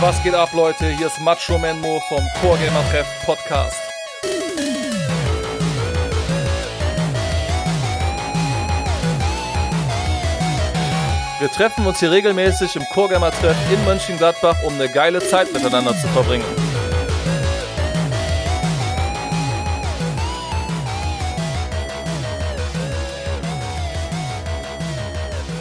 Was 0.00 0.22
geht 0.22 0.34
ab, 0.34 0.50
Leute? 0.52 0.90
Hier 0.90 1.06
ist 1.06 1.18
Macho 1.20 1.56
Menmo 1.58 2.00
vom 2.08 2.22
Core 2.42 2.58
Gamer 2.58 2.84
Treff 2.90 3.06
Podcast. 3.24 3.80
Wir 11.38 11.50
treffen 11.50 11.86
uns 11.86 11.98
hier 12.00 12.10
regelmäßig 12.10 12.76
im 12.76 12.84
Core 12.90 13.14
Gamer 13.14 13.30
Treff 13.30 13.56
in 13.72 13.82
Mönchengladbach, 13.86 14.62
um 14.64 14.74
eine 14.74 14.90
geile 14.90 15.20
Zeit 15.20 15.50
miteinander 15.54 15.92
zu 15.98 16.08
verbringen. 16.08 16.44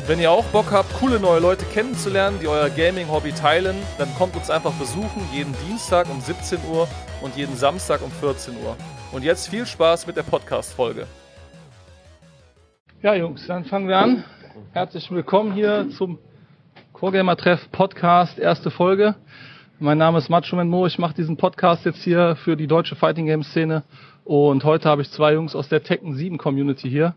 Wenn 0.07 0.19
ihr 0.19 0.29
auch 0.29 0.45
Bock 0.45 0.67
habt, 0.71 0.93
coole 0.99 1.19
neue 1.19 1.39
Leute 1.39 1.65
kennenzulernen, 1.65 2.37
die 2.39 2.47
euer 2.47 2.69
Gaming-Hobby 2.69 3.31
teilen, 3.31 3.75
dann 3.97 4.07
kommt 4.19 4.35
uns 4.35 4.51
einfach 4.51 4.73
besuchen, 4.73 5.27
jeden 5.33 5.55
Dienstag 5.67 6.07
um 6.11 6.21
17 6.21 6.59
Uhr 6.71 6.87
und 7.23 7.35
jeden 7.35 7.55
Samstag 7.55 8.03
um 8.03 8.11
14 8.11 8.53
Uhr. 8.63 8.77
Und 9.11 9.23
jetzt 9.23 9.47
viel 9.47 9.65
Spaß 9.65 10.05
mit 10.05 10.15
der 10.15 10.21
Podcast-Folge. 10.21 11.07
Ja, 13.01 13.15
Jungs, 13.15 13.47
dann 13.47 13.65
fangen 13.65 13.87
wir 13.87 13.97
an. 13.97 14.23
Herzlich 14.73 15.09
willkommen 15.09 15.53
hier 15.53 15.89
zum 15.89 16.19
Core 16.93 17.13
Gamer 17.13 17.35
Treff 17.35 17.71
Podcast, 17.71 18.37
erste 18.37 18.69
Folge. 18.69 19.15
Mein 19.79 19.97
Name 19.97 20.19
ist 20.19 20.29
Macho 20.29 20.63
Mo. 20.63 20.85
Ich 20.85 20.99
mache 20.99 21.15
diesen 21.15 21.35
Podcast 21.35 21.83
jetzt 21.83 22.03
hier 22.03 22.35
für 22.35 22.55
die 22.55 22.67
deutsche 22.67 22.95
Fighting 22.95 23.25
Game 23.25 23.41
Szene. 23.41 23.83
Und 24.23 24.65
heute 24.65 24.87
habe 24.87 25.01
ich 25.01 25.09
zwei 25.09 25.33
Jungs 25.33 25.55
aus 25.55 25.67
der 25.67 25.81
Tekken 25.81 26.13
7 26.13 26.37
Community 26.37 26.91
hier. 26.91 27.15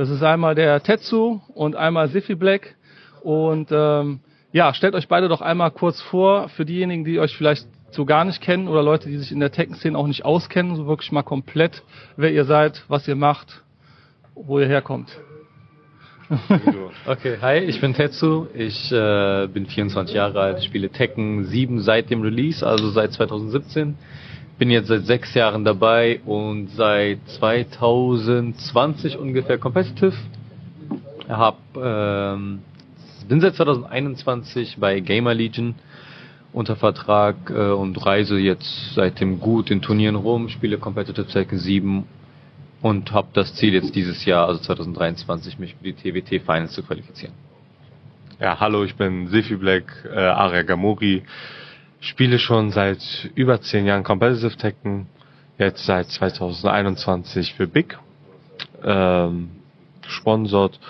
Das 0.00 0.08
ist 0.08 0.22
einmal 0.22 0.54
der 0.54 0.82
Tetsu 0.82 1.42
und 1.52 1.76
einmal 1.76 2.08
Siffy 2.08 2.34
Black. 2.34 2.74
Und 3.20 3.68
ähm, 3.70 4.20
ja, 4.50 4.72
stellt 4.72 4.94
euch 4.94 5.08
beide 5.08 5.28
doch 5.28 5.42
einmal 5.42 5.72
kurz 5.72 6.00
vor, 6.00 6.48
für 6.48 6.64
diejenigen, 6.64 7.04
die 7.04 7.20
euch 7.20 7.36
vielleicht 7.36 7.68
so 7.90 8.06
gar 8.06 8.24
nicht 8.24 8.40
kennen 8.40 8.66
oder 8.66 8.82
Leute, 8.82 9.10
die 9.10 9.18
sich 9.18 9.30
in 9.30 9.40
der 9.40 9.52
Tekken-Szene 9.52 9.98
auch 9.98 10.06
nicht 10.06 10.24
auskennen, 10.24 10.74
so 10.74 10.86
wirklich 10.86 11.12
mal 11.12 11.22
komplett, 11.22 11.82
wer 12.16 12.32
ihr 12.32 12.46
seid, 12.46 12.82
was 12.88 13.06
ihr 13.08 13.14
macht, 13.14 13.62
wo 14.34 14.58
ihr 14.58 14.68
herkommt. 14.68 15.10
okay, 17.06 17.36
hi, 17.42 17.58
ich 17.58 17.78
bin 17.82 17.92
Tetsu, 17.92 18.46
ich 18.54 18.90
äh, 18.90 19.48
bin 19.48 19.66
24 19.66 20.16
Jahre 20.16 20.40
alt, 20.40 20.64
spiele 20.64 20.88
Tekken 20.88 21.44
7 21.44 21.82
seit 21.82 22.08
dem 22.08 22.22
Release, 22.22 22.66
also 22.66 22.88
seit 22.88 23.12
2017 23.12 23.98
bin 24.60 24.70
jetzt 24.70 24.88
seit 24.88 25.06
sechs 25.06 25.32
Jahren 25.32 25.64
dabei 25.64 26.20
und 26.26 26.68
seit 26.72 27.26
2020 27.28 29.16
ungefähr 29.16 29.56
competitive. 29.56 30.12
Hab, 31.30 31.56
ähm, 31.76 32.60
bin 33.26 33.40
seit 33.40 33.54
2021 33.54 34.76
bei 34.78 35.00
Gamer 35.00 35.32
Legion 35.32 35.76
unter 36.52 36.76
Vertrag 36.76 37.36
äh, 37.48 37.70
und 37.70 38.04
reise 38.04 38.38
jetzt 38.38 38.94
seitdem 38.94 39.40
gut 39.40 39.70
in 39.70 39.80
Turnieren 39.80 40.16
rum, 40.16 40.50
spiele 40.50 40.76
Competitive 40.76 41.26
Tekken 41.26 41.58
7 41.58 42.04
und 42.82 43.12
habe 43.12 43.28
das 43.32 43.54
Ziel 43.54 43.72
jetzt 43.72 43.94
dieses 43.94 44.26
Jahr, 44.26 44.46
also 44.46 44.60
2023, 44.60 45.58
mich 45.58 45.74
für 45.76 45.90
die 45.90 45.94
TWT 45.94 46.44
Finals 46.44 46.72
zu 46.72 46.82
qualifizieren. 46.82 47.32
Ja, 48.38 48.60
hallo, 48.60 48.84
ich 48.84 48.94
bin 48.94 49.28
Sifi 49.28 49.56
Black, 49.56 50.06
äh, 50.14 50.18
Aria 50.18 50.64
Gamori 50.64 51.22
spiele 52.00 52.38
schon 52.38 52.70
seit 52.70 53.30
über 53.34 53.60
zehn 53.60 53.86
Jahren 53.86 54.02
Competitive 54.02 54.56
Tekken, 54.56 55.06
jetzt 55.58 55.84
seit 55.84 56.08
2021 56.08 57.54
für 57.54 57.66
Big 57.66 57.98
ähm, 58.82 59.50
gesponsert 60.02 60.80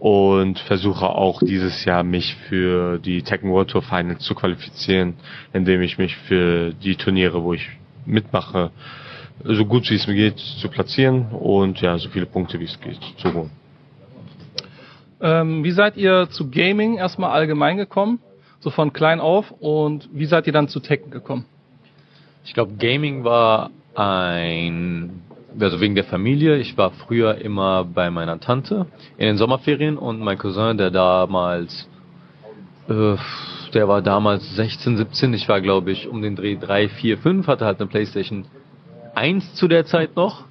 und 0.00 0.58
versuche 0.58 1.06
auch 1.06 1.40
dieses 1.40 1.84
Jahr 1.84 2.02
mich 2.02 2.34
für 2.48 2.98
die 2.98 3.22
Tekken 3.22 3.50
World 3.50 3.70
Tour 3.70 3.82
Finals 3.82 4.24
zu 4.24 4.34
qualifizieren, 4.34 5.14
indem 5.52 5.82
ich 5.82 5.98
mich 5.98 6.16
für 6.16 6.72
die 6.72 6.96
Turniere, 6.96 7.42
wo 7.42 7.54
ich 7.54 7.68
mitmache, 8.06 8.70
so 9.44 9.64
gut 9.66 9.88
wie 9.90 9.94
es 9.94 10.06
mir 10.06 10.14
geht, 10.14 10.38
zu 10.38 10.68
platzieren 10.68 11.26
und 11.30 11.80
ja, 11.80 11.98
so 11.98 12.08
viele 12.08 12.26
Punkte 12.26 12.58
wie 12.60 12.64
es 12.64 12.80
geht 12.80 13.00
zu 13.18 13.32
holen. 13.32 13.50
Ähm, 15.20 15.64
wie 15.64 15.70
seid 15.70 15.96
ihr 15.96 16.28
zu 16.30 16.50
Gaming 16.50 16.96
erstmal 16.96 17.30
allgemein 17.30 17.76
gekommen? 17.76 18.18
So 18.64 18.70
von 18.70 18.92
klein 18.92 19.20
auf. 19.20 19.52
Und 19.60 20.08
wie 20.12 20.24
seid 20.24 20.46
ihr 20.48 20.52
dann 20.52 20.68
zu 20.68 20.80
Tekken 20.80 21.12
gekommen? 21.12 21.44
Ich 22.44 22.54
glaube, 22.54 22.72
Gaming 22.78 23.22
war 23.22 23.70
ein, 23.94 25.22
also 25.60 25.80
wegen 25.80 25.94
der 25.94 26.04
Familie. 26.04 26.56
Ich 26.56 26.76
war 26.76 26.90
früher 26.90 27.36
immer 27.36 27.84
bei 27.84 28.10
meiner 28.10 28.40
Tante 28.40 28.86
in 29.16 29.26
den 29.26 29.36
Sommerferien 29.36 29.96
und 29.96 30.20
mein 30.20 30.38
Cousin, 30.38 30.76
der 30.76 30.90
damals, 30.90 31.88
äh, 32.88 33.16
der 33.72 33.88
war 33.88 34.02
damals 34.02 34.56
16, 34.56 34.96
17. 34.96 35.34
Ich 35.34 35.48
war, 35.48 35.60
glaube 35.60 35.92
ich, 35.92 36.08
um 36.08 36.22
den 36.22 36.34
Dreh 36.34 36.56
3, 36.56 36.88
4, 36.88 37.18
5, 37.18 37.46
hatte 37.46 37.66
halt 37.66 37.80
eine 37.80 37.88
Playstation 37.88 38.46
1 39.14 39.54
zu 39.54 39.68
der 39.68 39.84
Zeit 39.84 40.16
noch 40.16 40.44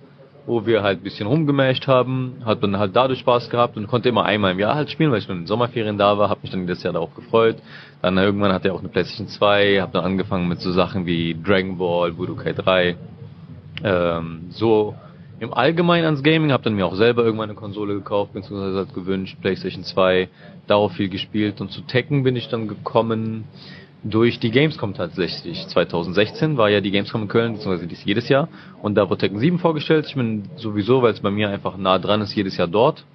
wo 0.46 0.66
wir 0.66 0.84
halt 0.84 1.04
bisschen 1.04 1.28
rumgemasht 1.28 1.88
haben, 1.88 2.42
hat 2.44 2.62
dann 2.64 2.78
halt 2.78 2.96
dadurch 2.96 3.20
Spaß 3.20 3.50
gehabt 3.50 3.78
und 3.78 3.88
konnte 3.88 4.10
immer 4.10 4.26
einmal 4.26 4.52
im 4.52 4.60
Jahr 4.60 4.76
halt 4.76 4.90
spielen, 4.90 5.12
weil 5.12 5.20
ich 5.20 5.28
nur 5.28 5.36
in 5.38 5.44
den 5.44 5.48
Sommerferien 5.48 5.98
da 5.98 6.18
war, 6.18 6.30
habe 6.30 6.42
mich 6.42 6.52
dann 6.52 6.62
jedes 6.62 6.84
Jahr 6.84 6.94
darauf 6.94 7.16
gefreut. 7.16 7.58
Dann 8.02 8.18
irgendwann 8.18 8.52
hat 8.52 8.66
er 8.66 8.74
auch 8.74 8.80
eine 8.80 8.90
PlayStation 8.90 9.28
2, 9.28 9.80
habe 9.82 9.94
dann 9.94 10.04
angefangen 10.04 10.48
mit 10.48 10.60
so 10.60 10.72
Sachen 10.72 11.06
wie 11.06 11.36
Dragon 11.42 11.78
Ball, 11.78 12.12
Budokai 12.12 12.54
3, 12.54 12.98
ähm, 13.84 14.48
so 14.50 14.96
im 15.40 15.54
Allgemeinen 15.54 16.06
ans 16.06 16.24
Gaming, 16.24 16.52
habe 16.52 16.64
dann 16.64 16.76
mir 16.76 16.86
auch 16.86 16.96
selber 16.96 17.24
irgendwann 17.24 17.50
eine 17.50 17.58
Konsole 17.58 17.96
gekauft, 17.96 18.34
beziehungsweise 18.34 18.78
halt 18.78 18.94
gewünscht, 18.94 19.38
PlayStation 19.42 19.84
2, 19.84 20.30
darauf 20.68 20.94
viel 20.94 21.10
gespielt 21.10 21.62
und 21.62 21.72
zu 21.72 21.82
Tekken 21.82 22.24
bin 22.24 22.36
ich 22.36 22.50
dann 22.50 22.68
gekommen, 22.68 23.46
durch 24.04 24.40
die 24.40 24.52
Gamescom 24.52 24.94
tatsächlich. 24.94 25.68
2016 25.68 26.58
war 26.58 26.70
ja 26.70 26.82
die 26.82 26.92
Gamescom 26.92 27.24
in 27.24 27.28
Köln, 27.28 27.54
beziehungsweise 27.54 27.88
die 27.88 27.94
ist 27.94 28.06
jedes 28.06 28.28
Jahr. 28.30 28.50
Und 28.82 28.96
da 28.96 29.10
wurde 29.10 29.20
Tekken 29.20 29.40
7 29.40 29.60
vorgestellt. 29.60 30.06
Ich 30.08 30.16
bin 30.16 30.44
sowieso, 30.58 31.02
weil 31.02 31.14
es 31.14 31.22
bei 31.22 31.32
mir 31.32 31.50
einfach 31.50 31.78
nah 31.78 32.00
dran 32.00 32.22
ist, 32.22 32.36
jedes 32.36 32.58
Jahr 32.58 32.68
dort. 32.68 33.06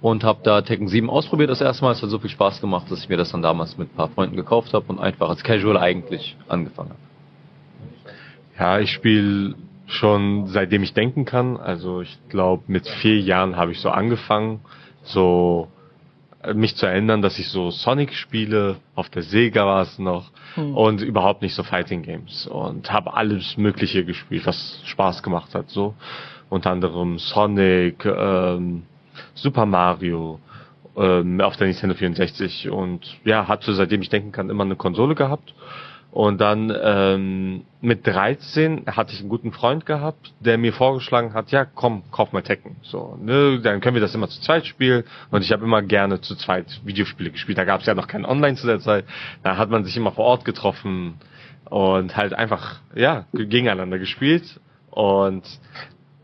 Und 0.00 0.24
habe 0.24 0.40
da 0.42 0.62
Tekken 0.62 0.88
7 0.88 1.08
ausprobiert 1.08 1.50
das 1.50 1.60
erste 1.60 1.84
Mal. 1.84 1.92
Es 1.92 2.02
hat 2.02 2.10
so 2.10 2.18
viel 2.18 2.30
Spaß 2.30 2.60
gemacht, 2.60 2.90
dass 2.90 3.00
ich 3.00 3.08
mir 3.08 3.16
das 3.16 3.32
dann 3.32 3.42
damals 3.42 3.78
mit 3.78 3.92
ein 3.92 3.96
paar 3.96 4.08
Freunden 4.08 4.36
gekauft 4.36 4.74
habe 4.74 4.86
und 4.88 4.98
einfach 4.98 5.28
als 5.28 5.42
Casual 5.42 5.78
eigentlich 5.78 6.36
angefangen 6.48 6.90
habe. 6.90 7.00
Ja, 8.58 8.78
ich 8.80 8.90
spiele 8.90 9.54
schon 9.86 10.48
seitdem 10.48 10.82
ich 10.82 10.92
denken 10.92 11.24
kann. 11.24 11.56
Also 11.56 12.00
ich 12.00 12.18
glaube, 12.28 12.64
mit 12.66 12.88
vier 12.88 13.20
Jahren 13.20 13.56
habe 13.56 13.72
ich 13.72 13.80
so 13.80 13.90
angefangen, 13.90 14.60
so 15.02 15.68
mich 16.54 16.76
zu 16.76 16.86
erinnern, 16.86 17.22
dass 17.22 17.38
ich 17.38 17.48
so 17.48 17.70
Sonic 17.70 18.14
spiele, 18.14 18.76
auf 18.94 19.08
der 19.08 19.22
Sega 19.22 19.66
war 19.66 19.82
es 19.82 19.98
noch 19.98 20.30
hm. 20.54 20.76
und 20.76 21.02
überhaupt 21.02 21.42
nicht 21.42 21.54
so 21.54 21.62
Fighting 21.62 22.02
Games 22.02 22.46
und 22.46 22.92
habe 22.92 23.14
alles 23.14 23.56
Mögliche 23.56 24.04
gespielt, 24.04 24.46
was 24.46 24.80
Spaß 24.84 25.22
gemacht 25.22 25.54
hat. 25.54 25.70
So 25.70 25.94
unter 26.48 26.70
anderem 26.70 27.18
Sonic, 27.18 28.04
ähm, 28.04 28.84
Super 29.34 29.66
Mario 29.66 30.40
ähm, 30.96 31.40
auf 31.40 31.56
der 31.56 31.66
Nintendo 31.66 31.94
64 31.94 32.70
und 32.70 33.18
ja, 33.24 33.48
hatte 33.48 33.74
seitdem 33.74 34.02
ich 34.02 34.08
denken 34.08 34.32
kann 34.32 34.50
immer 34.50 34.64
eine 34.64 34.76
Konsole 34.76 35.14
gehabt 35.14 35.54
und 36.10 36.40
dann 36.40 36.72
ähm, 36.82 37.64
mit 37.82 38.06
13 38.06 38.86
hatte 38.86 39.12
ich 39.12 39.20
einen 39.20 39.28
guten 39.28 39.52
Freund 39.52 39.84
gehabt, 39.84 40.32
der 40.40 40.56
mir 40.56 40.72
vorgeschlagen 40.72 41.34
hat, 41.34 41.50
ja 41.50 41.66
komm, 41.66 42.04
kauf 42.10 42.32
mal 42.32 42.42
Tekken. 42.42 42.76
So, 42.82 43.18
ne, 43.20 43.60
dann 43.60 43.80
können 43.80 43.94
wir 43.94 44.00
das 44.00 44.14
immer 44.14 44.28
zu 44.28 44.40
zweit 44.40 44.66
spielen. 44.66 45.04
Und 45.30 45.42
ich 45.42 45.52
habe 45.52 45.64
immer 45.64 45.82
gerne 45.82 46.20
zu 46.22 46.34
zweit 46.34 46.80
Videospiele 46.84 47.30
gespielt. 47.30 47.58
Da 47.58 47.64
gab 47.64 47.80
es 47.80 47.86
ja 47.86 47.94
noch 47.94 48.08
kein 48.08 48.24
Online 48.24 48.56
zu 48.56 48.66
der 48.66 48.80
Zeit. 48.80 49.04
Da 49.42 49.58
hat 49.58 49.68
man 49.68 49.84
sich 49.84 49.96
immer 49.96 50.12
vor 50.12 50.24
Ort 50.24 50.44
getroffen 50.46 51.14
und 51.66 52.16
halt 52.16 52.32
einfach, 52.32 52.80
ja, 52.94 53.26
gegeneinander 53.32 53.98
gespielt. 53.98 54.58
Und 54.90 55.44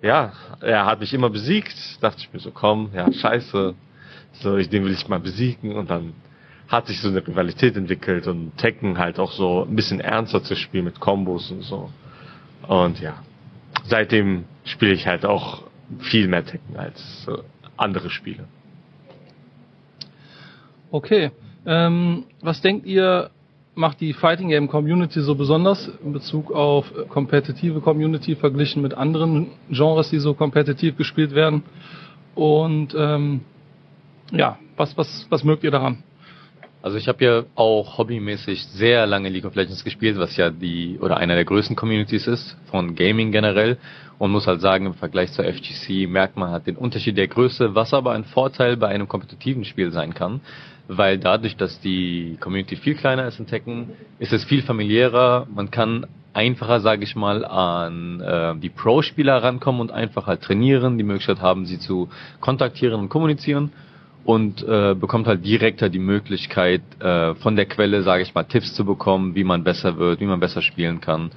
ja, 0.01 0.33
er 0.61 0.87
hat 0.87 1.01
mich 1.01 1.13
immer 1.13 1.29
besiegt. 1.29 2.03
Dachte 2.03 2.19
ich 2.21 2.33
mir 2.33 2.41
so, 2.41 2.51
komm, 2.51 2.91
ja, 2.95 3.13
scheiße. 3.13 3.75
So, 4.41 4.57
ich, 4.57 4.71
den 4.71 4.85
will 4.85 4.93
ich 4.93 5.07
mal 5.09 5.21
besiegen 5.21 5.77
und 5.77 5.91
dann 5.91 6.15
hat 6.73 6.87
sich 6.87 7.01
so 7.03 7.09
eine 7.09 7.25
Rivalität 7.25 7.77
entwickelt 7.77 8.27
und 8.27 8.57
Tekken 8.57 8.97
halt 8.99 9.19
auch 9.19 9.31
so 9.33 9.65
ein 9.65 9.77
bisschen 9.77 10.01
ernster 10.01 10.43
zu 10.43 10.57
spielen 10.57 10.87
mit 10.87 11.01
Kombos 11.01 11.51
und 11.51 11.63
so. 11.63 11.91
Und 12.67 12.99
ja, 12.99 13.23
seitdem 13.85 14.45
spiele 14.65 14.95
ich 14.95 15.07
halt 15.07 15.27
auch 15.27 15.65
viel 15.99 16.29
mehr 16.29 16.45
Tekken 16.45 16.77
als 16.79 17.29
andere 17.77 18.09
Spiele. 18.09 18.45
Okay. 20.91 21.31
Ähm, 21.67 22.25
was 22.41 22.63
denkt 22.63 22.87
ihr, 22.87 23.31
macht 23.75 24.01
die 24.01 24.15
Fighting 24.15 24.49
Game 24.49 24.69
Community 24.69 25.21
so 25.21 25.35
besonders 25.35 25.91
in 26.03 26.15
Bezug 26.15 26.51
auf 26.53 26.91
kompetitive 27.11 27.81
Community 27.81 28.35
verglichen 28.35 28.81
mit 28.81 28.95
anderen 28.95 29.49
Genres, 29.71 30.09
die 30.09 30.19
so 30.19 30.33
kompetitiv 30.33 30.97
gespielt 30.97 31.35
werden? 31.35 31.65
Und 32.35 32.95
ähm, 32.97 33.43
ja, 34.31 34.59
was, 34.77 34.97
was, 34.97 35.27
was 35.29 35.45
mögt 35.45 35.65
ihr 35.65 35.71
daran? 35.71 36.03
Also 36.83 36.99
ich 36.99 37.07
habe 37.07 37.25
ja 37.25 37.43
auch 37.55 37.97
hobbymäßig 37.97 38.67
sehr 38.67 39.07
lange 39.07 39.29
League 39.29 39.45
of 39.45 39.55
Legends 39.55 39.85
gespielt, 39.85 40.19
was 40.19 40.37
ja 40.37 40.51
die 40.51 40.99
oder 41.01 41.17
einer 41.17 41.37
der 41.37 41.45
größten 41.45 41.77
Communities 41.77 42.27
ist 42.27 42.57
von 42.73 42.97
Gaming 42.97 43.31
generell. 43.31 43.79
Und 44.19 44.33
muss 44.33 44.49
halt 44.49 44.61
sagen, 44.61 44.87
im 44.87 44.95
Vergleich 44.95 45.33
zur 45.33 45.45
FGC 45.45 46.09
merkt 46.09 46.37
man 46.37 46.51
halt 46.51 46.67
den 46.67 46.77
Unterschied 46.77 47.17
der 47.17 47.29
Größe, 47.29 47.77
was 47.77 47.95
aber 47.95 48.13
ein 48.13 48.25
Vorteil 48.25 48.77
bei 48.77 48.89
einem 48.89 49.09
kompetitiven 49.09 49.65
Spiel 49.65 49.91
sein 49.91 50.13
kann, 50.13 50.41
weil 50.89 51.19
dadurch, 51.19 51.57
dass 51.57 51.81
die 51.81 52.37
Community 52.41 52.77
viel 52.77 52.95
kleiner 52.95 53.27
ist 53.27 53.41
in 53.41 53.47
Tekken, 53.47 53.91
ist 54.19 54.33
es 54.33 54.45
viel 54.45 54.63
familiärer, 54.63 55.47
man 55.53 55.71
kann 55.71 56.07
einfacher, 56.35 56.81
sage 56.81 57.05
ich 57.05 57.17
mal, 57.17 57.45
an 57.45 58.21
äh, 58.21 58.55
die 58.61 58.71
Pro-Spieler 58.71 59.43
rankommen 59.43 59.81
und 59.81 59.91
einfach 59.91 60.27
halt 60.27 60.43
trainieren, 60.43 60.99
die 60.99 61.05
Möglichkeit 61.05 61.41
haben, 61.41 61.67
sie 61.67 61.79
zu 61.79 62.09
kontaktieren 62.41 63.01
und 63.01 63.09
kommunizieren 63.09 63.73
und 64.25 64.63
äh, 64.63 64.95
bekommt 64.95 65.27
halt 65.27 65.45
direkter 65.45 65.89
die 65.89 65.99
Möglichkeit, 65.99 66.83
äh, 67.01 67.35
von 67.37 67.57
der 67.57 67.67
Quelle, 67.67 68.03
sage 68.03 68.23
ich 68.23 68.35
mal, 68.35 68.45
Tipps 68.45 68.75
zu 68.75 68.85
bekommen, 68.85 69.35
wie 69.35 69.45
man 69.45 69.65
besser 69.65 69.99
wird, 69.99 70.21
wie 70.21 70.27
man 70.27 70.41
besser 70.41 70.63
spielen 70.63 71.01
kann. 71.01 71.31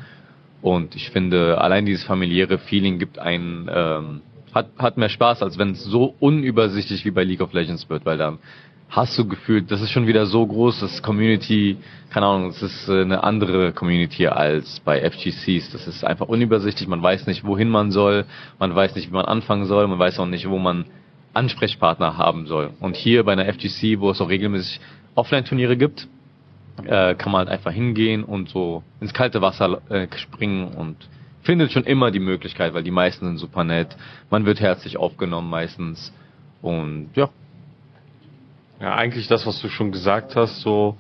Und 0.62 0.96
ich 0.96 1.10
finde, 1.10 1.60
allein 1.60 1.86
dieses 1.86 2.04
familiäre 2.04 2.58
Feeling 2.58 3.00
gibt 3.00 3.20
einen, 3.20 3.70
ähm, 3.74 4.22
hat, 4.54 4.68
hat 4.78 4.98
mehr 4.98 5.10
Spaß, 5.10 5.44
als 5.44 5.58
wenn 5.58 5.72
es 5.72 5.84
so 5.84 6.16
unübersichtlich 6.20 7.06
wie 7.06 7.12
bei 7.12 7.24
League 7.24 7.42
of 7.42 7.54
Legends 7.54 7.90
wird, 7.90 8.06
weil 8.06 8.18
dann 8.18 8.40
hast 8.90 9.18
du 9.18 9.28
gefühlt, 9.28 9.72
das 9.72 9.82
ist 9.82 9.92
schon 9.92 10.08
wieder 10.08 10.26
so 10.26 10.46
groß, 10.46 10.80
das 10.80 11.02
Community, 11.02 11.78
keine 12.12 12.28
Ahnung, 12.28 12.50
es 12.50 12.62
ist 12.62 12.88
äh, 12.88 13.02
eine 13.02 13.24
andere 13.24 13.74
Community 13.74 14.28
als 14.28 14.80
bei 14.82 15.02
FGCs. 15.02 15.72
Das 15.72 15.88
ist 15.88 16.04
einfach 16.06 16.28
unübersichtlich, 16.28 16.88
man 16.88 17.02
weiß 17.02 17.28
nicht, 17.28 17.44
wohin 17.44 17.70
man 17.70 17.92
soll, 17.92 18.26
man 18.60 18.76
weiß 18.76 18.96
nicht, 18.96 19.10
wie 19.10 19.14
man 19.14 19.26
anfangen 19.26 19.66
soll, 19.66 19.88
man 19.88 20.00
weiß 20.00 20.20
auch 20.20 20.28
nicht, 20.28 20.48
wo 20.50 20.60
man 20.60 20.86
Ansprechpartner 21.36 22.18
haben 22.18 22.48
soll. 22.48 22.72
Und 22.80 22.96
hier 22.96 23.24
bei 23.24 23.34
einer 23.34 23.46
FGC, 23.46 24.00
wo 24.00 24.10
es 24.10 24.22
auch 24.22 24.30
regelmäßig 24.30 24.80
Offline-Turniere 25.16 25.78
gibt, 25.78 26.08
äh, 26.84 27.16
kann 27.16 27.32
man 27.32 27.40
halt 27.40 27.50
einfach 27.50 27.72
hingehen 27.72 28.24
und 28.24 28.50
so 28.50 28.84
ins 29.00 29.14
kalte 29.14 29.42
Wasser 29.42 29.82
äh, 29.90 30.08
springen 30.18 30.68
und 30.70 30.98
findet 31.44 31.72
schon 31.72 31.84
immer 31.84 32.12
die 32.12 32.20
Möglichkeit, 32.20 32.74
weil 32.74 32.84
die 32.84 32.92
meisten 32.92 33.26
sind 33.26 33.38
super 33.38 33.64
nett. 33.64 33.96
Man 34.30 34.46
wird 34.46 34.60
herzlich 34.60 34.98
aufgenommen 34.98 35.50
meistens. 35.50 36.14
Und 36.62 37.10
ja. 37.16 37.30
Ja, 38.82 38.96
eigentlich 38.96 39.28
das, 39.28 39.46
was 39.46 39.62
du 39.62 39.70
schon 39.70 39.92
gesagt 39.92 40.36
hast, 40.36 40.62
so 40.62 40.98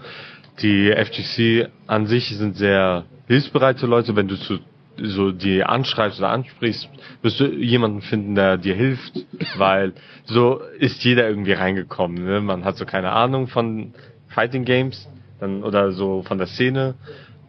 die 0.61 0.91
FGC 0.91 1.69
an 1.87 2.05
sich 2.05 2.29
sind 2.29 2.55
sehr 2.55 3.03
hilfsbereite 3.27 3.85
Leute, 3.85 4.15
wenn 4.15 4.27
du 4.27 4.37
zu 4.37 4.59
so 5.01 5.31
die 5.31 5.63
anschreibst 5.63 6.19
oder 6.19 6.29
ansprichst, 6.29 6.89
wirst 7.21 7.39
du 7.39 7.45
jemanden 7.47 8.01
finden, 8.01 8.35
der 8.35 8.57
dir 8.57 8.75
hilft, 8.75 9.25
weil 9.57 9.93
so 10.25 10.61
ist 10.79 11.03
jeder 11.03 11.27
irgendwie 11.27 11.53
reingekommen. 11.53 12.23
Ne? 12.23 12.41
Man 12.41 12.63
hat 12.65 12.77
so 12.77 12.85
keine 12.85 13.11
Ahnung 13.11 13.47
von 13.47 13.93
Fighting 14.27 14.65
Games 14.65 15.07
dann 15.39 15.63
oder 15.63 15.91
so 15.91 16.23
von 16.23 16.37
der 16.37 16.47
Szene, 16.47 16.95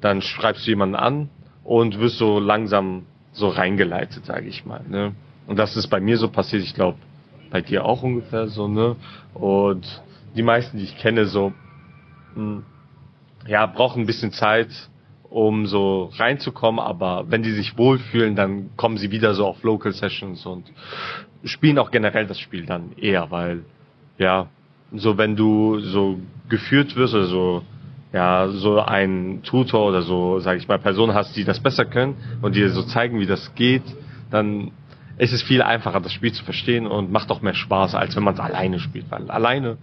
dann 0.00 0.22
schreibst 0.22 0.66
du 0.66 0.70
jemanden 0.70 0.96
an 0.96 1.28
und 1.64 1.98
wirst 1.98 2.19
so 2.19 2.38
langsam 2.38 3.06
so 3.32 3.49
reingeleitet, 3.49 4.25
sage 4.25 4.46
ich 4.46 4.64
mal. 4.64 4.82
Ne? 4.88 5.12
Und 5.46 5.58
das 5.58 5.76
ist 5.76 5.88
bei 5.88 6.00
mir 6.00 6.16
so 6.16 6.28
passiert, 6.28 6.62
ich 6.62 6.75
glaube 6.75 6.99
bei 7.50 7.60
dir 7.60 7.84
auch 7.84 8.02
ungefähr 8.02 8.49
so, 8.49 8.66
ne? 8.66 8.96
Und 9.32 10.02
die 10.34 10.42
meisten, 10.42 10.78
die 10.78 10.84
ich 10.84 10.99
kenne, 10.99 11.26
so 11.26 11.52
mh, 12.34 12.42
hm, 12.42 12.62
ja, 13.46 13.66
brauchen 13.66 14.02
ein 14.02 14.06
bisschen 14.06 14.32
Zeit, 14.32 14.69
um 15.37 15.67
so 15.67 16.11
reinzukommen, 16.17 16.81
aber 16.81 17.27
wenn 17.29 17.43
die 17.43 17.53
sich 17.53 17.77
wohlfühlen, 17.77 18.37
dann 18.37 18.71
kommen 18.79 18.97
sie 18.97 19.11
wieder 19.11 19.35
so 19.35 19.44
auf 19.47 19.62
Local 19.62 19.93
Sessions 19.93 20.47
und 20.47 20.65
spielen 21.44 21.79
auch 21.79 21.91
generell 21.91 22.27
das 22.27 22.41
Spiel 22.41 22.65
dann 22.65 22.93
eher, 22.97 23.31
weil 23.31 23.67
ja, 24.17 24.47
so 24.94 25.19
wenn 25.19 25.37
du 25.37 25.79
so 25.81 26.19
geführt 26.49 26.97
wirst 26.97 27.15
oder 27.15 27.27
so 27.27 27.62
ja, 28.15 28.49
so 28.49 28.81
ein 28.81 29.43
Tutor 29.43 29.87
oder 29.87 30.00
so, 30.00 30.38
sage 30.38 30.56
ich 30.59 30.69
mal, 30.69 30.79
Personen 30.79 31.12
hast, 31.12 31.37
die 31.37 31.44
das 31.44 31.61
besser 31.61 31.85
können 31.85 32.17
und 32.41 32.56
dir 32.56 32.71
so 32.71 32.83
zeigen, 32.85 33.21
wie 33.21 33.27
das 33.27 33.55
geht, 33.55 33.83
dann 34.31 34.71
ist 35.19 35.35
es 35.35 35.43
viel 35.43 35.61
einfacher, 35.61 36.00
das 36.00 36.15
Spiel 36.15 36.33
zu 36.33 36.44
verstehen 36.44 36.87
und 36.87 37.12
macht 37.12 37.31
auch 37.31 37.43
mehr 37.43 37.53
Spaß, 37.53 37.94
als 37.94 38.17
wenn 38.17 38.25
man 38.25 38.33
es 38.33 38.41
alleine 38.41 38.79
spielt, 38.79 39.11
weil 39.11 39.31
alleine 39.31 39.77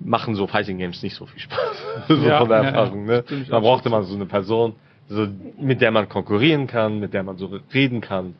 machen 0.00 0.34
so 0.34 0.46
Fighting 0.46 0.78
Games 0.78 1.02
nicht 1.02 1.14
so 1.14 1.26
viel 1.26 1.40
Spaß. 1.40 1.84
so 2.08 2.14
ja, 2.26 2.38
von 2.38 2.48
der 2.48 2.58
Erfahrung, 2.58 3.06
ja, 3.06 3.16
ne? 3.16 3.24
Da 3.48 3.60
braucht 3.60 3.88
man 3.88 4.02
so 4.04 4.14
eine 4.14 4.26
Person, 4.26 4.74
so, 5.08 5.26
mit 5.60 5.80
der 5.80 5.90
man 5.90 6.08
konkurrieren 6.08 6.66
kann, 6.66 7.00
mit 7.00 7.14
der 7.14 7.22
man 7.22 7.36
so 7.36 7.58
reden 7.72 8.00
kann. 8.00 8.34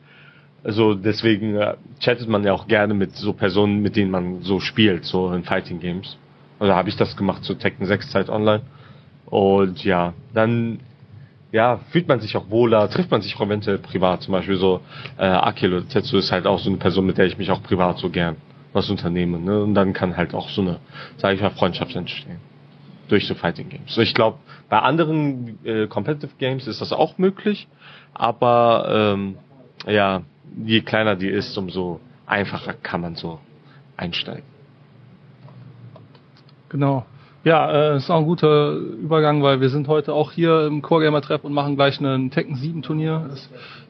Also 0.63 0.93
deswegen 0.93 1.55
äh, 1.55 1.75
chattet 1.99 2.29
man 2.29 2.43
ja 2.43 2.53
auch 2.53 2.67
gerne 2.67 2.93
mit 2.93 3.15
so 3.15 3.33
Personen, 3.33 3.81
mit 3.81 3.95
denen 3.95 4.11
man 4.11 4.41
so 4.41 4.59
spielt, 4.59 5.05
so 5.05 5.31
in 5.31 5.43
Fighting 5.43 5.79
Games. 5.79 6.17
Also 6.59 6.73
habe 6.73 6.89
ich 6.89 6.95
das 6.95 7.17
gemacht 7.17 7.43
zur 7.43 7.57
Tekken 7.57 7.85
6 7.85 8.11
Zeit 8.11 8.29
online. 8.29 8.61
Und 9.25 9.83
ja, 9.83 10.13
dann 10.33 10.79
ja, 11.51 11.79
fühlt 11.89 12.07
man 12.07 12.21
sich 12.21 12.37
auch 12.37 12.49
wohler, 12.49 12.89
trifft 12.89 13.11
man 13.11 13.21
sich 13.21 13.35
auch 13.35 13.41
eventuell 13.41 13.77
privat, 13.77 14.21
zum 14.21 14.31
Beispiel 14.31 14.55
so 14.55 14.81
äh, 15.17 15.23
Akil 15.25 15.73
oder 15.73 15.87
Tetsu 15.87 16.17
ist 16.17 16.31
halt 16.31 16.47
auch 16.47 16.59
so 16.59 16.69
eine 16.69 16.77
Person, 16.77 17.05
mit 17.05 17.17
der 17.17 17.25
ich 17.25 17.37
mich 17.37 17.51
auch 17.51 17.61
privat 17.61 17.97
so 17.97 18.09
gern 18.09 18.37
was 18.73 18.89
unternehmen. 18.89 19.43
Ne? 19.43 19.61
Und 19.61 19.73
dann 19.73 19.93
kann 19.93 20.17
halt 20.17 20.33
auch 20.33 20.49
so 20.49 20.61
eine, 20.61 20.79
sage 21.17 21.35
ich 21.35 21.41
mal, 21.41 21.51
Freundschaft 21.51 21.95
entstehen. 21.95 22.39
Durch 23.09 23.27
so 23.27 23.35
Fighting 23.35 23.69
Games. 23.69 23.97
Ich 23.97 24.13
glaube, 24.13 24.37
bei 24.69 24.79
anderen 24.79 25.59
äh, 25.65 25.87
Competitive 25.87 26.31
Games 26.37 26.65
ist 26.67 26.79
das 26.79 26.93
auch 26.93 27.17
möglich, 27.17 27.67
aber 28.13 29.13
ähm, 29.15 29.37
ja, 29.85 30.21
je 30.63 30.81
kleiner 30.81 31.17
die 31.17 31.27
ist, 31.27 31.57
umso 31.57 31.99
einfacher 32.25 32.73
kann 32.73 33.01
man 33.01 33.15
so 33.15 33.39
einsteigen. 33.97 34.45
Genau. 36.69 37.05
Ja, 37.43 37.69
äh, 37.71 37.97
ist 37.97 38.09
auch 38.09 38.19
ein 38.19 38.25
guter 38.25 38.73
Übergang, 38.73 39.43
weil 39.43 39.59
wir 39.59 39.69
sind 39.69 39.87
heute 39.87 40.13
auch 40.13 40.31
hier 40.31 40.67
im 40.67 40.81
Core 40.81 41.03
Gamer 41.03 41.21
Treff 41.21 41.43
und 41.43 41.53
machen 41.53 41.75
gleich 41.75 41.99
ein 41.99 42.31
Tekken 42.31 42.55
7 42.55 42.81
Turnier. 42.81 43.31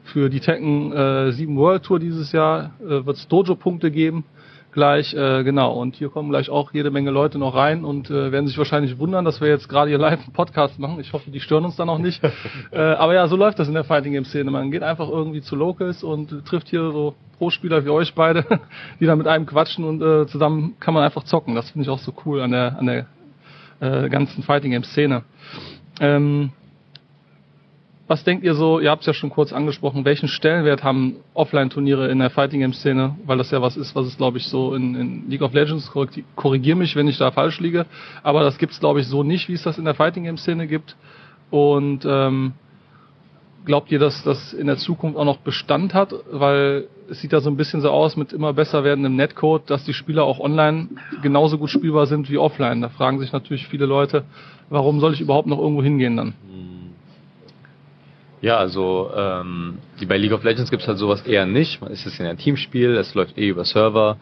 Für 0.04 0.30
die 0.30 0.40
Tekken 0.40 0.90
äh, 0.92 1.32
7 1.32 1.56
World 1.56 1.84
Tour 1.84 2.00
dieses 2.00 2.32
Jahr 2.32 2.72
äh, 2.80 3.04
wird 3.06 3.18
es 3.18 3.28
Dojo-Punkte 3.28 3.92
geben 3.92 4.24
gleich, 4.72 5.14
äh, 5.14 5.44
genau. 5.44 5.72
Und 5.74 5.96
hier 5.96 6.08
kommen 6.08 6.30
gleich 6.30 6.50
auch 6.50 6.72
jede 6.72 6.90
Menge 6.90 7.10
Leute 7.10 7.38
noch 7.38 7.54
rein 7.54 7.84
und 7.84 8.10
äh, 8.10 8.32
werden 8.32 8.46
sich 8.46 8.58
wahrscheinlich 8.58 8.98
wundern, 8.98 9.24
dass 9.24 9.40
wir 9.40 9.48
jetzt 9.48 9.68
gerade 9.68 9.88
hier 9.88 9.98
live 9.98 10.20
einen 10.20 10.32
Podcast 10.32 10.78
machen. 10.78 10.98
Ich 11.00 11.12
hoffe, 11.12 11.30
die 11.30 11.40
stören 11.40 11.64
uns 11.64 11.76
dann 11.76 11.88
auch 11.88 11.98
nicht. 11.98 12.22
äh, 12.72 12.78
aber 12.78 13.14
ja, 13.14 13.28
so 13.28 13.36
läuft 13.36 13.58
das 13.58 13.68
in 13.68 13.74
der 13.74 13.84
Fighting 13.84 14.12
Game 14.12 14.24
Szene. 14.24 14.50
Man 14.50 14.70
geht 14.70 14.82
einfach 14.82 15.08
irgendwie 15.08 15.42
zu 15.42 15.54
Locals 15.54 16.02
und 16.02 16.44
trifft 16.46 16.68
hier 16.68 16.90
so 16.90 17.14
Pro-Spieler 17.38 17.84
wie 17.84 17.90
euch 17.90 18.14
beide, 18.14 18.44
die 19.00 19.06
dann 19.06 19.18
mit 19.18 19.26
einem 19.26 19.46
quatschen 19.46 19.84
und 19.84 20.02
äh, 20.02 20.26
zusammen 20.26 20.74
kann 20.80 20.94
man 20.94 21.04
einfach 21.04 21.24
zocken. 21.24 21.54
Das 21.54 21.70
finde 21.70 21.84
ich 21.84 21.90
auch 21.90 21.98
so 21.98 22.12
cool 22.24 22.40
an 22.40 22.52
der 22.52 22.78
an 22.78 22.86
der 22.86 23.06
äh, 23.80 24.08
ganzen 24.08 24.42
Fighting 24.42 24.70
Game 24.70 24.84
Szene. 24.84 25.22
Ähm, 26.00 26.52
was 28.12 28.24
denkt 28.24 28.44
ihr 28.44 28.54
so, 28.54 28.78
ihr 28.78 28.90
habt 28.90 29.00
es 29.00 29.06
ja 29.06 29.14
schon 29.14 29.30
kurz 29.30 29.54
angesprochen, 29.54 30.04
welchen 30.04 30.28
Stellenwert 30.28 30.84
haben 30.84 31.16
Offline-Turniere 31.32 32.10
in 32.10 32.18
der 32.18 32.28
Fighting 32.28 32.60
Game-Szene? 32.60 33.16
Weil 33.24 33.38
das 33.38 33.50
ja 33.50 33.62
was 33.62 33.78
ist, 33.78 33.96
was 33.96 34.04
es, 34.04 34.18
glaube 34.18 34.36
ich, 34.36 34.48
so 34.48 34.74
in, 34.74 34.94
in 34.94 35.30
League 35.30 35.40
of 35.40 35.54
Legends, 35.54 35.90
korrigier 36.36 36.76
mich, 36.76 36.94
wenn 36.94 37.08
ich 37.08 37.16
da 37.16 37.30
falsch 37.30 37.58
liege, 37.58 37.86
aber 38.22 38.42
das 38.42 38.58
gibt 38.58 38.74
es, 38.74 38.80
glaube 38.80 39.00
ich, 39.00 39.06
so 39.06 39.22
nicht, 39.22 39.48
wie 39.48 39.54
es 39.54 39.62
das 39.62 39.78
in 39.78 39.86
der 39.86 39.94
Fighting 39.94 40.24
Game-Szene 40.24 40.66
gibt. 40.66 40.94
Und 41.50 42.04
ähm, 42.04 42.52
glaubt 43.64 43.90
ihr, 43.90 43.98
dass 43.98 44.22
das 44.24 44.52
in 44.52 44.66
der 44.66 44.76
Zukunft 44.76 45.16
auch 45.16 45.24
noch 45.24 45.38
Bestand 45.38 45.94
hat? 45.94 46.14
Weil 46.30 46.88
es 47.08 47.22
sieht 47.22 47.32
ja 47.32 47.40
so 47.40 47.48
ein 47.48 47.56
bisschen 47.56 47.80
so 47.80 47.88
aus 47.88 48.18
mit 48.18 48.34
immer 48.34 48.52
besser 48.52 48.84
werdendem 48.84 49.16
Netcode, 49.16 49.70
dass 49.70 49.84
die 49.84 49.94
Spieler 49.94 50.24
auch 50.24 50.38
online 50.38 50.88
genauso 51.22 51.56
gut 51.56 51.70
spielbar 51.70 52.04
sind 52.04 52.28
wie 52.28 52.36
offline. 52.36 52.82
Da 52.82 52.90
fragen 52.90 53.20
sich 53.20 53.32
natürlich 53.32 53.68
viele 53.68 53.86
Leute, 53.86 54.24
warum 54.68 55.00
soll 55.00 55.14
ich 55.14 55.22
überhaupt 55.22 55.46
noch 55.46 55.58
irgendwo 55.58 55.82
hingehen 55.82 56.18
dann? 56.18 56.34
Mhm. 56.46 56.71
Ja, 58.42 58.56
also 58.56 59.08
ähm, 59.16 59.78
die 60.00 60.06
bei 60.06 60.18
League 60.18 60.32
of 60.32 60.42
Legends 60.42 60.68
gibt 60.68 60.82
es 60.82 60.88
halt 60.88 60.98
sowas 60.98 61.22
eher 61.22 61.46
nicht. 61.46 61.80
Es 61.82 62.04
ist 62.04 62.18
ja 62.18 62.28
ein 62.28 62.38
Teamspiel, 62.38 62.96
es 62.96 63.14
läuft 63.14 63.38
eh 63.38 63.48
über 63.48 63.64
Server 63.64 64.16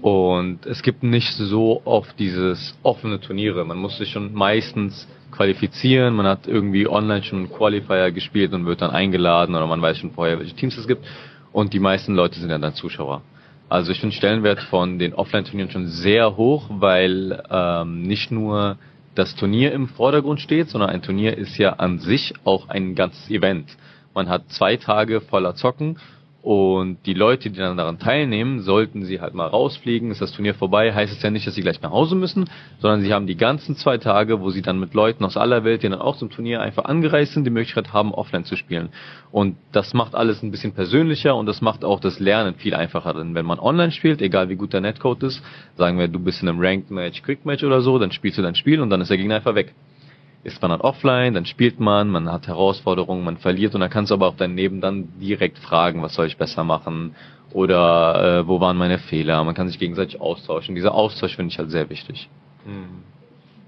und 0.00 0.64
es 0.64 0.82
gibt 0.82 1.02
nicht 1.02 1.34
so 1.34 1.82
oft 1.84 2.18
dieses 2.18 2.78
offene 2.82 3.20
Turniere. 3.20 3.66
Man 3.66 3.76
muss 3.76 3.98
sich 3.98 4.08
schon 4.10 4.32
meistens 4.32 5.06
qualifizieren, 5.32 6.16
man 6.16 6.26
hat 6.26 6.46
irgendwie 6.46 6.88
online 6.88 7.22
schon 7.22 7.52
Qualifier 7.52 8.10
gespielt 8.10 8.54
und 8.54 8.64
wird 8.64 8.80
dann 8.80 8.90
eingeladen 8.90 9.54
oder 9.54 9.66
man 9.66 9.82
weiß 9.82 9.98
schon 9.98 10.12
vorher, 10.12 10.38
welche 10.38 10.56
Teams 10.56 10.78
es 10.78 10.88
gibt 10.88 11.04
und 11.52 11.74
die 11.74 11.78
meisten 11.78 12.14
Leute 12.14 12.40
sind 12.40 12.48
ja 12.48 12.56
dann 12.56 12.72
Zuschauer. 12.72 13.20
Also 13.68 13.92
ich 13.92 14.00
finde 14.00 14.16
Stellenwert 14.16 14.60
von 14.60 14.98
den 14.98 15.12
Offline-Turnieren 15.12 15.70
schon 15.70 15.88
sehr 15.88 16.38
hoch, 16.38 16.70
weil 16.70 17.42
ähm, 17.50 18.00
nicht 18.00 18.30
nur 18.30 18.78
das 19.18 19.34
Turnier 19.34 19.72
im 19.72 19.88
Vordergrund 19.88 20.40
steht, 20.40 20.68
sondern 20.68 20.90
ein 20.90 21.02
Turnier 21.02 21.36
ist 21.36 21.58
ja 21.58 21.72
an 21.72 21.98
sich 21.98 22.34
auch 22.44 22.68
ein 22.68 22.94
ganzes 22.94 23.28
Event. 23.28 23.76
Man 24.14 24.28
hat 24.28 24.48
zwei 24.50 24.76
Tage 24.76 25.20
voller 25.20 25.56
Zocken 25.56 25.98
Und 26.40 26.98
die 27.04 27.14
Leute, 27.14 27.50
die 27.50 27.58
dann 27.58 27.76
daran 27.76 27.98
teilnehmen, 27.98 28.60
sollten 28.60 29.04
sie 29.04 29.20
halt 29.20 29.34
mal 29.34 29.48
rausfliegen, 29.48 30.12
ist 30.12 30.20
das 30.20 30.30
Turnier 30.30 30.54
vorbei, 30.54 30.94
heißt 30.94 31.12
es 31.12 31.20
ja 31.20 31.30
nicht, 31.30 31.46
dass 31.48 31.56
sie 31.56 31.62
gleich 31.62 31.82
nach 31.82 31.90
Hause 31.90 32.14
müssen, 32.14 32.48
sondern 32.78 33.00
sie 33.00 33.12
haben 33.12 33.26
die 33.26 33.36
ganzen 33.36 33.74
zwei 33.74 33.98
Tage, 33.98 34.40
wo 34.40 34.50
sie 34.50 34.62
dann 34.62 34.78
mit 34.78 34.94
Leuten 34.94 35.24
aus 35.24 35.36
aller 35.36 35.64
Welt, 35.64 35.82
die 35.82 35.88
dann 35.88 36.00
auch 36.00 36.16
zum 36.16 36.30
Turnier 36.30 36.60
einfach 36.60 36.84
angereist 36.84 37.34
sind, 37.34 37.44
die 37.44 37.50
Möglichkeit 37.50 37.92
haben, 37.92 38.14
offline 38.14 38.44
zu 38.44 38.54
spielen. 38.54 38.90
Und 39.32 39.56
das 39.72 39.94
macht 39.94 40.14
alles 40.14 40.42
ein 40.44 40.52
bisschen 40.52 40.72
persönlicher 40.72 41.34
und 41.34 41.46
das 41.46 41.60
macht 41.60 41.84
auch 41.84 41.98
das 41.98 42.20
Lernen 42.20 42.54
viel 42.54 42.74
einfacher. 42.74 43.14
Denn 43.14 43.34
wenn 43.34 43.44
man 43.44 43.58
online 43.58 43.90
spielt, 43.90 44.22
egal 44.22 44.48
wie 44.48 44.56
gut 44.56 44.72
der 44.72 44.80
Netcode 44.80 45.24
ist, 45.24 45.42
sagen 45.76 45.98
wir, 45.98 46.06
du 46.06 46.20
bist 46.20 46.40
in 46.42 46.48
einem 46.48 46.60
Ranked 46.60 46.92
Match, 46.92 47.20
Quick 47.22 47.44
Match 47.46 47.64
oder 47.64 47.80
so, 47.80 47.98
dann 47.98 48.12
spielst 48.12 48.38
du 48.38 48.42
dein 48.42 48.54
Spiel 48.54 48.80
und 48.80 48.90
dann 48.90 49.00
ist 49.00 49.10
der 49.10 49.18
Gegner 49.18 49.36
einfach 49.36 49.56
weg 49.56 49.74
ist 50.44 50.62
man 50.62 50.70
dann 50.70 50.80
offline, 50.80 51.34
dann 51.34 51.46
spielt 51.46 51.80
man, 51.80 52.08
man 52.08 52.30
hat 52.30 52.46
Herausforderungen, 52.46 53.24
man 53.24 53.38
verliert 53.38 53.74
und 53.74 53.80
dann 53.80 53.90
kannst 53.90 54.10
du 54.10 54.14
aber 54.14 54.28
auch 54.28 54.36
daneben 54.36 54.80
dann 54.80 55.08
direkt 55.20 55.58
fragen, 55.58 56.02
was 56.02 56.14
soll 56.14 56.26
ich 56.26 56.36
besser 56.36 56.64
machen 56.64 57.14
oder 57.52 58.40
äh, 58.40 58.48
wo 58.48 58.60
waren 58.60 58.76
meine 58.76 58.98
Fehler. 58.98 59.42
Man 59.44 59.54
kann 59.54 59.68
sich 59.68 59.78
gegenseitig 59.78 60.20
austauschen. 60.20 60.74
Dieser 60.74 60.94
Austausch 60.94 61.36
finde 61.36 61.52
ich 61.52 61.58
halt 61.58 61.70
sehr 61.70 61.88
wichtig. 61.90 62.28
Hm. 62.64 63.02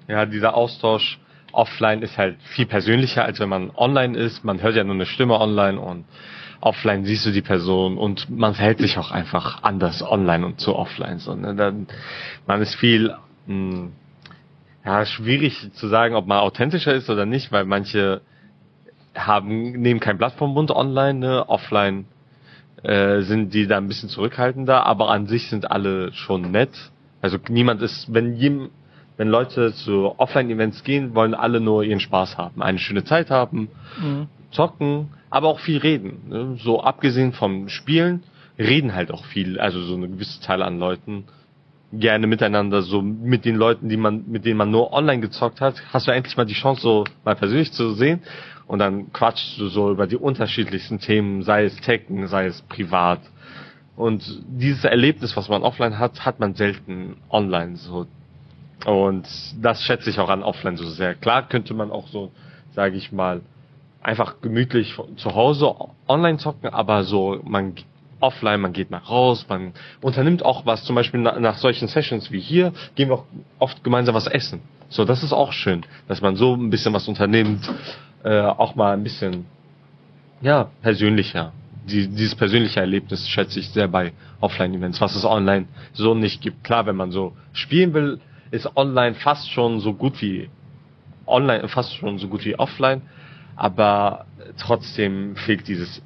Ja, 0.07 0.27
dieser 0.27 0.55
Austausch 0.55 1.19
offline 1.53 2.03
ist 2.03 2.19
halt 2.19 2.37
viel 2.43 2.67
persönlicher, 2.67 3.25
als 3.25 3.41
wenn 3.41 3.49
man 3.49 3.71
online 3.75 4.17
ist. 4.17 4.45
Man 4.45 4.63
hört 4.63 4.77
ja 4.77 4.85
nur 4.85 4.95
eine 4.95 5.07
Stimme 5.07 5.41
online 5.41 5.81
und 5.81 6.05
offline 6.61 7.05
siehst 7.05 7.27
du 7.27 7.33
die 7.33 7.43
Person 7.43 7.97
und 7.97 8.29
man 8.31 8.55
verhält 8.55 8.79
sich 8.79 8.99
auch 8.99 9.11
einfach 9.11 9.63
anders 9.63 10.03
online 10.03 10.45
und 10.45 10.61
zu 10.61 10.77
offline. 10.77 11.19
So, 11.19 11.35
ne? 11.35 11.55
Dann, 11.55 11.87
man 12.47 12.61
ist 12.61 12.75
viel 12.75 13.15
mh, 13.47 13.73
hm, 13.73 13.93
ja, 14.85 15.05
schwierig 15.05 15.73
zu 15.75 15.89
sagen, 15.89 16.15
ob 16.15 16.27
man 16.27 16.39
authentischer 16.39 16.95
ist 16.95 17.11
oder 17.11 17.27
nicht, 17.27 17.53
weil 17.53 17.65
manche 17.65 18.23
haben, 19.15 19.73
nehmen 19.73 20.01
kein 20.01 20.19
Blatt 20.19 20.35
vom 20.35 20.55
Mund 20.55 20.71
online, 20.71 21.19
ne? 21.19 21.49
offline 21.49 22.07
äh, 22.83 23.21
sind 23.23 23.53
die 23.53 23.67
da 23.67 23.77
ein 23.77 23.89
bisschen 23.89 24.09
zurückhaltender, 24.09 24.87
aber 24.87 25.11
an 25.11 25.27
sich 25.27 25.49
sind 25.49 25.71
alle 25.71 26.13
schon 26.13 26.51
nett. 26.51 26.71
Also 27.21 27.37
niemand 27.49 27.83
ist, 27.83 28.13
wenn 28.13 28.37
jem, 28.37 28.71
wenn 29.17 29.29
Leute 29.29 29.75
zu 29.75 30.15
Offline-Events 30.17 30.85
gehen, 30.85 31.15
wollen 31.15 31.35
alle 31.35 31.61
nur 31.61 31.83
ihren 31.83 32.01
Spaß 32.01 32.39
haben, 32.39 32.63
eine 32.63 32.79
schöne 32.79 33.05
Zeit 33.05 33.31
haben, 33.31 33.69
mhm. 34.01 34.29
zocken, 34.51 35.09
aber 35.29 35.49
auch 35.49 35.61
viel 35.61 35.79
reden. 35.79 36.23
Ne? 36.29 36.57
So 36.57 36.83
abgesehen 36.83 37.33
vom 37.33 37.69
Spielen, 37.69 38.23
reden 38.59 38.95
halt 38.95 39.11
auch 39.11 39.25
viel, 39.27 39.61
also 39.61 39.83
so 39.83 39.95
eine 39.95 40.09
gewisse 40.09 40.41
Zahl 40.41 40.63
an 40.63 40.79
Leuten 40.79 41.25
gerne 41.93 42.27
miteinander, 42.27 42.83
so 42.83 43.03
mit 43.03 43.45
den 43.45 43.57
Leuten, 43.57 43.89
die 43.89 43.97
man, 43.97 44.25
mit 44.29 44.45
denen 44.45 44.59
man 44.59 44.71
nur 44.71 44.93
online 44.93 45.21
gezockt 45.21 45.61
hat, 45.61 45.83
hast 45.93 46.07
du 46.07 46.13
endlich 46.13 46.37
mal 46.37 46.47
die 46.47 46.55
Chance, 46.55 46.83
so 46.83 47.05
mal 47.25 47.35
persönlich 47.35 47.73
zu 47.73 47.95
sehen. 47.95 48.21
Und 48.67 48.79
dann 48.79 49.13
quatschst 49.13 49.59
du 49.59 49.67
so 49.67 49.91
über 49.91 50.07
die 50.07 50.17
unterschiedlichsten 50.17 51.01
Themen, 51.01 51.43
sei 51.43 51.65
es 51.65 51.77
Tekken, 51.81 52.29
sei 52.29 52.47
es 52.47 52.63
privat. 52.63 53.21
Und 53.97 54.23
dieses 54.47 54.85
Erlebnis, 54.85 55.37
was 55.37 55.49
man 55.49 55.63
offline 55.63 55.99
hat, 55.99 56.25
hat 56.25 56.39
man 56.39 56.55
selten 56.55 57.17
online 57.29 57.77
so. 57.77 58.07
Und 58.87 59.27
das 59.61 59.83
schätze 59.83 60.09
ich 60.09 60.21
auch 60.21 60.31
an 60.31 60.43
offline 60.43 60.77
so 60.77 60.89
sehr. 60.89 61.15
Klar 61.17 61.49
könnte 61.49 61.75
man 61.75 61.91
auch 61.91 62.07
so, 62.09 62.31
sage 62.73 62.97
ich 62.97 63.11
mal, 63.11 63.41
einfach 64.03 64.41
gemütlich 64.41 64.97
zu 65.17 65.35
Hause 65.35 65.75
online 66.09 66.39
zocken, 66.39 66.71
aber 66.71 67.03
so 67.03 67.41
man 67.45 67.75
offline, 68.21 68.61
man 68.61 68.73
geht 68.73 68.91
mal 68.91 68.99
raus, 68.99 69.47
man 69.49 69.73
unternimmt 70.01 70.45
auch 70.45 70.67
was, 70.67 70.85
zum 70.85 70.95
Beispiel 70.95 71.21
nach, 71.21 71.39
nach 71.39 71.57
solchen 71.59 71.89
Sessions 71.89 72.31
wie 72.31 72.41
hier, 72.41 72.73
gehen 72.95 73.09
wir 73.09 73.17
auch 73.17 73.25
oft 73.59 73.83
gemeinsam 73.85 74.15
was 74.15 74.27
essen. 74.27 74.61
So, 74.89 75.05
das 75.05 75.23
ist 75.23 75.33
auch 75.33 75.53
schön, 75.53 75.83
dass 76.09 76.21
man 76.21 76.37
so 76.37 76.55
ein 76.55 76.71
bisschen 76.71 76.93
was 76.93 77.09
unternimmt, 77.09 77.69
äh, 78.25 78.41
auch 78.41 78.75
mal 78.75 78.95
ein 78.95 79.03
bisschen, 79.03 79.47
ja, 80.41 80.71
persönlicher. 80.83 81.53
Die, 81.87 82.09
dieses 82.09 82.35
persönliche 82.35 82.81
Erlebnis 82.81 83.29
schätze 83.29 83.59
ich 83.59 83.71
sehr 83.71 83.89
bei 83.89 84.13
Offline-Events, 84.41 85.01
was 85.01 85.15
es 85.17 85.25
online 85.25 85.67
so 85.93 86.15
nicht 86.15 86.43
gibt. 86.43 86.63
Klar, 86.63 86.87
wenn 86.87 86.97
man 86.97 87.11
so 87.11 87.33
spielen 87.53 87.95
will, 87.95 88.21
ist 88.51 88.77
online 88.77 89.15
fast 89.15 89.51
schon 89.51 89.81
so 89.81 89.95
gut 89.95 90.21
wie 90.21 90.51
online, 91.27 91.69
fast 91.69 91.95
schon 91.97 92.19
so 92.19 92.29
gut 92.29 92.45
wie 92.45 92.59
offline, 92.59 93.03
aber 93.57 94.27
trotzdem 94.59 95.37
fehlt 95.37 95.69
dieses 95.69 96.03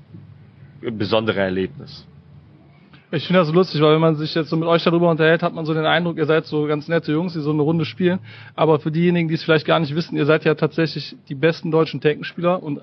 besondere 0.90 1.40
Erlebnis. 1.40 2.06
Ich 3.10 3.26
finde 3.26 3.40
das 3.40 3.48
so 3.48 3.54
lustig, 3.54 3.80
weil 3.80 3.94
wenn 3.94 4.00
man 4.00 4.16
sich 4.16 4.34
jetzt 4.34 4.50
so 4.50 4.56
mit 4.56 4.66
euch 4.68 4.82
darüber 4.82 5.08
unterhält, 5.08 5.42
hat 5.42 5.54
man 5.54 5.64
so 5.66 5.72
den 5.72 5.86
Eindruck, 5.86 6.16
ihr 6.16 6.26
seid 6.26 6.46
so 6.46 6.66
ganz 6.66 6.88
nette 6.88 7.12
Jungs, 7.12 7.32
die 7.34 7.40
so 7.40 7.52
eine 7.52 7.62
Runde 7.62 7.84
spielen. 7.84 8.18
Aber 8.56 8.80
für 8.80 8.90
diejenigen, 8.90 9.28
die 9.28 9.34
es 9.34 9.44
vielleicht 9.44 9.66
gar 9.66 9.78
nicht 9.78 9.94
wissen, 9.94 10.16
ihr 10.16 10.26
seid 10.26 10.44
ja 10.44 10.54
tatsächlich 10.54 11.16
die 11.28 11.36
besten 11.36 11.70
deutschen 11.70 12.00
Tekkenspieler 12.00 12.60
und 12.60 12.80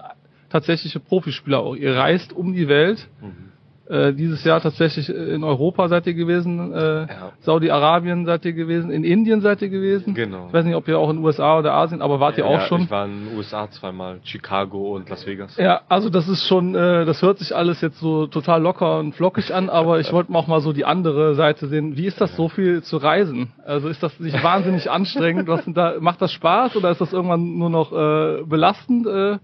tatsächliche 0.49 1.01
Profispieler 1.01 1.59
auch. 1.59 1.75
Ihr 1.75 1.95
reist 1.95 2.31
um 2.31 2.53
die 2.53 2.67
Welt. 2.69 3.07
Mhm 3.21 3.51
äh, 3.87 4.13
dieses 4.13 4.43
Jahr 4.43 4.61
tatsächlich 4.61 5.09
in 5.09 5.43
Europa 5.43 5.87
seid 5.87 6.07
ihr 6.07 6.13
gewesen, 6.13 6.71
äh, 6.73 7.01
ja. 7.01 7.07
Saudi-Arabien 7.41 8.25
seid 8.25 8.45
ihr 8.45 8.53
gewesen, 8.53 8.91
in 8.91 9.03
Indien 9.03 9.41
seid 9.41 9.61
ihr 9.61 9.69
gewesen. 9.69 10.13
Genau. 10.13 10.47
Ich 10.47 10.53
weiß 10.53 10.65
nicht, 10.65 10.75
ob 10.75 10.87
ihr 10.87 10.97
auch 10.97 11.09
in 11.09 11.17
den 11.17 11.25
USA 11.25 11.59
oder 11.59 11.73
Asien, 11.73 12.01
aber 12.01 12.19
wart 12.19 12.37
ihr 12.37 12.45
auch 12.45 12.59
ja, 12.59 12.67
schon? 12.67 12.81
Ich 12.83 12.91
war 12.91 13.05
in 13.05 13.25
den 13.25 13.37
USA 13.37 13.69
zweimal, 13.69 14.19
Chicago 14.23 14.95
und 14.95 15.09
Las 15.09 15.25
Vegas. 15.25 15.57
Ja, 15.57 15.81
also 15.89 16.09
das 16.09 16.27
ist 16.27 16.47
schon, 16.47 16.75
äh, 16.75 17.05
das 17.05 17.21
hört 17.21 17.39
sich 17.39 17.55
alles 17.55 17.81
jetzt 17.81 17.99
so 17.99 18.27
total 18.27 18.61
locker 18.61 18.99
und 18.99 19.13
flockig 19.13 19.53
an, 19.53 19.69
aber 19.69 19.99
ich 19.99 20.11
wollte 20.13 20.33
auch 20.33 20.47
mal 20.47 20.61
so 20.61 20.73
die 20.73 20.85
andere 20.85 21.35
Seite 21.35 21.67
sehen. 21.67 21.97
Wie 21.97 22.05
ist 22.05 22.21
das 22.21 22.35
so 22.35 22.49
viel 22.49 22.83
zu 22.83 22.97
reisen? 22.97 23.51
Also 23.65 23.89
ist 23.89 24.01
das 24.03 24.19
nicht 24.19 24.41
wahnsinnig 24.43 24.89
anstrengend? 24.89 25.47
Was 25.47 25.65
sind 25.65 25.75
da, 25.75 25.95
macht 25.99 26.21
das 26.21 26.31
Spaß 26.31 26.75
oder 26.75 26.91
ist 26.91 27.01
das 27.01 27.13
irgendwann 27.13 27.57
nur 27.57 27.69
noch 27.69 27.91
äh, 27.91 28.43
belastend? 28.43 29.07
Äh, 29.07 29.39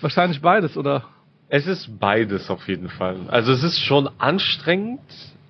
wahrscheinlich 0.00 0.40
beides, 0.40 0.76
oder? 0.76 1.04
Es 1.56 1.68
ist 1.68 2.00
beides 2.00 2.50
auf 2.50 2.66
jeden 2.66 2.88
Fall. 2.88 3.14
Also 3.28 3.52
es 3.52 3.62
ist 3.62 3.78
schon 3.78 4.10
anstrengend, 4.18 4.98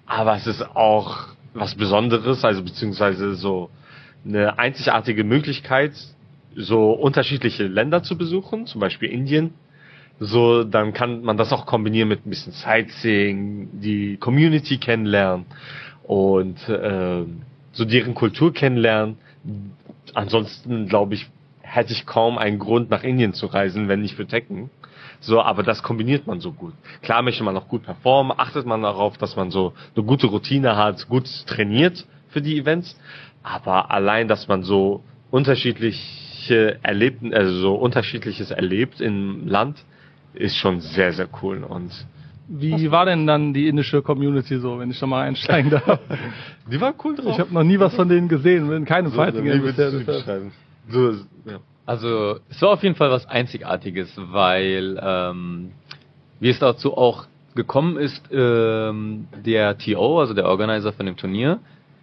aber 0.05 0.37
es 0.37 0.47
ist 0.47 0.61
auch 0.77 1.29
was 1.55 1.75
Besonderes, 1.77 2.45
also 2.45 2.63
beziehungsweise 2.63 3.37
so 3.37 3.71
eine 4.23 4.59
einzigartige 4.59 5.25
Möglichkeit, 5.25 5.93
so 6.55 6.91
unterschiedliche 6.91 7.67
Länder 7.67 8.03
zu 8.03 8.19
besuchen, 8.19 8.67
zum 8.67 8.83
Beispiel 8.83 9.09
Indien. 9.09 9.55
So, 10.21 10.63
dann 10.65 10.93
kann 10.93 11.23
man 11.23 11.39
das 11.39 11.55
auch 11.55 11.65
kombinieren 11.65 12.11
mit 12.11 12.27
ein 12.27 12.29
bisschen 12.29 12.53
Sightseeing, 12.53 13.71
die 13.81 14.19
Community 14.19 14.77
kennenlernen 14.77 15.47
und 16.03 16.69
äh, 16.69 17.25
so 17.73 17.85
deren 17.87 18.13
Kultur 18.13 18.53
kennenlernen. 18.53 19.17
Ansonsten 20.13 20.87
glaube 20.87 21.15
ich, 21.15 21.31
hätte 21.63 21.95
ich 21.95 22.05
kaum 22.05 22.37
einen 22.37 22.59
Grund 22.59 22.91
nach 22.91 23.05
Indien 23.05 23.33
zu 23.33 23.47
reisen, 23.47 23.89
wenn 23.89 24.03
nicht 24.03 24.17
für 24.17 24.27
Tekken. 24.27 24.69
So, 25.21 25.41
aber 25.41 25.63
das 25.63 25.83
kombiniert 25.83 26.27
man 26.27 26.41
so 26.41 26.53
gut. 26.53 26.75
Klar 27.03 27.23
möchte 27.23 27.45
man 27.45 27.57
auch 27.57 27.69
gut 27.69 27.83
performen, 27.83 28.33
achtet 28.37 28.67
man 28.67 28.83
darauf, 28.83 29.19
dass 29.19 29.37
man 29.37 29.51
so 29.51 29.73
eine 29.97 30.05
gute 30.05 30.27
Routine 30.27 30.77
hat, 30.77 31.09
gut 31.09 31.29
trainiert 31.47 32.07
für 32.29 32.43
die 32.43 32.59
Events. 32.59 32.99
Aber 33.43 33.91
allein, 33.91 34.29
dass 34.29 34.49
man 34.49 34.63
so 34.63 35.03
unterschiedliche 35.31 36.79
Erlebten, 36.83 37.33
also 37.35 37.53
so 37.59 37.75
unterschiedliches 37.75 38.51
erlebt 38.51 39.01
im 39.01 39.47
Land, 39.47 39.85
ist 40.35 40.57
schon 40.57 40.81
sehr, 40.81 41.13
sehr 41.13 41.29
cool 41.43 41.63
und 41.63 41.93
wie 42.47 42.91
war 42.91 43.07
denn 43.07 43.27
dann 43.27 43.55
die 43.55 43.69
indische 43.69 44.03
Community 44.03 44.59
so, 44.59 44.79
wenn 44.79 44.91
ich 44.91 45.01
da 45.01 45.07
mal 45.07 45.23
einsteigen 45.23 45.71
darf? 45.71 45.99
Die 46.71 46.79
war 46.81 46.95
cool 47.03 47.17
drauf. 47.17 47.33
Ich 47.33 47.41
habe 47.41 47.55
noch 47.55 47.63
nie 47.63 47.79
was 47.79 47.95
von 47.95 48.09
denen 48.09 48.29
gesehen, 48.29 48.71
in 48.71 48.85
keinem 48.85 49.11
so, 49.11 49.17
Fighting 49.17 49.45
Game 49.45 49.63
bisher. 49.63 49.91
So, 50.89 51.11
ja. 51.47 51.59
Also 51.87 52.39
es 52.49 52.63
war 52.63 52.71
auf 52.71 52.83
jeden 52.83 52.95
Fall 52.95 53.11
was 53.11 53.27
Einzigartiges, 53.27 54.13
weil 54.17 54.99
ähm, 55.03 55.73
wie 56.41 56.49
es 56.49 56.59
dazu 56.59 56.97
auch 56.97 57.27
gekommen 57.55 57.97
ist, 57.99 58.23
ähm, 58.33 59.29
der 59.45 59.79
TO, 59.79 60.21
also 60.21 60.35
der 60.35 60.47
Organizer 60.47 60.93
von 60.93 61.07
dem 61.07 61.17
Turnier, 61.17 61.61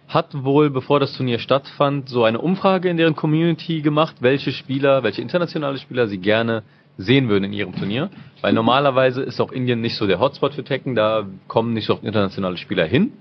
hat 0.08 0.44
wohl, 0.44 0.70
bevor 0.70 1.00
das 1.00 1.16
Turnier 1.16 1.38
stattfand, 1.38 2.08
so 2.08 2.24
eine 2.24 2.38
Umfrage 2.38 2.88
in 2.88 2.96
deren 2.96 3.16
Community 3.16 3.80
gemacht, 3.80 4.16
welche 4.20 4.52
Spieler, 4.52 5.02
welche 5.02 5.22
internationale 5.22 5.78
Spieler 5.78 6.06
sie 6.06 6.18
gerne 6.18 6.62
sehen 6.98 7.28
würden 7.28 7.44
in 7.44 7.52
ihrem 7.52 7.74
Turnier. 7.74 8.10
Weil 8.40 8.52
normalerweise 8.52 9.22
ist 9.22 9.40
auch 9.40 9.52
Indien 9.52 9.80
nicht 9.80 9.96
so 9.96 10.06
der 10.06 10.20
Hotspot 10.20 10.54
für 10.54 10.64
Tekken, 10.64 10.94
da 10.94 11.26
kommen 11.48 11.72
nicht 11.72 11.86
so 11.86 11.94
oft 11.94 12.04
internationale 12.04 12.56
Spieler 12.56 12.84
hin. 12.84 13.12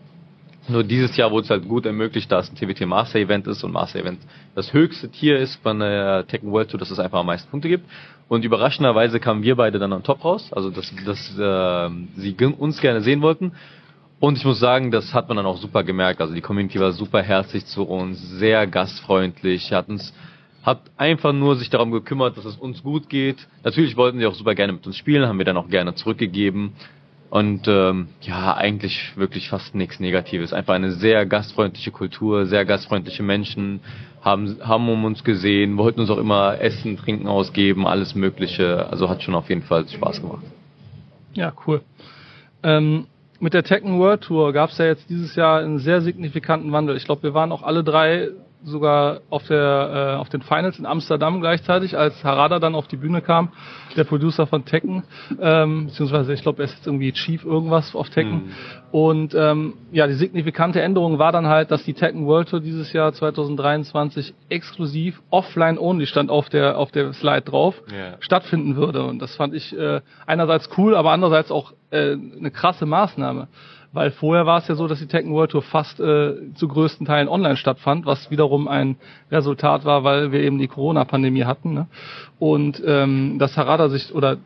Nur 0.68 0.84
dieses 0.84 1.18
Jahr 1.18 1.32
wurde 1.32 1.46
es 1.46 1.50
halt 1.50 1.68
gut 1.68 1.86
ermöglicht, 1.86 2.32
da 2.32 2.40
es 2.40 2.52
ein 2.52 2.56
TWT 2.56 2.86
Master 2.86 3.20
Event 3.20 3.48
ist 3.48 3.64
und 3.64 3.72
Master 3.72 4.00
Event 4.00 4.20
das 4.54 4.74
höchste 4.74 5.10
Tier 5.10 5.38
ist 5.40 5.56
von 5.64 5.80
der 5.80 6.28
Tekken 6.28 6.52
World 6.52 6.70
Tour, 6.70 6.80
dass 6.80 6.92
es 6.92 7.00
einfach 7.00 7.20
am 7.20 7.26
meisten 7.26 7.50
Punkte 7.50 7.68
gibt. 7.68 7.90
Und 8.28 8.46
überraschenderweise 8.46 9.20
kamen 9.20 9.44
wir 9.44 9.56
beide 9.56 9.80
dann 9.80 9.92
am 9.92 10.04
Top 10.04 10.24
raus, 10.24 10.54
also 10.54 10.70
dass, 10.70 10.94
dass 11.06 11.38
äh, 11.38 11.90
sie 12.16 12.36
uns 12.58 12.80
gerne 12.80 13.02
sehen 13.02 13.22
wollten. 13.22 13.54
Und 14.20 14.38
ich 14.38 14.46
muss 14.46 14.60
sagen, 14.60 14.92
das 14.92 15.16
hat 15.16 15.28
man 15.30 15.38
dann 15.38 15.48
auch 15.48 15.58
super 15.58 15.84
gemerkt. 15.84 16.22
Also 16.22 16.36
die 16.36 16.42
Community 16.42 16.80
war 16.80 16.92
super 16.92 17.24
herzlich 17.24 17.66
zu 17.66 17.84
uns, 17.84 18.22
sehr 18.38 18.68
gastfreundlich, 18.68 19.74
hat 19.74 19.90
uns 19.90 20.14
hat 20.64 20.80
einfach 20.96 21.34
nur 21.34 21.56
sich 21.56 21.70
darum 21.70 21.92
gekümmert, 21.92 22.38
dass 22.38 22.46
es 22.46 22.56
uns 22.56 22.84
gut 22.84 23.10
geht. 23.10 23.48
Natürlich 23.64 23.98
wollten 23.98 24.20
sie 24.20 24.28
auch 24.28 24.36
super 24.36 24.54
gerne 24.54 24.74
mit 24.74 24.86
uns 24.86 24.96
spielen, 24.96 25.28
haben 25.28 25.40
wir 25.40 25.46
dann 25.46 25.58
auch 25.58 25.70
gerne 25.70 25.96
zurückgegeben. 25.96 26.74
Und 27.32 27.66
ähm, 27.70 28.10
ja, 28.20 28.58
eigentlich 28.58 29.16
wirklich 29.16 29.48
fast 29.48 29.74
nichts 29.74 30.02
Negatives. 30.02 30.52
Einfach 30.52 30.74
eine 30.74 30.92
sehr 30.92 31.26
gastfreundliche 31.26 31.90
Kultur, 31.90 32.46
sehr 32.46 32.66
gastfreundliche 32.66 33.24
Menschen, 33.24 33.80
haben, 34.22 34.58
haben 34.62 34.90
um 34.90 35.06
uns 35.06 35.24
gesehen, 35.24 35.78
wollten 35.78 36.02
uns 36.02 36.10
auch 36.10 36.18
immer 36.18 36.60
Essen, 36.60 36.98
Trinken 36.98 37.30
ausgeben, 37.30 37.88
alles 37.88 38.16
Mögliche. 38.16 38.86
Also 38.90 39.08
hat 39.08 39.24
schon 39.24 39.34
auf 39.34 39.48
jeden 39.48 39.62
Fall 39.62 39.88
Spaß 39.88 40.22
gemacht. 40.22 40.44
Ja, 41.34 41.54
cool. 41.66 41.80
Ähm, 42.64 43.08
mit 43.40 43.54
der 43.54 43.64
Tekken 43.64 43.98
World 43.98 44.24
Tour 44.24 44.52
gab 44.52 44.72
es 44.72 44.78
ja 44.78 44.88
jetzt 44.88 45.10
dieses 45.10 45.34
Jahr 45.38 45.62
einen 45.62 45.80
sehr 45.80 46.02
signifikanten 46.02 46.74
Wandel. 46.74 46.98
Ich 46.98 47.06
glaube, 47.06 47.24
wir 47.24 47.34
waren 47.34 47.54
auch 47.54 47.64
alle 47.64 47.86
drei 47.86 48.28
sogar 48.64 49.22
auf 49.30 49.48
der 49.48 50.16
äh, 50.18 50.20
auf 50.20 50.30
den 50.30 50.42
Finals 50.42 50.80
in 50.80 50.86
Amsterdam 50.86 51.42
gleichzeitig, 51.42 51.98
als 51.98 52.24
Harada 52.24 52.60
dann 52.60 52.76
auf 52.76 52.88
die 52.88 52.98
Bühne 52.98 53.22
kam, 53.22 53.50
der 53.96 54.04
Producer 54.04 54.48
von 54.48 54.66
Tekken, 54.66 55.04
ähm, 55.40 55.88
beziehungsweise 55.88 56.34
ich 56.34 56.42
glaube, 56.42 56.62
er 56.62 56.66
ist 56.66 56.76
jetzt 56.76 56.88
irgendwie 56.88 57.12
Chief 57.12 57.44
irgendwas 57.44 57.96
auf 57.96 58.10
Tekken. 58.10 58.34
Mhm. 58.34 58.52
Und 58.92 59.36
ähm, 59.36 59.74
ja, 59.92 60.08
die 60.08 60.14
signifikante 60.14 60.82
Änderung 60.82 61.18
war 61.18 61.32
dann 61.32 61.48
halt, 61.48 61.72
dass 61.72 61.84
die 61.84 61.94
Tekken 61.94 62.26
World 62.26 62.50
Tour 62.50 62.60
dieses 62.60 62.94
Jahr 62.94 63.14
2023 63.14 64.34
exklusiv 64.50 65.22
offline 65.30 65.78
only 65.78 66.06
stand 66.06 66.30
auf 66.30 66.50
der 66.50 66.78
auf 66.78 66.92
der 66.92 67.14
Slide 67.14 67.42
drauf 67.42 67.82
yeah. 67.92 68.18
stattfinden 68.20 68.76
würde. 68.76 69.04
Und 69.04 69.20
das 69.20 69.36
fand 69.36 69.54
ich 69.54 69.78
äh, 69.78 70.02
einerseits 70.26 70.70
cool, 70.78 70.96
aber 70.96 71.12
andererseits 71.12 71.52
auch 71.52 71.74
äh, 71.90 72.14
eine 72.14 72.52
krasse 72.52 72.86
Maßnahme 72.86 73.48
weil 73.94 74.12
vorher 74.12 74.46
war 74.46 74.60
es 74.60 74.68
ja 74.68 74.76
so, 74.76 74.88
dass 74.88 75.00
die 75.00 75.08
Tekken 75.08 75.34
World 75.34 75.52
Tour 75.52 75.62
fast 75.62 76.00
äh, 76.00 76.54
zu 76.54 76.68
größten 76.68 77.06
Teilen 77.06 77.28
online 77.28 77.58
stattfand, 77.58 78.06
was 78.06 78.32
wiederum 78.32 78.68
ein 78.68 78.96
Resultat 79.30 79.86
war, 79.86 80.04
weil 80.04 80.32
wir 80.32 80.42
eben 80.42 80.60
die 80.60 80.68
Corona-Pandemie 80.68 81.44
hatten. 81.44 81.74
Ne? 81.74 81.88
Und 82.40 82.82
ähm, 82.86 83.38
dass 83.38 83.58
Harada 83.58 83.90
sich 83.90 84.14
oder 84.14 84.38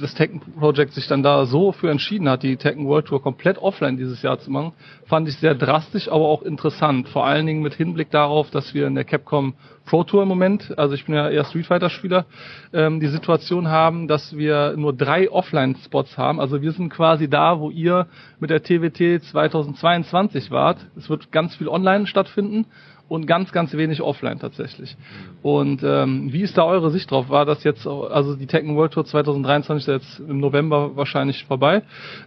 das 0.00 0.14
Tekken 0.14 0.40
Project 0.40 0.94
sich 0.94 1.06
dann 1.08 1.22
da 1.22 1.44
so 1.46 1.72
für 1.72 1.90
entschieden 1.90 2.28
hat, 2.28 2.42
die 2.42 2.56
Tekken 2.56 2.86
World 2.86 3.06
Tour 3.06 3.22
komplett 3.22 3.58
offline 3.58 3.96
dieses 3.96 4.22
Jahr 4.22 4.38
zu 4.38 4.50
machen, 4.50 4.72
fand 5.06 5.28
ich 5.28 5.36
sehr 5.36 5.54
drastisch, 5.54 6.08
aber 6.08 6.28
auch 6.28 6.42
interessant. 6.42 7.08
Vor 7.08 7.26
allen 7.26 7.46
Dingen 7.46 7.62
mit 7.62 7.74
Hinblick 7.74 8.10
darauf, 8.10 8.50
dass 8.50 8.72
wir 8.72 8.86
in 8.86 8.94
der 8.94 9.04
Capcom 9.04 9.54
Pro 9.84 10.04
Tour 10.04 10.22
im 10.22 10.28
Moment, 10.28 10.78
also 10.78 10.94
ich 10.94 11.06
bin 11.06 11.16
ja 11.16 11.28
eher 11.28 11.44
Street 11.44 11.66
Fighter 11.66 11.90
Spieler, 11.90 12.24
ähm, 12.72 13.00
die 13.00 13.08
Situation 13.08 13.68
haben, 13.68 14.06
dass 14.06 14.36
wir 14.36 14.74
nur 14.76 14.92
drei 14.92 15.28
Offline-Spots 15.28 16.16
haben. 16.16 16.40
Also 16.40 16.62
wir 16.62 16.70
sind 16.72 16.88
quasi 16.88 17.28
da, 17.28 17.58
wo 17.58 17.68
ihr 17.70 18.06
mit 18.38 18.50
der 18.50 18.62
TWT 18.62 19.22
2022 19.22 20.52
wart. 20.52 20.86
Es 20.96 21.10
wird 21.10 21.32
ganz 21.32 21.56
viel 21.56 21.68
online 21.68 22.06
stattfinden 22.06 22.66
und 23.12 23.26
ganz, 23.26 23.52
ganz 23.52 23.74
wenig 23.74 24.00
offline 24.00 24.38
tatsächlich. 24.38 24.96
Und 25.42 25.82
ähm, 25.84 26.32
wie 26.32 26.40
ist 26.40 26.56
da 26.56 26.64
eure 26.64 26.90
Sicht 26.90 27.10
drauf? 27.10 27.28
War 27.28 27.44
das 27.44 27.62
jetzt, 27.62 27.86
also 27.86 28.36
die 28.36 28.46
Tekken 28.46 28.74
World 28.74 28.94
Tour 28.94 29.04
2023 29.04 29.86
ist 29.86 30.02
jetzt 30.02 30.20
im 30.20 30.40
November 30.40 30.96
wahrscheinlich 30.96 31.44
vorbei. 31.44 31.82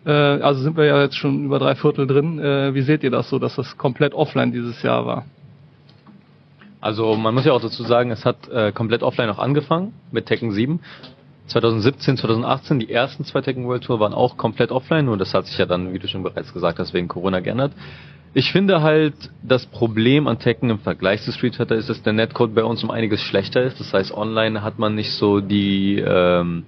Äh, 0.06 0.12
also 0.12 0.62
sind 0.62 0.78
wir 0.78 0.86
ja 0.86 1.02
jetzt 1.02 1.16
schon 1.16 1.46
über 1.46 1.58
drei 1.58 1.74
Viertel 1.74 2.06
drin. 2.06 2.38
Äh, 2.38 2.76
wie 2.76 2.84
seht 2.84 3.04
ihr 3.04 3.10
das 3.10 3.30
so, 3.30 3.40
dass 3.40 3.56
das 3.56 3.80
komplett 3.80 4.14
offline 4.14 4.52
dieses 4.52 4.84
Jahr 4.84 5.08
war? 5.08 5.26
Also 6.82 7.16
man 7.16 7.34
muss 7.34 7.46
ja 7.46 7.54
auch 7.54 7.62
dazu 7.62 7.82
sagen, 7.82 8.12
es 8.12 8.24
hat 8.24 8.48
äh, 8.50 8.72
komplett 8.72 9.02
offline 9.02 9.32
auch 9.32 9.40
angefangen 9.40 9.92
mit 10.12 10.28
Tekken 10.28 10.52
7. 10.52 10.82
2017, 11.48 12.18
2018, 12.18 12.80
die 12.80 12.92
ersten 12.92 13.24
zwei 13.24 13.42
Tekken 13.42 13.66
World 13.66 13.84
Tour 13.84 14.00
waren 14.00 14.14
auch 14.14 14.38
komplett 14.38 14.72
offline, 14.72 15.06
nur 15.06 15.18
das 15.18 15.34
hat 15.34 15.48
sich 15.48 15.58
ja 15.58 15.66
dann, 15.66 15.94
wie 15.94 16.00
du 16.00 16.08
schon 16.08 16.22
bereits 16.22 16.54
gesagt 16.54 16.78
hast, 16.78 16.94
wegen 16.94 17.08
Corona 17.08 17.40
geändert. 17.40 17.72
Ich 18.38 18.52
finde 18.52 18.82
halt, 18.82 19.14
das 19.44 19.66
Problem 19.66 20.28
an 20.28 20.40
Tekken 20.40 20.70
im 20.70 20.80
Vergleich 20.80 21.22
zu 21.22 21.32
Street 21.32 21.56
Fighter 21.56 21.78
ist, 21.78 21.88
dass 21.88 22.04
der 22.04 22.12
Netcode 22.12 22.54
bei 22.54 22.66
uns 22.66 22.84
um 22.84 22.92
einiges 22.92 23.22
schlechter 23.22 23.64
ist. 23.64 23.80
Das 23.80 23.94
heißt, 23.94 24.12
online 24.12 24.62
hat 24.62 24.78
man 24.78 24.94
nicht 24.94 25.14
so 25.14 25.40
die, 25.40 26.04
ähm, 26.06 26.66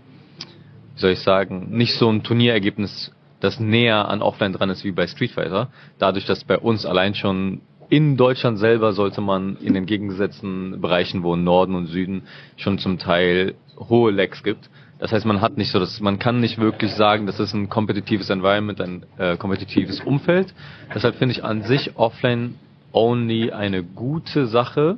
wie 0.96 1.02
soll 1.02 1.12
ich 1.12 1.20
sagen, 1.20 1.68
nicht 1.72 1.96
so 1.96 2.10
ein 2.10 2.24
Turnierergebnis, 2.24 3.12
das 3.42 3.60
näher 3.60 4.08
an 4.08 4.22
offline 4.22 4.54
dran 4.54 4.70
ist 4.70 4.86
wie 4.86 4.94
bei 4.94 5.08
Street 5.08 5.32
Fighter. 5.32 5.68
Dadurch, 6.00 6.24
dass 6.24 6.46
bei 6.46 6.58
uns 6.58 6.86
allein 6.86 7.16
schon 7.16 7.60
in 7.90 8.16
Deutschland 8.16 8.60
selber 8.60 8.94
sollte 8.94 9.20
man 9.20 9.58
in 9.58 9.74
den 9.74 9.86
gegengesetzten 9.86 10.80
Bereichen, 10.80 11.22
wo 11.24 11.36
Norden 11.36 11.76
und 11.76 11.88
Süden 11.88 12.24
schon 12.56 12.78
zum 12.78 12.98
Teil 12.98 13.56
hohe 13.78 14.12
Lags 14.12 14.42
gibt, 14.42 14.70
das 15.00 15.12
heißt, 15.12 15.26
man 15.26 15.42
hat 15.42 15.58
nicht 15.58 15.72
so, 15.72 15.80
dass 15.80 16.00
man 16.00 16.18
kann 16.18 16.40
nicht 16.40 16.58
wirklich 16.58 16.92
sagen, 16.94 17.26
das 17.28 17.40
ist 17.40 17.54
ein 17.54 17.70
kompetitives 17.70 18.30
Environment, 18.30 18.82
ein 18.82 19.06
äh, 19.18 19.38
kompetitives 19.38 20.00
Umfeld. 20.02 20.54
Deshalb 20.94 21.16
finde 21.16 21.34
ich 21.34 21.44
an 21.44 21.64
sich 21.64 21.96
offline 21.96 22.56
only 22.94 23.52
eine 23.52 23.84
gute 23.84 24.48
Sache, 24.48 24.98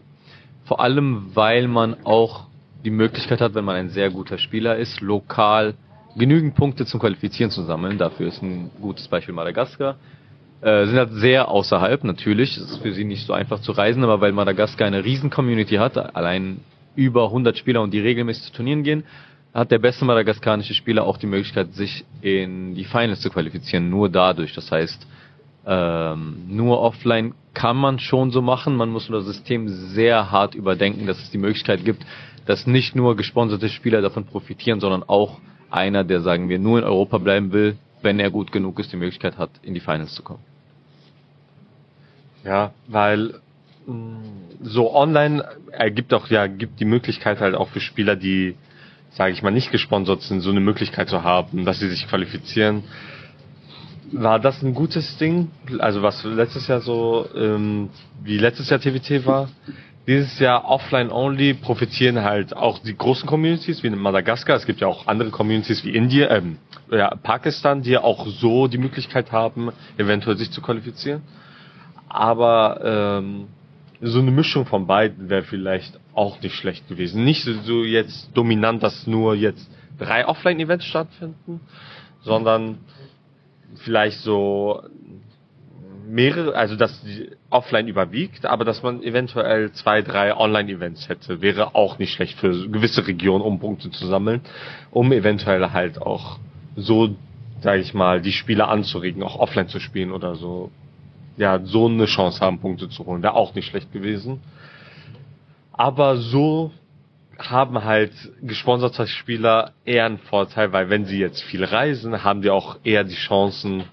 vor 0.64 0.80
allem 0.80 1.32
weil 1.34 1.68
man 1.68 1.98
auch 2.06 2.46
die 2.86 2.92
Möglichkeit 2.92 3.42
hat, 3.42 3.56
wenn 3.56 3.66
man 3.66 3.76
ein 3.76 3.90
sehr 3.90 4.10
guter 4.10 4.38
Spieler 4.38 4.78
ist, 4.78 5.02
lokal 5.02 5.74
genügend 6.16 6.56
Punkte 6.56 6.86
zum 6.86 7.00
Qualifizieren 7.00 7.52
zu 7.52 7.64
sammeln. 7.64 7.98
Dafür 7.98 8.28
ist 8.28 8.42
ein 8.42 8.72
gutes 8.82 9.08
Beispiel 9.08 9.36
Madagaskar. 9.36 9.98
Äh, 10.62 10.86
sind 10.86 10.98
halt 10.98 11.12
sehr 11.14 11.50
außerhalb, 11.50 12.04
natürlich. 12.04 12.58
Es 12.58 12.72
ist 12.72 12.82
für 12.82 12.94
sie 12.94 13.04
nicht 13.04 13.26
so 13.26 13.34
einfach 13.34 13.60
zu 13.62 13.74
reisen, 13.74 14.04
aber 14.04 14.22
weil 14.22 14.32
Madagaskar 14.32 14.88
eine 14.88 15.04
riesen 15.04 15.30
Community 15.30 15.76
hat, 15.76 16.16
allein 16.16 16.62
über 16.96 17.26
100 17.26 17.58
Spieler 17.58 17.82
und 17.82 17.92
die 17.92 18.00
regelmäßig 18.00 18.44
zu 18.44 18.54
Turnieren 18.54 18.84
gehen, 18.84 19.04
hat 19.54 19.72
der 19.72 19.80
beste 19.80 20.06
madagaskanische 20.06 20.74
Spieler 20.74 21.06
auch 21.06 21.18
die 21.18 21.28
Möglichkeit, 21.28 21.74
sich 21.74 22.06
in 22.22 22.76
die 22.76 22.86
Finals 22.86 23.22
zu 23.22 23.30
qualifizieren, 23.30 23.90
nur 23.90 24.10
dadurch. 24.10 24.54
Das 24.54 24.72
heißt, 24.72 25.08
ähm, 25.66 26.46
nur 26.48 26.80
offline 26.80 27.34
kann 27.54 27.78
man 27.78 28.00
schon 28.00 28.32
so 28.32 28.42
machen. 28.42 28.76
Man 28.76 28.90
muss 28.90 29.08
das 29.08 29.26
System 29.26 29.68
sehr 29.68 30.32
hart 30.32 30.56
überdenken, 30.56 31.08
dass 31.08 31.20
es 31.20 31.32
die 31.32 31.38
Möglichkeit 31.38 31.84
gibt, 31.84 32.06
dass 32.46 32.68
nicht 32.68 32.96
nur 32.96 33.16
gesponserte 33.16 33.70
Spieler 33.70 34.02
davon 34.02 34.26
profitieren, 34.26 34.80
sondern 34.80 35.04
auch 35.04 35.40
einer, 35.70 36.04
der, 36.04 36.22
sagen 36.22 36.50
wir, 36.50 36.60
nur 36.60 36.80
in 36.80 36.86
Europa 36.86 37.18
bleiben 37.18 37.52
will, 37.52 37.78
wenn 38.02 38.20
er 38.20 38.32
gut 38.32 38.52
genug 38.52 38.80
ist, 38.80 38.92
die 38.92 38.98
Möglichkeit 38.98 39.38
hat, 39.38 39.50
in 39.62 39.74
die 39.74 39.80
Finals 39.80 40.14
zu 40.14 40.24
kommen. 40.24 40.44
Ja, 42.44 42.72
weil 42.88 43.36
mm, 43.86 44.64
so 44.64 44.96
online 44.96 45.44
ergibt 45.72 46.14
auch 46.14 46.28
ja 46.30 46.48
gibt 46.48 46.80
die 46.80 46.86
Möglichkeit 46.86 47.40
halt 47.40 47.56
auch 47.56 47.70
für 47.70 47.82
Spieler, 47.82 48.16
die 48.16 48.56
sage 49.12 49.34
ich 49.34 49.42
mal, 49.42 49.52
nicht 49.52 49.72
gesponsert 49.72 50.22
sind, 50.22 50.42
so 50.42 50.50
eine 50.50 50.60
Möglichkeit 50.60 51.10
zu 51.10 51.24
haben, 51.24 51.66
dass 51.66 51.80
sie 51.80 51.90
sich 51.90 52.08
qualifizieren. 52.08 52.84
War 54.12 54.40
das 54.40 54.64
ein 54.64 54.74
gutes 54.74 55.18
Ding? 55.18 55.50
Also 55.80 56.02
was 56.02 56.24
letztes 56.24 56.68
Jahr 56.68 56.82
so, 56.82 57.28
ähm, 57.36 57.90
wie 58.24 58.38
letztes 58.38 58.70
Jahr 58.70 58.80
TWT 58.80 59.26
war? 59.26 59.50
Dieses 60.08 60.40
Jahr 60.40 60.66
offline 60.66 61.12
only 61.12 61.54
profitieren 61.54 62.24
halt 62.24 62.56
auch 62.56 62.80
die 62.80 62.98
großen 62.98 63.28
Communities 63.28 63.84
wie 63.84 63.88
in 63.88 64.00
Madagaskar. 64.00 64.56
Es 64.56 64.66
gibt 64.66 64.82
ja 64.82 64.88
auch 64.88 65.06
andere 65.06 65.30
Communities 65.30 65.84
wie 65.84 65.92
Indien, 65.92 66.28
ähm, 66.32 66.58
ja, 66.90 67.14
Pakistan, 67.16 67.84
die 67.84 67.92
ja 67.92 68.02
auch 68.02 68.26
so 68.26 68.68
die 68.68 68.80
Möglichkeit 68.80 69.32
haben, 69.32 69.70
eventuell 69.98 70.38
sich 70.38 70.50
zu 70.50 70.62
qualifizieren. 70.62 71.22
Aber 72.08 72.82
ähm, 73.22 73.48
so 74.02 74.20
eine 74.20 74.32
Mischung 74.32 74.66
von 74.66 74.88
beiden 74.88 75.30
wäre 75.30 75.44
vielleicht 75.44 76.00
auch 76.14 76.42
nicht 76.42 76.56
schlecht 76.56 76.88
gewesen. 76.88 77.26
Nicht 77.26 77.44
so 77.44 77.84
jetzt 77.84 78.30
dominant, 78.34 78.82
dass 78.82 79.08
nur 79.08 79.36
jetzt 79.36 79.70
drei 79.98 80.26
Offline-Events 80.26 80.86
stattfinden, 80.86 81.60
sondern 82.22 82.78
vielleicht 83.76 84.20
so 84.20 84.82
mehrere, 86.08 86.56
also 86.56 86.76
dass 86.76 87.02
die 87.04 87.30
offline 87.50 87.88
überwiegt, 87.88 88.46
aber 88.46 88.66
dass 88.66 88.82
man 88.82 89.04
eventuell 89.04 89.72
zwei, 89.74 90.02
drei 90.02 90.36
Online-Events 90.36 91.10
hätte, 91.10 91.42
wäre 91.42 91.76
auch 91.76 92.00
nicht 92.00 92.14
schlecht 92.14 92.40
für 92.40 92.68
gewisse 92.70 93.06
Regionen, 93.06 93.44
um 93.44 93.60
Punkte 93.60 93.92
zu 93.92 94.08
sammeln, 94.08 94.42
um 94.92 95.12
eventuell 95.12 95.72
halt 95.72 96.02
auch 96.02 96.40
so, 96.76 97.16
sage 97.62 97.82
ich 97.82 97.94
mal, 97.94 98.22
die 98.22 98.32
Spieler 98.32 98.70
anzuregen, 98.70 99.24
auch 99.24 99.38
offline 99.38 99.68
zu 99.68 99.80
spielen 99.80 100.12
oder 100.12 100.36
so 100.36 100.72
ja, 101.40 101.62
so 101.64 101.88
eine 101.88 102.06
Chance 102.06 102.42
haben, 102.42 102.60
Punkte 102.60 102.90
zu 102.90 103.06
holen. 103.06 103.24
Wäre 103.24 103.34
auch 103.34 103.56
nicht 103.56 103.68
schlecht 103.68 103.94
gewesen. 103.94 104.42
Aber 105.72 106.18
so 106.18 106.72
haben 107.38 107.86
halt 107.86 108.12
gesponserte 108.42 109.08
Spieler 109.08 109.72
eher 109.86 110.06
einen 110.06 110.18
Vorteil, 110.18 110.74
weil 110.74 110.90
wenn 110.90 111.06
sie 111.06 111.18
jetzt 111.18 111.42
viel 111.42 111.64
reisen, 111.64 112.26
haben 112.26 112.42
die 112.42 112.50
auch 112.50 112.78
eher 112.84 113.06
die 113.06 113.16
Chancen, 113.16 113.86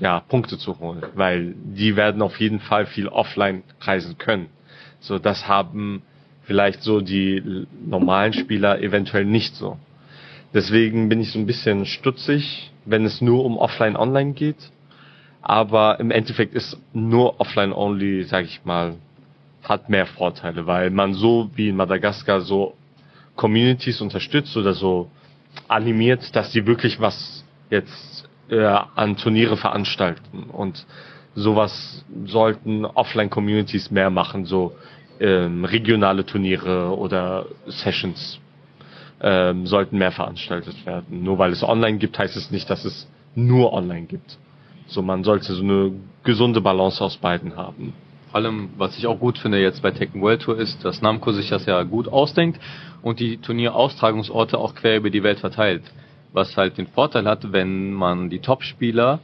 ja, 0.00 0.18
Punkte 0.18 0.58
zu 0.58 0.80
holen, 0.80 1.04
weil 1.14 1.54
die 1.54 1.94
werden 1.94 2.20
auf 2.20 2.40
jeden 2.40 2.58
Fall 2.58 2.86
viel 2.86 3.06
offline 3.06 3.62
reisen 3.80 4.18
können. 4.18 4.48
So, 4.98 5.20
das 5.20 5.46
haben 5.46 6.02
vielleicht 6.42 6.82
so 6.82 7.00
die 7.00 7.66
normalen 7.86 8.32
Spieler 8.32 8.80
eventuell 8.80 9.24
nicht 9.24 9.54
so. 9.54 9.78
Deswegen 10.52 11.08
bin 11.08 11.20
ich 11.20 11.30
so 11.30 11.38
ein 11.38 11.46
bisschen 11.46 11.86
stutzig, 11.86 12.72
wenn 12.84 13.04
es 13.04 13.20
nur 13.20 13.44
um 13.44 13.56
offline-online 13.56 14.32
geht 14.32 14.72
aber 15.48 16.00
im 16.00 16.10
Endeffekt 16.10 16.54
ist 16.56 16.76
nur 16.92 17.38
offline 17.38 17.72
only, 17.72 18.24
sag 18.24 18.46
ich 18.46 18.64
mal, 18.64 18.96
hat 19.62 19.88
mehr 19.88 20.06
Vorteile, 20.06 20.66
weil 20.66 20.90
man 20.90 21.14
so 21.14 21.50
wie 21.54 21.68
in 21.68 21.76
Madagaskar 21.76 22.40
so 22.40 22.74
Communities 23.36 24.00
unterstützt 24.00 24.56
oder 24.56 24.72
so 24.72 25.08
animiert, 25.68 26.34
dass 26.34 26.50
die 26.50 26.66
wirklich 26.66 27.00
was 27.00 27.44
jetzt 27.70 28.28
äh, 28.50 28.64
an 28.64 29.16
Turniere 29.16 29.56
veranstalten 29.56 30.50
und 30.50 30.84
sowas 31.36 32.04
sollten 32.24 32.84
Offline-Communities 32.84 33.92
mehr 33.92 34.10
machen, 34.10 34.46
so 34.46 34.74
ähm, 35.20 35.64
regionale 35.64 36.26
Turniere 36.26 36.96
oder 36.98 37.46
Sessions 37.68 38.40
ähm, 39.20 39.64
sollten 39.68 39.96
mehr 39.96 40.10
veranstaltet 40.10 40.84
werden. 40.86 41.22
Nur 41.22 41.38
weil 41.38 41.52
es 41.52 41.62
online 41.62 41.98
gibt, 41.98 42.18
heißt 42.18 42.36
es 42.36 42.50
nicht, 42.50 42.68
dass 42.68 42.84
es 42.84 43.08
nur 43.36 43.72
online 43.72 44.06
gibt. 44.06 44.38
So, 44.86 45.02
man 45.02 45.24
sollte 45.24 45.52
so 45.52 45.62
eine 45.62 45.92
gesunde 46.24 46.60
Balance 46.60 47.02
aus 47.02 47.16
beiden 47.16 47.56
haben. 47.56 47.92
Vor 48.30 48.36
allem, 48.36 48.70
was 48.76 48.96
ich 48.98 49.06
auch 49.06 49.18
gut 49.18 49.38
finde 49.38 49.60
jetzt 49.60 49.82
bei 49.82 49.90
Tekken 49.90 50.20
World 50.20 50.42
Tour 50.42 50.58
ist, 50.58 50.84
dass 50.84 51.02
Namco 51.02 51.32
sich 51.32 51.48
das 51.48 51.66
ja 51.66 51.82
gut 51.82 52.08
ausdenkt 52.08 52.60
und 53.02 53.20
die 53.20 53.38
Turnieraustragungsorte 53.38 54.58
auch 54.58 54.74
quer 54.74 54.96
über 54.98 55.10
die 55.10 55.22
Welt 55.22 55.40
verteilt. 55.40 55.82
was 56.32 56.56
halt 56.56 56.76
den 56.76 56.86
Vorteil 56.86 57.26
hat, 57.26 57.52
wenn 57.52 57.92
man 57.94 58.28
die 58.28 58.40
Topspieler, 58.40 59.20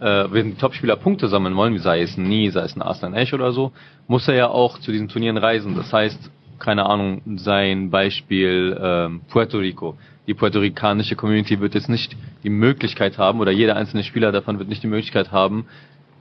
äh, 0.00 0.24
wenn 0.30 0.50
die 0.50 0.56
Topspieler 0.56 0.96
Punkte 0.96 1.28
sammeln 1.28 1.54
wollen, 1.54 1.72
wie 1.72 1.78
sei 1.78 2.02
es 2.02 2.16
ein 2.16 2.28
Nie, 2.28 2.50
sei 2.50 2.62
es 2.62 2.74
ein 2.74 2.82
Arslan 2.82 3.14
Esch 3.14 3.32
oder 3.32 3.52
so, 3.52 3.72
muss 4.08 4.26
er 4.26 4.34
ja 4.34 4.48
auch 4.48 4.78
zu 4.78 4.90
diesen 4.90 5.08
Turnieren 5.08 5.36
reisen. 5.36 5.76
Das 5.76 5.92
heißt, 5.92 6.30
keine 6.58 6.86
Ahnung, 6.86 7.22
sein 7.36 7.90
Beispiel 7.90 8.76
ähm, 8.80 9.20
Puerto 9.28 9.58
Rico. 9.58 9.96
Die 10.26 10.34
puerto-ricanische 10.34 11.16
Community 11.16 11.60
wird 11.60 11.74
jetzt 11.74 11.88
nicht 11.88 12.16
die 12.44 12.50
Möglichkeit 12.50 13.18
haben, 13.18 13.40
oder 13.40 13.50
jeder 13.50 13.76
einzelne 13.76 14.04
Spieler 14.04 14.30
davon 14.30 14.58
wird 14.58 14.68
nicht 14.68 14.82
die 14.82 14.88
Möglichkeit 14.88 15.32
haben, 15.32 15.66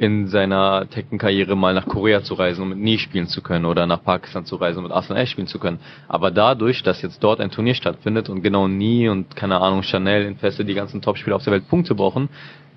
in 0.02 0.28
seiner 0.28 0.90
Tekken-Karriere 0.90 1.56
mal 1.56 1.76
nach 1.76 1.86
Korea 1.86 2.24
zu 2.24 2.34
reisen, 2.34 2.64
um 2.64 2.70
mit 2.70 2.80
Nie 2.80 2.98
spielen 2.98 3.28
zu 3.28 3.44
können 3.44 3.66
oder 3.66 3.86
nach 3.86 4.04
Pakistan 4.04 4.46
zu 4.46 4.56
reisen, 4.56 4.80
um 4.80 4.86
mit 4.86 4.92
Arsenal 4.92 5.28
spielen 5.28 5.46
zu 5.46 5.60
können. 5.60 5.80
Aber 6.08 6.32
dadurch, 6.32 6.82
dass 6.82 7.04
jetzt 7.04 7.24
dort 7.24 7.40
ein 7.40 7.52
Turnier 7.52 7.76
stattfindet 7.76 8.28
und 8.28 8.42
genau 8.42 8.68
Nie 8.68 9.10
und 9.10 9.36
keine 9.36 9.60
Ahnung 9.60 9.84
Chanel, 9.84 10.26
Infeste, 10.26 10.66
die 10.66 10.74
ganzen 10.74 11.04
Topspieler 11.04 11.36
auf 11.36 11.44
der 11.44 11.54
Welt 11.54 11.70
Punkte 11.70 11.94
brauchen, 11.94 12.30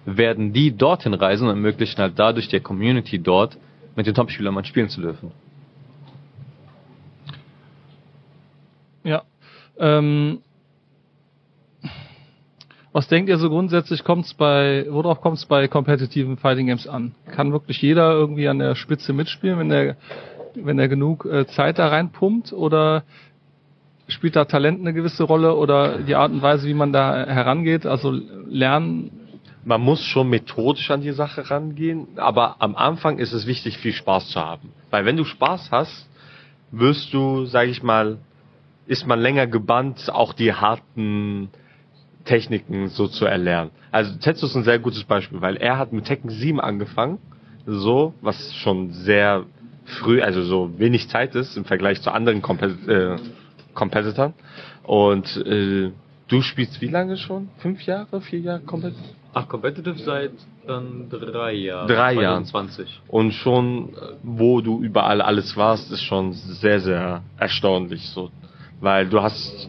werden 0.04 0.52
die 0.52 0.76
dorthin 0.76 1.14
reisen 1.14 1.44
und 1.44 1.54
ermöglichen 1.54 1.98
halt 1.98 2.18
dadurch 2.18 2.48
der 2.48 2.60
Community 2.60 3.18
dort 3.18 3.56
mit 3.96 4.06
den 4.06 4.14
Topspielern 4.14 4.52
mal 4.52 4.64
spielen 4.66 4.90
zu 4.90 5.00
dürfen. 5.00 5.32
Ja. 9.02 9.22
Ähm, 9.78 10.40
was 12.94 13.08
denkt 13.08 13.28
ihr 13.28 13.38
so 13.38 13.50
grundsätzlich, 13.50 14.04
kommt's 14.04 14.34
bei, 14.34 14.86
worauf 14.88 15.20
kommt 15.20 15.38
es 15.38 15.46
bei 15.46 15.66
kompetitiven 15.66 16.36
Fighting 16.36 16.68
Games 16.68 16.86
an? 16.86 17.12
Kann 17.26 17.50
wirklich 17.50 17.82
jeder 17.82 18.12
irgendwie 18.12 18.46
an 18.46 18.60
der 18.60 18.76
Spitze 18.76 19.12
mitspielen, 19.12 19.58
wenn 19.58 19.68
der, 19.68 19.96
wenn 20.54 20.78
er 20.78 20.86
genug 20.86 21.26
äh, 21.26 21.44
Zeit 21.48 21.80
da 21.80 21.88
reinpumpt? 21.88 22.52
Oder 22.52 23.02
spielt 24.06 24.36
da 24.36 24.44
Talent 24.44 24.78
eine 24.78 24.92
gewisse 24.92 25.24
Rolle 25.24 25.56
oder 25.56 25.98
die 25.98 26.14
Art 26.14 26.30
und 26.30 26.40
Weise, 26.40 26.68
wie 26.68 26.74
man 26.74 26.92
da 26.92 27.26
herangeht? 27.26 27.84
Also 27.84 28.12
lernen. 28.46 29.10
Man 29.64 29.80
muss 29.80 30.04
schon 30.04 30.30
methodisch 30.30 30.88
an 30.92 31.00
die 31.00 31.10
Sache 31.10 31.50
rangehen, 31.50 32.06
aber 32.14 32.56
am 32.60 32.76
Anfang 32.76 33.18
ist 33.18 33.32
es 33.32 33.48
wichtig, 33.48 33.76
viel 33.78 33.92
Spaß 33.92 34.28
zu 34.28 34.40
haben. 34.40 34.72
Weil 34.90 35.04
wenn 35.04 35.16
du 35.16 35.24
Spaß 35.24 35.72
hast, 35.72 36.08
wirst 36.70 37.12
du, 37.12 37.46
sag 37.46 37.66
ich 37.66 37.82
mal, 37.82 38.18
ist 38.86 39.04
man 39.04 39.18
länger 39.18 39.48
gebannt, 39.48 40.10
auch 40.12 40.32
die 40.32 40.52
harten 40.52 41.48
Techniken 42.24 42.88
so 42.88 43.06
zu 43.06 43.26
erlernen. 43.26 43.70
Also 43.92 44.16
Tetsu 44.18 44.46
ist 44.46 44.56
ein 44.56 44.64
sehr 44.64 44.78
gutes 44.78 45.04
Beispiel, 45.04 45.40
weil 45.40 45.56
er 45.56 45.78
hat 45.78 45.92
mit 45.92 46.06
Tekken 46.06 46.30
7 46.30 46.60
angefangen, 46.60 47.18
so, 47.66 48.14
was 48.20 48.54
schon 48.54 48.90
sehr 48.92 49.44
früh, 49.84 50.22
also 50.22 50.42
so 50.42 50.78
wenig 50.78 51.08
Zeit 51.08 51.34
ist 51.34 51.56
im 51.56 51.64
Vergleich 51.64 52.00
zu 52.02 52.10
anderen 52.10 52.42
Kompet 52.42 52.88
äh. 52.88 53.16
Und 54.84 55.36
äh, 55.46 55.90
du 56.28 56.42
spielst 56.42 56.80
wie 56.80 56.88
lange 56.88 57.16
schon? 57.16 57.48
Fünf 57.58 57.82
Jahre, 57.82 58.20
vier 58.20 58.40
Jahre 58.40 58.60
Competitive? 58.60 59.14
Ach, 59.32 59.48
Competitive 59.48 59.98
seit 59.98 60.30
dann 60.66 61.08
drei 61.10 61.52
Jahren. 61.54 61.88
Drei 61.88 62.14
Jahren. 62.14 62.44
20. 62.44 63.00
Und 63.08 63.32
schon, 63.32 63.88
äh, 63.88 64.14
wo 64.22 64.60
du 64.60 64.82
überall 64.82 65.20
alles 65.20 65.56
warst, 65.56 65.90
ist 65.90 66.02
schon 66.02 66.32
sehr, 66.32 66.80
sehr 66.80 67.22
erstaunlich 67.36 68.08
so. 68.10 68.30
Weil 68.80 69.08
du 69.08 69.20
hast 69.20 69.68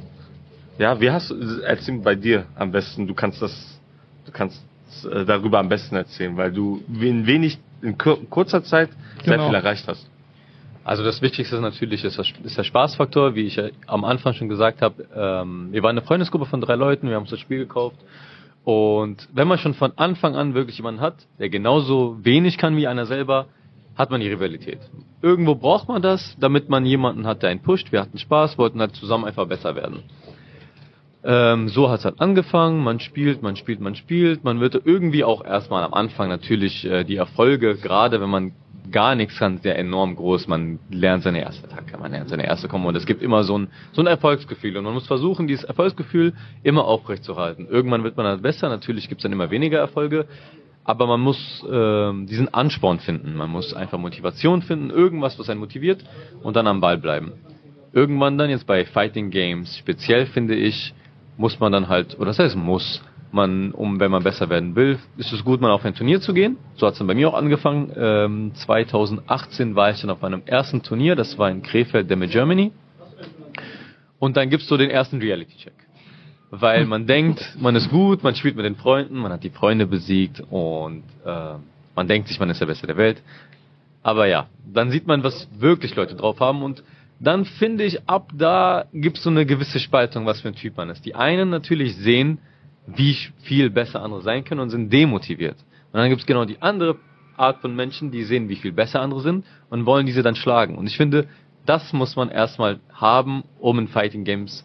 ja, 0.77 0.99
wie 0.99 1.09
hast 1.09 1.31
du, 1.31 1.61
erzähl 1.61 1.99
bei 1.99 2.15
dir 2.15 2.45
am 2.55 2.71
besten, 2.71 3.07
du 3.07 3.13
kannst 3.13 3.41
das, 3.41 3.79
du 4.25 4.31
kannst 4.31 4.61
äh, 5.09 5.25
darüber 5.25 5.59
am 5.59 5.69
besten 5.69 5.95
erzählen, 5.95 6.35
weil 6.37 6.51
du 6.51 6.83
in 7.01 7.25
wenig, 7.25 7.59
in 7.81 7.97
kurzer 7.97 8.63
Zeit 8.63 8.89
sehr 9.23 9.35
genau. 9.35 9.47
viel 9.47 9.55
erreicht 9.55 9.87
hast. 9.87 10.09
Also 10.83 11.03
das 11.03 11.21
Wichtigste 11.21 11.55
ist 11.55 11.61
natürlich 11.61 12.03
ist 12.03 12.57
der 12.57 12.63
Spaßfaktor, 12.63 13.33
wie 13.33 13.47
ich 13.47 13.59
am 13.87 14.05
Anfang 14.05 14.33
schon 14.33 14.49
gesagt 14.49 14.83
habe. 14.83 15.07
Ähm, 15.15 15.69
wir 15.71 15.81
waren 15.81 15.97
eine 15.97 16.05
Freundesgruppe 16.05 16.45
von 16.45 16.61
drei 16.61 16.75
Leuten, 16.75 17.07
wir 17.07 17.15
haben 17.15 17.23
uns 17.23 17.31
das 17.31 17.39
Spiel 17.39 17.57
gekauft. 17.57 17.97
Und 18.63 19.27
wenn 19.33 19.47
man 19.47 19.57
schon 19.57 19.73
von 19.73 19.93
Anfang 19.95 20.35
an 20.35 20.53
wirklich 20.53 20.77
jemanden 20.77 21.01
hat, 21.01 21.15
der 21.39 21.49
genauso 21.49 22.23
wenig 22.23 22.59
kann 22.59 22.77
wie 22.77 22.87
einer 22.87 23.07
selber, 23.07 23.47
hat 23.95 24.11
man 24.11 24.21
die 24.21 24.27
Rivalität. 24.27 24.79
Irgendwo 25.21 25.55
braucht 25.55 25.87
man 25.87 26.01
das, 26.01 26.35
damit 26.39 26.69
man 26.69 26.85
jemanden 26.85 27.25
hat, 27.25 27.41
der 27.41 27.49
einen 27.49 27.61
pusht. 27.61 27.91
Wir 27.91 28.01
hatten 28.01 28.19
Spaß, 28.19 28.57
wollten 28.57 28.79
halt 28.79 28.95
zusammen 28.95 29.25
einfach 29.25 29.47
besser 29.47 29.75
werden. 29.75 30.03
Ähm, 31.27 31.69
so 31.69 31.89
hat 31.89 31.99
es 31.99 32.05
halt 32.05 32.21
angefangen, 32.21 32.83
man 32.83 32.99
spielt, 32.99 33.41
man 33.41 33.55
spielt, 33.55 33.81
man 33.81 33.95
spielt, 33.95 34.43
man 34.43 34.59
wird 34.59 34.79
irgendwie 34.85 35.23
auch 35.23 35.43
erstmal 35.43 35.83
am 35.83 35.95
Anfang 35.95 36.29
natürlich 36.29 36.85
äh, 36.85 37.03
die 37.03 37.15
Erfolge, 37.15 37.75
gerade 37.77 38.21
wenn 38.21 38.29
man 38.29 38.51
gar 38.91 39.15
nichts 39.15 39.39
kann, 39.39 39.57
sehr 39.57 39.79
enorm 39.79 40.15
groß. 40.15 40.47
Man 40.47 40.77
lernt 40.91 41.23
seine 41.23 41.41
erste 41.41 41.67
Attacke, 41.67 41.97
man 41.97 42.11
lernt 42.11 42.29
seine 42.29 42.45
erste 42.45 42.67
Kombo 42.67 42.89
und 42.89 42.95
es 42.95 43.07
gibt 43.07 43.23
immer 43.23 43.43
so 43.43 43.57
ein, 43.57 43.69
so 43.93 44.01
ein 44.03 44.07
Erfolgsgefühl. 44.07 44.77
Und 44.77 44.83
man 44.83 44.93
muss 44.93 45.07
versuchen, 45.07 45.47
dieses 45.47 45.63
Erfolgsgefühl 45.63 46.33
immer 46.61 46.85
aufrechtzuerhalten. 46.85 47.67
Irgendwann 47.67 48.03
wird 48.03 48.17
man 48.17 48.27
dann 48.27 48.43
besser, 48.43 48.69
natürlich 48.69 49.09
gibt 49.09 49.19
es 49.19 49.23
dann 49.23 49.31
immer 49.31 49.49
weniger 49.49 49.79
Erfolge, 49.79 50.27
aber 50.83 51.07
man 51.07 51.21
muss 51.21 51.63
äh, 51.63 52.25
diesen 52.25 52.53
Ansporn 52.53 52.99
finden, 52.99 53.35
man 53.35 53.49
muss 53.49 53.73
einfach 53.73 53.97
Motivation 53.97 54.61
finden, 54.61 54.91
irgendwas, 54.91 55.39
was 55.39 55.49
einen 55.49 55.59
motiviert 55.59 56.05
und 56.43 56.55
dann 56.55 56.67
am 56.67 56.81
Ball 56.81 56.99
bleiben. 56.99 57.33
Irgendwann 57.93 58.37
dann 58.37 58.51
jetzt 58.51 58.67
bei 58.67 58.85
Fighting 58.85 59.31
Games, 59.31 59.75
speziell 59.77 60.27
finde 60.27 60.53
ich, 60.53 60.93
muss 61.37 61.59
man 61.59 61.71
dann 61.71 61.87
halt, 61.87 62.15
oder 62.17 62.27
das 62.27 62.39
heißt 62.39 62.55
muss, 62.55 63.01
man, 63.31 63.71
um 63.71 63.99
wenn 63.99 64.11
man 64.11 64.23
besser 64.23 64.49
werden 64.49 64.75
will, 64.75 64.97
ist 65.17 65.31
es 65.33 65.43
gut, 65.43 65.61
mal 65.61 65.71
auf 65.71 65.83
ein 65.85 65.93
Turnier 65.93 66.21
zu 66.21 66.33
gehen. 66.33 66.57
So 66.75 66.87
hat 66.87 66.93
es 66.93 66.99
dann 66.99 67.07
bei 67.07 67.13
mir 67.15 67.29
auch 67.29 67.33
angefangen. 67.33 67.91
Ähm, 67.95 68.51
2018 68.55 69.75
war 69.75 69.91
ich 69.91 70.01
dann 70.01 70.09
auf 70.09 70.21
meinem 70.21 70.43
ersten 70.45 70.81
Turnier, 70.81 71.15
das 71.15 71.37
war 71.37 71.51
in 71.51 71.61
Krefeld 71.61 72.09
Demme 72.09 72.27
Germany. 72.27 72.71
Und 74.19 74.37
dann 74.37 74.49
gibt's 74.49 74.67
so 74.67 74.77
den 74.77 74.89
ersten 74.89 75.19
Reality-Check. 75.19 75.73
Weil 76.49 76.85
man 76.85 77.05
denkt, 77.07 77.57
man 77.59 77.75
ist 77.75 77.89
gut, 77.89 78.23
man 78.23 78.35
spielt 78.35 78.55
mit 78.55 78.65
den 78.65 78.77
Freunden, 78.77 79.17
man 79.17 79.33
hat 79.33 79.43
die 79.43 79.49
Freunde 79.49 79.85
besiegt 79.85 80.41
und 80.49 81.03
äh, 81.25 81.55
man 81.95 82.07
denkt 82.07 82.29
sich, 82.29 82.39
man 82.39 82.49
ist 82.49 82.61
der 82.61 82.67
Beste 82.67 82.87
der 82.87 82.97
Welt. 82.97 83.21
Aber 84.01 84.27
ja, 84.27 84.47
dann 84.71 84.91
sieht 84.91 85.07
man, 85.07 85.23
was 85.23 85.47
wirklich 85.57 85.95
Leute 85.95 86.15
drauf 86.15 86.39
haben 86.39 86.63
und 86.63 86.83
dann 87.19 87.45
finde 87.45 87.83
ich, 87.85 88.07
ab 88.09 88.31
da 88.33 88.85
gibt 88.93 89.17
es 89.17 89.23
so 89.23 89.29
eine 89.29 89.45
gewisse 89.45 89.79
Spaltung, 89.79 90.25
was 90.25 90.41
für 90.41 90.49
ein 90.49 90.55
Typ 90.55 90.77
man 90.77 90.89
ist. 90.89 91.05
Die 91.05 91.15
einen 91.15 91.49
natürlich 91.49 91.95
sehen, 91.95 92.39
wie 92.87 93.15
viel 93.43 93.69
besser 93.69 94.01
andere 94.01 94.21
sein 94.21 94.43
können 94.43 94.61
und 94.61 94.69
sind 94.69 94.91
demotiviert. 94.91 95.57
Und 95.91 95.99
dann 95.99 96.09
gibt 96.09 96.21
es 96.21 96.27
genau 96.27 96.45
die 96.45 96.61
andere 96.61 96.97
Art 97.37 97.61
von 97.61 97.75
Menschen, 97.75 98.11
die 98.11 98.23
sehen, 98.23 98.49
wie 98.49 98.55
viel 98.55 98.71
besser 98.71 99.01
andere 99.01 99.21
sind 99.21 99.45
und 99.69 99.85
wollen 99.85 100.05
diese 100.05 100.23
dann 100.23 100.35
schlagen. 100.35 100.75
Und 100.75 100.87
ich 100.87 100.97
finde, 100.97 101.27
das 101.65 101.93
muss 101.93 102.15
man 102.15 102.29
erstmal 102.29 102.79
haben, 102.93 103.43
um 103.59 103.79
in 103.79 103.87
Fighting 103.87 104.23
Games 104.23 104.63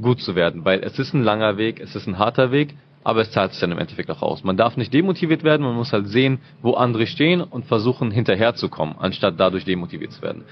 gut 0.00 0.20
zu 0.20 0.34
werden, 0.34 0.64
weil 0.64 0.80
es 0.82 0.98
ist 0.98 1.14
ein 1.14 1.22
langer 1.22 1.56
Weg, 1.56 1.80
es 1.80 1.94
ist 1.94 2.06
ein 2.06 2.18
harter 2.18 2.50
Weg, 2.50 2.74
aber 3.04 3.20
es 3.20 3.30
zahlt 3.30 3.52
sich 3.52 3.60
dann 3.60 3.70
im 3.70 3.78
Endeffekt 3.78 4.10
auch 4.10 4.22
aus. 4.22 4.42
Man 4.42 4.56
darf 4.56 4.76
nicht 4.76 4.92
demotiviert 4.92 5.44
werden, 5.44 5.62
man 5.62 5.76
muss 5.76 5.92
halt 5.92 6.08
sehen, 6.08 6.40
wo 6.62 6.72
andere 6.72 7.06
stehen 7.06 7.42
und 7.42 7.66
versuchen 7.66 8.10
hinterherzukommen, 8.10 8.96
anstatt 8.98 9.34
dadurch 9.38 9.64
demotiviert 9.64 10.12
zu 10.12 10.22
werden. 10.22 10.44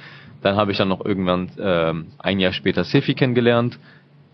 Dann 0.42 0.56
habe 0.56 0.72
ich 0.72 0.78
dann 0.78 0.88
noch 0.88 1.04
irgendwann 1.04 1.50
ähm, 1.58 2.08
ein 2.18 2.38
Jahr 2.38 2.52
später 2.52 2.84
Sifi 2.84 3.14
kennengelernt. 3.14 3.78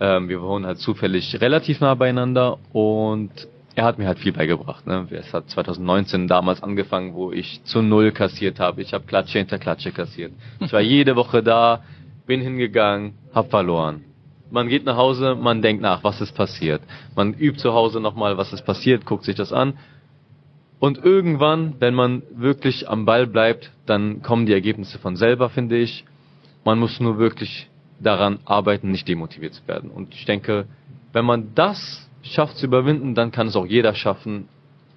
Ähm, 0.00 0.28
wir 0.28 0.42
wohnen 0.42 0.66
halt 0.66 0.78
zufällig 0.78 1.40
relativ 1.40 1.80
nah 1.80 1.94
beieinander 1.94 2.58
und 2.72 3.30
er 3.74 3.84
hat 3.84 3.98
mir 3.98 4.08
halt 4.08 4.18
viel 4.18 4.32
beigebracht. 4.32 4.86
Ne? 4.88 5.06
Es 5.10 5.32
hat 5.32 5.48
2019 5.50 6.26
damals 6.26 6.62
angefangen, 6.62 7.14
wo 7.14 7.30
ich 7.30 7.62
zu 7.62 7.80
null 7.80 8.10
kassiert 8.10 8.58
habe. 8.58 8.82
Ich 8.82 8.92
habe 8.92 9.04
Klatsche 9.06 9.38
hinter 9.38 9.58
Klatsche 9.58 9.92
kassiert. 9.92 10.32
Ich 10.58 10.72
war 10.72 10.80
jede 10.80 11.14
Woche 11.14 11.44
da, 11.44 11.84
bin 12.26 12.40
hingegangen, 12.40 13.14
hab 13.32 13.50
verloren. 13.50 14.02
Man 14.50 14.68
geht 14.68 14.84
nach 14.84 14.96
Hause, 14.96 15.34
man 15.34 15.62
denkt 15.62 15.82
nach, 15.82 16.04
was 16.04 16.20
ist 16.20 16.34
passiert. 16.34 16.82
Man 17.14 17.34
übt 17.34 17.58
zu 17.58 17.72
Hause 17.72 18.00
nochmal, 18.00 18.38
was 18.38 18.52
ist 18.52 18.64
passiert, 18.64 19.04
guckt 19.04 19.24
sich 19.24 19.36
das 19.36 19.52
an 19.52 19.74
und 20.80 21.04
irgendwann, 21.04 21.74
wenn 21.80 21.94
man 21.94 22.22
wirklich 22.30 22.88
am 22.88 23.04
Ball 23.04 23.26
bleibt, 23.26 23.72
dann 23.86 24.22
kommen 24.22 24.46
die 24.46 24.52
Ergebnisse 24.52 24.98
von 24.98 25.16
selber, 25.16 25.50
finde 25.50 25.76
ich. 25.76 26.04
Man 26.64 26.78
muss 26.78 27.00
nur 27.00 27.18
wirklich 27.18 27.68
daran 28.00 28.38
arbeiten, 28.44 28.90
nicht 28.90 29.08
demotiviert 29.08 29.54
zu 29.54 29.66
werden. 29.66 29.90
Und 29.90 30.14
ich 30.14 30.24
denke, 30.24 30.66
wenn 31.12 31.24
man 31.24 31.54
das 31.54 32.08
schafft 32.22 32.58
zu 32.58 32.66
überwinden, 32.66 33.14
dann 33.14 33.32
kann 33.32 33.48
es 33.48 33.56
auch 33.56 33.66
jeder 33.66 33.94
schaffen, 33.94 34.48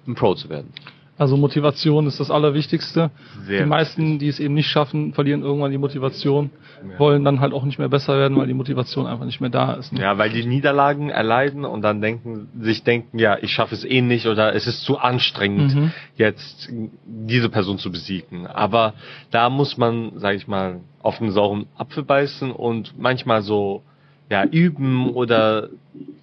ein 0.06 0.14
Pro 0.14 0.34
zu 0.34 0.48
werden. 0.48 0.72
Also 1.18 1.36
Motivation 1.36 2.06
ist 2.06 2.20
das 2.20 2.30
Allerwichtigste. 2.30 3.10
Sehr 3.44 3.62
die 3.62 3.68
meisten, 3.68 4.18
die 4.18 4.28
es 4.28 4.40
eben 4.40 4.54
nicht 4.54 4.68
schaffen, 4.68 5.12
verlieren 5.12 5.42
irgendwann 5.42 5.70
die 5.70 5.78
Motivation, 5.78 6.50
ja. 6.82 6.98
wollen 6.98 7.22
dann 7.22 7.40
halt 7.40 7.52
auch 7.52 7.64
nicht 7.64 7.78
mehr 7.78 7.90
besser 7.90 8.16
werden, 8.16 8.36
weil 8.38 8.46
die 8.46 8.54
Motivation 8.54 9.06
einfach 9.06 9.26
nicht 9.26 9.40
mehr 9.40 9.50
da 9.50 9.74
ist. 9.74 9.92
Ne? 9.92 10.00
Ja, 10.00 10.16
weil 10.16 10.30
die 10.30 10.46
Niederlagen 10.46 11.10
erleiden 11.10 11.66
und 11.66 11.82
dann 11.82 12.00
denken, 12.00 12.48
sich 12.60 12.82
denken, 12.82 13.18
ja, 13.18 13.36
ich 13.40 13.52
schaffe 13.52 13.74
es 13.74 13.84
eh 13.84 14.00
nicht 14.00 14.26
oder 14.26 14.54
es 14.54 14.66
ist 14.66 14.84
zu 14.84 14.98
anstrengend, 14.98 15.74
mhm. 15.74 15.92
jetzt 16.16 16.70
diese 17.04 17.50
Person 17.50 17.78
zu 17.78 17.92
besiegen. 17.92 18.46
Aber 18.46 18.94
da 19.30 19.50
muss 19.50 19.76
man, 19.76 20.18
sage 20.18 20.36
ich 20.36 20.48
mal, 20.48 20.80
auf 21.02 21.18
den 21.18 21.30
sauren 21.30 21.66
Apfel 21.76 22.04
beißen 22.04 22.50
und 22.50 22.98
manchmal 22.98 23.42
so 23.42 23.82
ja 24.30 24.44
üben 24.44 25.10
oder 25.10 25.68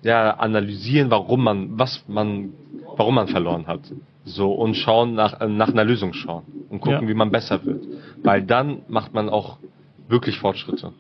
ja 0.02 0.32
analysieren, 0.32 1.12
warum 1.12 1.44
man 1.44 1.78
was 1.78 2.04
man 2.08 2.54
warum 2.98 3.16
man 3.16 3.28
verloren 3.28 3.68
hat. 3.68 3.82
So, 4.30 4.52
und 4.52 4.76
schauen 4.76 5.16
nach, 5.16 5.42
äh, 5.42 5.48
nach 5.48 5.70
einer 5.70 5.84
Lösung 5.84 6.14
schauen 6.14 6.44
und 6.70 6.82
gucken, 6.82 7.02
ja. 7.02 7.08
wie 7.08 7.14
man 7.14 7.32
besser 7.32 7.66
wird. 7.66 7.84
Weil 8.24 8.44
dann 8.44 8.84
macht 8.88 9.14
man 9.14 9.28
auch 9.30 9.58
wirklich 10.08 10.38
Fortschritte. 10.38 10.94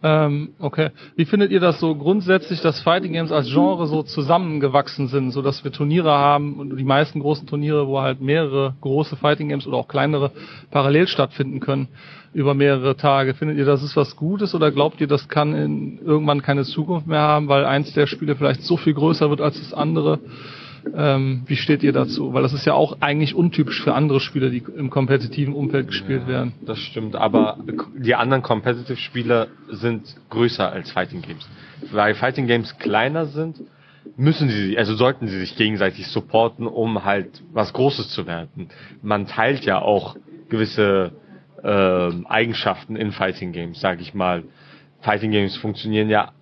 Ähm, 0.00 0.50
okay. 0.60 0.90
Wie 1.16 1.24
findet 1.24 1.50
ihr 1.50 1.58
das 1.58 1.80
so 1.80 1.96
grundsätzlich, 1.96 2.60
dass 2.60 2.80
Fighting 2.80 3.14
Games 3.14 3.32
als 3.32 3.50
Genre 3.50 3.88
so 3.88 4.04
zusammengewachsen 4.04 5.08
sind, 5.08 5.32
so 5.32 5.42
dass 5.42 5.64
wir 5.64 5.72
Turniere 5.72 6.12
haben 6.12 6.60
und 6.60 6.76
die 6.76 6.84
meisten 6.84 7.18
großen 7.18 7.48
Turniere, 7.48 7.88
wo 7.88 8.00
halt 8.00 8.20
mehrere 8.20 8.74
große 8.80 9.16
Fighting 9.16 9.48
Games 9.48 9.66
oder 9.66 9.76
auch 9.76 9.88
kleinere 9.88 10.30
parallel 10.70 11.08
stattfinden 11.08 11.58
können 11.58 11.88
über 12.32 12.54
mehrere 12.54 12.96
Tage. 12.96 13.34
Findet 13.34 13.58
ihr, 13.58 13.64
das 13.64 13.82
ist 13.82 13.96
was 13.96 14.14
Gutes 14.14 14.54
oder 14.54 14.70
glaubt 14.70 15.00
ihr, 15.00 15.08
das 15.08 15.28
kann 15.28 15.52
in, 15.52 15.98
irgendwann 16.04 16.42
keine 16.42 16.62
Zukunft 16.62 17.08
mehr 17.08 17.20
haben, 17.20 17.48
weil 17.48 17.64
eins 17.64 17.92
der 17.92 18.06
Spiele 18.06 18.36
vielleicht 18.36 18.62
so 18.62 18.76
viel 18.76 18.94
größer 18.94 19.30
wird 19.30 19.40
als 19.40 19.58
das 19.58 19.74
andere? 19.74 20.20
Ähm, 20.94 21.42
wie 21.46 21.56
steht 21.56 21.82
ihr 21.82 21.92
dazu? 21.92 22.32
Weil 22.32 22.42
das 22.42 22.52
ist 22.52 22.64
ja 22.64 22.74
auch 22.74 22.98
eigentlich 23.00 23.34
untypisch 23.34 23.82
für 23.82 23.94
andere 23.94 24.20
Spiele, 24.20 24.50
die 24.50 24.62
im 24.76 24.90
kompetitiven 24.90 25.54
Umfeld 25.54 25.88
gespielt 25.88 26.22
Ja, 26.22 26.28
werden. 26.28 26.52
Das 26.64 26.78
stimmt, 26.78 27.16
aber 27.16 27.58
die 27.96 28.14
anderen 28.14 28.42
Competitive-Spiele 28.42 29.48
sind 29.70 30.16
größer 30.30 30.70
als 30.70 30.90
Fighting 30.90 31.22
Games. 31.22 31.48
Weil 31.92 32.14
Fighting 32.14 32.46
Games 32.46 32.78
kleiner 32.78 33.26
sind, 33.26 33.60
müssen 34.16 34.48
sie, 34.48 34.76
also 34.78 34.94
sollten 34.94 35.28
sie 35.28 35.38
sich 35.38 35.56
gegenseitig 35.56 36.06
supporten, 36.08 36.66
um 36.66 37.04
halt 37.04 37.42
was 37.52 37.72
Großes 37.72 38.08
zu 38.10 38.26
werden. 38.26 38.68
Man 39.02 39.26
teilt 39.26 39.64
ja 39.64 39.80
auch 39.80 40.16
gewisse 40.48 41.12
ähm, 41.62 42.26
Eigenschaften 42.26 42.96
in 42.96 43.12
Fighting 43.12 43.52
Games, 43.52 43.80
sag 43.80 44.00
ich 44.00 44.14
mal. 44.14 44.44
Fighting 45.00 45.30
Games 45.30 45.56
funktionieren 45.56 46.10
ja 46.10 46.32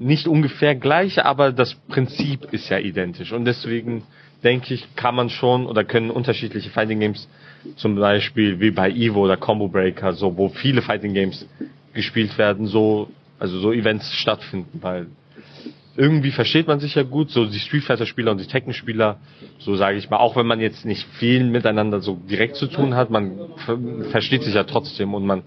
nicht 0.00 0.26
ungefähr 0.26 0.74
gleich, 0.74 1.22
aber 1.24 1.52
das 1.52 1.74
Prinzip 1.74 2.52
ist 2.52 2.68
ja 2.70 2.78
identisch. 2.78 3.32
Und 3.32 3.44
deswegen 3.44 4.02
denke 4.42 4.74
ich, 4.74 4.96
kann 4.96 5.14
man 5.14 5.28
schon 5.28 5.66
oder 5.66 5.84
können 5.84 6.10
unterschiedliche 6.10 6.70
Fighting 6.70 7.00
Games, 7.00 7.28
zum 7.76 7.96
Beispiel 7.96 8.58
wie 8.58 8.70
bei 8.70 8.90
Evo 8.90 9.20
oder 9.20 9.36
Combo 9.36 9.68
Breaker, 9.68 10.14
so 10.14 10.36
wo 10.36 10.48
viele 10.48 10.80
Fighting 10.80 11.12
Games 11.12 11.46
gespielt 11.92 12.38
werden, 12.38 12.66
so 12.66 13.10
also 13.38 13.58
so 13.58 13.72
Events 13.72 14.12
stattfinden, 14.12 14.80
weil 14.82 15.06
irgendwie 15.96 16.30
versteht 16.30 16.68
man 16.68 16.78
sich 16.78 16.94
ja 16.94 17.02
gut, 17.02 17.30
so 17.30 17.46
die 17.46 17.58
Street 17.58 17.84
Fighter 17.84 18.06
Spieler 18.06 18.30
und 18.30 18.40
die 18.40 18.46
Tekken 18.46 18.72
Spieler, 18.72 19.18
so 19.58 19.74
sage 19.76 19.98
ich 19.98 20.08
mal, 20.08 20.18
auch 20.18 20.36
wenn 20.36 20.46
man 20.46 20.60
jetzt 20.60 20.84
nicht 20.84 21.06
viel 21.18 21.44
miteinander 21.44 22.00
so 22.00 22.18
direkt 22.28 22.56
zu 22.56 22.68
tun 22.68 22.94
hat, 22.94 23.10
man 23.10 23.38
ver 23.66 23.78
versteht 24.10 24.44
sich 24.44 24.54
ja 24.54 24.64
trotzdem 24.64 25.14
und 25.14 25.26
man 25.26 25.42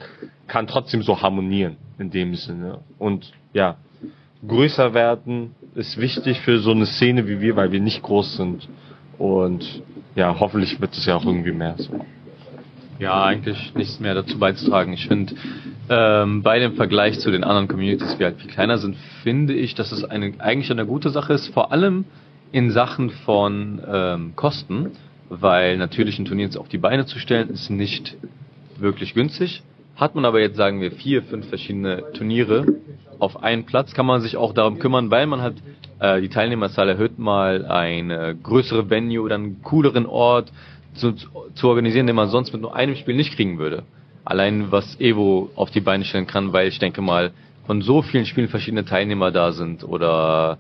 kann 0.48 0.68
trotzdem 0.68 1.02
so 1.02 1.22
harmonieren 1.22 1.78
in 1.98 2.12
dem 2.12 2.36
Sinne. 2.36 2.80
Und 3.00 3.32
ja, 3.54 3.78
größer 4.48 4.94
werden 4.94 5.56
ist 5.76 5.98
wichtig 5.98 6.40
für 6.42 6.60
so 6.60 6.72
eine 6.72 6.86
Szene 6.86 7.28
wie 7.28 7.42
wir, 7.42 7.56
weil 7.56 7.72
wir 7.72 7.80
nicht 7.80 8.02
groß 8.04 8.38
sind. 8.38 8.68
Und 9.18 9.82
ja, 10.16 10.40
hoffentlich 10.40 10.80
wird 10.80 10.94
es 10.94 11.06
ja 11.06 11.16
auch 11.16 11.26
irgendwie 11.26 11.52
mehr 11.52 11.76
so. 11.78 12.06
Ja, 13.00 13.24
eigentlich 13.26 13.74
nichts 13.76 14.00
mehr 14.00 14.14
dazu 14.14 14.38
beizutragen. 14.38 14.94
Ich 14.94 15.08
finde, 15.08 15.34
ähm, 15.90 16.44
bei 16.44 16.60
dem 16.60 16.76
Vergleich 16.76 17.20
zu 17.20 17.32
den 17.32 17.44
anderen 17.44 17.68
Communities, 17.68 18.18
die 18.18 18.24
halt 18.24 18.40
viel 18.40 18.50
kleiner 18.50 18.78
sind, 18.78 18.96
finde 19.24 19.54
ich, 19.54 19.76
dass 19.76 19.92
es 19.92 20.04
eine, 20.04 20.34
eigentlich 20.40 20.72
eine 20.72 20.86
gute 20.86 21.10
Sache 21.10 21.34
ist, 21.34 21.48
vor 21.54 21.72
allem 21.72 22.06
in 22.52 22.70
Sachen 22.70 23.10
von 23.10 23.82
ähm, 23.86 24.36
Kosten, 24.36 24.92
weil 25.30 25.78
natürlich 25.78 26.20
ein 26.20 26.26
Turnier 26.26 26.50
auf 26.58 26.70
die 26.70 26.78
Beine 26.78 27.06
zu 27.06 27.18
stellen, 27.18 27.50
ist 27.50 27.70
nicht 27.70 28.16
wirklich 28.78 29.16
günstig. 29.16 29.64
Hat 29.96 30.16
man 30.16 30.26
aber 30.26 30.40
jetzt, 30.40 30.56
sagen 30.56 30.80
wir, 30.80 30.92
vier, 30.92 31.24
fünf 31.24 31.50
verschiedene 31.50 32.04
Turniere 32.14 32.66
auf 33.20 33.44
einen 33.44 33.66
Platz, 33.66 33.94
kann 33.94 34.06
man 34.06 34.22
sich 34.22 34.38
auch 34.38 34.54
darum 34.54 34.80
kümmern, 34.80 35.12
weil 35.12 35.26
man 35.28 35.42
hat 35.42 35.56
äh, 36.00 36.22
die 36.22 36.30
Teilnehmerzahl 36.30 36.90
erhöht, 36.90 37.20
mal 37.20 37.66
eine 37.66 38.36
größere 38.36 38.90
Venue 38.90 39.22
oder 39.22 39.36
einen 39.36 39.62
cooleren 39.64 40.06
Ort 40.06 40.52
zu, 40.96 41.14
zu 41.14 41.68
organisieren, 41.68 42.08
den 42.08 42.16
man 42.16 42.30
sonst 42.30 42.54
mit 42.54 42.62
nur 42.62 42.76
einem 42.76 42.96
Spiel 42.96 43.16
nicht 43.16 43.36
kriegen 43.36 43.58
würde. 43.58 43.84
Allein 44.26 44.72
was 44.72 45.00
Evo 45.00 45.50
auf 45.56 45.72
die 45.72 45.82
Beine 45.82 46.06
stellen 46.06 46.28
kann, 46.28 46.54
weil 46.54 46.68
ich 46.68 46.80
denke 46.80 47.02
mal, 47.02 47.32
von 47.66 47.82
so 47.82 48.02
vielen 48.02 48.26
Spielen 48.26 48.50
verschiedene 48.50 48.86
Teilnehmer 48.86 49.32
da 49.32 49.52
sind 49.52 49.84
oder 49.84 50.58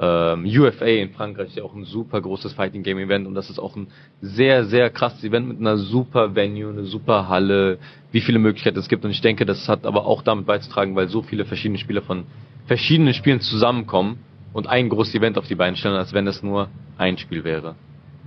ähm, 0.00 0.46
UFA 0.46 0.86
in 0.86 1.10
Frankreich 1.10 1.48
ist 1.48 1.56
ja 1.56 1.64
auch 1.64 1.74
ein 1.74 1.84
super 1.84 2.20
großes 2.20 2.54
Fighting 2.54 2.82
Game 2.82 2.98
Event 2.98 3.26
und 3.26 3.34
das 3.34 3.50
ist 3.50 3.58
auch 3.58 3.76
ein 3.76 3.88
sehr, 4.22 4.64
sehr 4.64 4.88
krasses 4.88 5.22
Event 5.22 5.48
mit 5.48 5.60
einer 5.60 5.76
super 5.76 6.34
Venue, 6.34 6.70
eine 6.70 6.84
super 6.84 7.28
Halle, 7.28 7.78
wie 8.10 8.22
viele 8.22 8.38
Möglichkeiten 8.38 8.78
es 8.78 8.88
gibt 8.88 9.04
und 9.04 9.10
ich 9.10 9.20
denke, 9.20 9.44
das 9.44 9.68
hat 9.68 9.84
aber 9.84 10.06
auch 10.06 10.22
damit 10.22 10.46
beizutragen, 10.46 10.96
weil 10.96 11.08
so 11.08 11.20
viele 11.20 11.44
verschiedene 11.44 11.78
Spieler 11.78 12.00
von 12.00 12.24
verschiedenen 12.66 13.12
Spielen 13.12 13.40
zusammenkommen 13.40 14.20
und 14.54 14.66
ein 14.66 14.88
großes 14.88 15.14
Event 15.14 15.36
auf 15.36 15.46
die 15.46 15.54
Beine 15.54 15.76
stellen, 15.76 15.96
als 15.96 16.14
wenn 16.14 16.24
das 16.24 16.42
nur 16.42 16.68
ein 16.96 17.18
Spiel 17.18 17.44
wäre. 17.44 17.74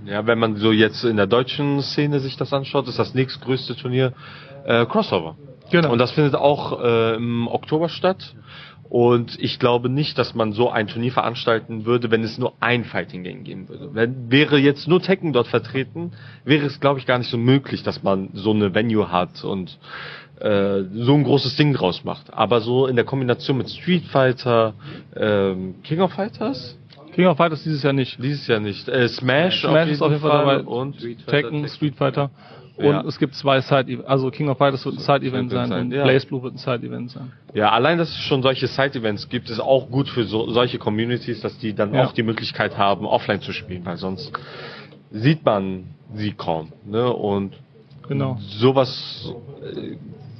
Ja, 0.06 0.26
wenn 0.26 0.38
man 0.38 0.56
so 0.56 0.70
jetzt 0.70 1.02
in 1.04 1.16
der 1.16 1.26
deutschen 1.26 1.80
Szene 1.82 2.20
sich 2.20 2.36
das 2.36 2.52
anschaut, 2.52 2.86
ist 2.88 2.98
das 2.98 3.14
nächstgrößte 3.14 3.74
Turnier 3.74 4.12
äh, 4.64 4.84
Crossover. 4.86 5.36
Genau. 5.70 5.92
Und 5.92 5.98
das 5.98 6.12
findet 6.12 6.34
auch 6.34 6.80
äh, 6.80 7.16
im 7.16 7.48
Oktober 7.48 7.88
statt. 7.88 8.34
Und 8.88 9.38
ich 9.40 9.58
glaube 9.58 9.88
nicht, 9.88 10.18
dass 10.18 10.34
man 10.34 10.52
so 10.52 10.70
ein 10.70 10.86
Turnier 10.86 11.12
veranstalten 11.12 11.84
würde, 11.84 12.10
wenn 12.10 12.22
es 12.22 12.38
nur 12.38 12.52
ein 12.60 12.84
Fighting 12.84 13.24
Game 13.24 13.42
geben 13.42 13.68
würde. 13.68 13.90
Wenn, 13.92 14.30
wäre 14.30 14.58
jetzt 14.58 14.86
nur 14.86 15.02
Tekken 15.02 15.32
dort 15.32 15.48
vertreten, 15.48 16.12
wäre 16.44 16.66
es, 16.66 16.80
glaube 16.80 17.00
ich, 17.00 17.06
gar 17.06 17.18
nicht 17.18 17.30
so 17.30 17.38
möglich, 17.38 17.82
dass 17.82 18.02
man 18.02 18.30
so 18.34 18.52
eine 18.52 18.74
Venue 18.74 19.10
hat 19.10 19.42
und 19.42 19.78
äh, 20.40 20.82
so 20.92 21.14
ein 21.14 21.24
großes 21.24 21.56
Ding 21.56 21.72
draus 21.72 22.04
macht. 22.04 22.32
Aber 22.32 22.60
so 22.60 22.86
in 22.86 22.96
der 22.96 23.04
Kombination 23.04 23.58
mit 23.58 23.70
Street 23.70 24.04
Fighter, 24.04 24.74
ähm, 25.16 25.76
King 25.82 26.00
of 26.00 26.12
Fighters, 26.12 26.76
King 27.14 27.26
of 27.26 27.36
Fighters 27.36 27.62
dieses 27.62 27.82
Jahr 27.82 27.92
nicht. 27.92 28.22
dieses 28.22 28.46
Jahr 28.46 28.60
nicht, 28.60 28.88
äh, 28.88 29.08
Smash, 29.08 29.60
Smash 29.60 29.90
ist 29.90 30.02
auf 30.02 30.10
jeden 30.10 30.22
Fall 30.22 30.30
dabei. 30.30 30.58
und 30.62 30.96
Street 30.96 31.22
Fighter, 31.22 31.30
Tekken, 31.30 31.50
Tekken. 31.62 31.68
Street 31.68 31.94
Fighter. 31.94 32.30
Und 32.76 32.84
Ja. 32.86 33.04
es 33.06 33.18
gibt 33.20 33.34
zwei 33.36 33.60
Side 33.60 34.02
also 34.06 34.30
King 34.30 34.48
of 34.48 34.58
Fighters 34.58 34.84
wird 34.84 34.96
ein 34.96 35.00
Side-Event 35.00 35.50
sein, 35.50 35.68
sein, 35.68 35.80
und 35.86 35.92
ja. 35.92 36.02
Blaze 36.02 36.26
Blue 36.26 36.42
wird 36.42 36.54
ein 36.54 36.58
Side-Event 36.58 37.10
sein. 37.12 37.32
Ja, 37.52 37.70
allein, 37.70 37.98
dass 37.98 38.08
es 38.10 38.18
schon 38.18 38.42
solche 38.42 38.66
Side-Events 38.66 39.28
gibt, 39.28 39.48
ist 39.48 39.60
auch 39.60 39.88
gut 39.90 40.08
für 40.08 40.24
so, 40.24 40.50
solche 40.50 40.78
Communities, 40.78 41.40
dass 41.40 41.56
die 41.58 41.72
dann 41.72 41.94
Ja. 41.94 42.04
auch 42.04 42.12
die 42.12 42.24
Möglichkeit 42.24 42.76
haben, 42.76 43.06
offline 43.06 43.40
zu 43.40 43.52
spielen, 43.52 43.84
weil 43.84 43.96
sonst 43.96 44.32
sieht 45.12 45.44
man 45.44 45.84
sie 46.14 46.32
kaum. 46.32 46.72
Ne? 46.84 47.12
Und 47.12 47.52
Genau. 48.08 48.38
sowas 48.40 49.32
äh, 49.62 49.96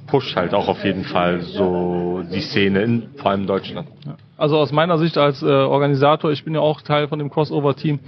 pusht 0.09 0.35
halt 0.37 0.55
auch 0.55 0.66
auf 0.68 0.85
jeden 0.85 1.05
Fall 1.05 1.40
so 1.42 2.23
die 2.33 2.40
Szene, 2.40 2.83
in, 2.83 3.03
vor 3.16 3.31
allem 3.31 3.42
in 3.42 3.47
Deutschland. 3.47 3.88
Also 4.37 4.59
aus 4.59 4.73
meiner 4.73 4.99
Sicht 4.99 5.16
als 5.16 5.40
äh, 5.42 5.47
Organisator, 5.47 6.33
ich 6.33 6.44
bin 6.44 6.55
ja 6.55 6.61
auch 6.61 6.83
Teil 6.83 7.07
von 7.07 7.20
dem 7.20 7.31
Crossover-Team, 7.31 8.01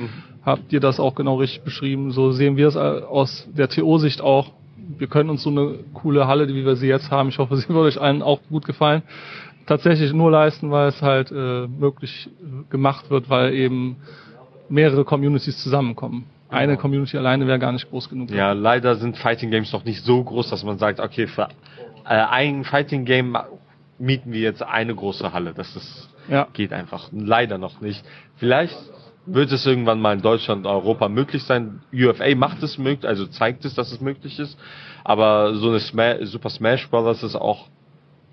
habt 0.46 0.72
ihr 0.72 0.80
das 0.80 0.98
auch 1.00 1.14
genau 1.14 1.36
richtig 1.36 1.62
beschrieben. 1.62 2.12
So 2.12 2.30
sehen 2.30 2.56
wir 2.56 2.68
es 2.68 2.76
äh, 2.76 2.78
aus 2.78 3.46
der 3.52 3.68
TO-Sicht 3.68 4.22
auch. 4.22 4.52
Wir 4.98 5.08
können 5.08 5.28
uns 5.28 5.42
so 5.42 5.50
eine 5.50 5.80
coole 5.92 6.26
Halle, 6.28 6.48
wie 6.48 6.64
wir 6.64 6.76
sie 6.76 6.86
jetzt 6.86 7.10
haben, 7.10 7.28
ich 7.28 7.38
hoffe, 7.38 7.56
sie 7.58 7.68
wird 7.68 7.78
euch 7.78 8.00
allen 8.00 8.22
auch 8.22 8.40
gut 8.48 8.64
gefallen, 8.64 9.02
tatsächlich 9.66 10.12
nur 10.12 10.30
leisten, 10.30 10.70
weil 10.70 10.88
es 10.88 11.02
halt 11.02 11.30
äh, 11.32 11.66
möglich 11.66 12.30
äh, 12.40 12.70
gemacht 12.70 13.10
wird, 13.10 13.28
weil 13.28 13.52
eben 13.52 13.96
mehrere 14.68 15.04
Communities 15.04 15.58
zusammenkommen. 15.58 16.24
Eine 16.48 16.76
Community 16.76 17.18
alleine 17.18 17.46
wäre 17.48 17.58
gar 17.58 17.72
nicht 17.72 17.90
groß 17.90 18.08
genug. 18.08 18.30
Ja, 18.30 18.52
leider 18.52 18.94
sind 18.94 19.16
Fighting 19.16 19.50
Games 19.50 19.72
noch 19.72 19.84
nicht 19.84 20.04
so 20.04 20.22
groß, 20.22 20.48
dass 20.48 20.62
man 20.62 20.78
sagt, 20.78 21.00
okay, 21.00 21.26
für 21.26 21.48
äh, 22.04 22.14
ein 22.14 22.62
Fighting 22.62 23.04
Game 23.04 23.36
mieten 23.98 24.32
wir 24.32 24.40
jetzt 24.40 24.62
eine 24.62 24.94
große 24.94 25.32
Halle. 25.32 25.52
Das 25.54 25.74
ist, 25.74 26.08
Ja. 26.30 26.46
geht 26.52 26.72
einfach 26.72 27.08
leider 27.12 27.58
noch 27.58 27.80
nicht. 27.80 28.04
Vielleicht 28.36 28.76
wird 29.26 29.52
es 29.52 29.66
irgendwann 29.66 30.00
mal 30.00 30.14
in 30.14 30.22
Deutschland 30.22 30.66
Europa 30.66 31.08
möglich 31.08 31.42
sein. 31.42 31.82
UFA 31.92 32.34
macht 32.34 32.62
es 32.62 32.78
möglich, 32.78 33.06
also 33.06 33.26
zeigt 33.26 33.64
es, 33.64 33.74
dass 33.74 33.92
es 33.92 34.00
möglich 34.00 34.38
ist. 34.38 34.58
Aber 35.04 35.54
so 35.54 35.68
eine 35.68 35.80
Sma 35.80 36.24
Super 36.24 36.50
Smash 36.50 36.88
Bros. 36.88 37.22
ist 37.22 37.36
auch 37.36 37.68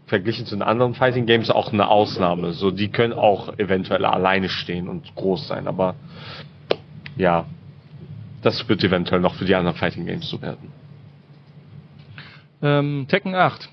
verglichen 0.06 0.46
zu 0.46 0.56
den 0.56 0.62
anderen 0.62 0.94
Fighting 0.94 1.26
Games 1.26 1.50
auch 1.50 1.74
eine 1.74 1.88
Ausnahme. 1.88 2.54
So, 2.54 2.72
die 2.72 2.90
können 2.90 3.14
auch 3.14 3.58
eventuell 3.58 4.06
alleine 4.06 4.50
stehen 4.50 4.88
und 4.88 5.16
groß 5.16 5.48
sein, 5.48 5.68
aber 5.68 5.96
ja, 7.16 7.46
das 8.42 8.68
wird 8.68 8.84
eventuell 8.84 9.22
noch 9.22 9.36
für 9.36 9.46
die 9.46 9.56
anderen 9.56 9.78
Fighting 9.78 10.06
Games 10.06 10.30
so 10.30 10.42
werden. 10.42 10.72
Ähm, 12.62 13.06
Tekken 13.10 13.36
8. 13.36 13.70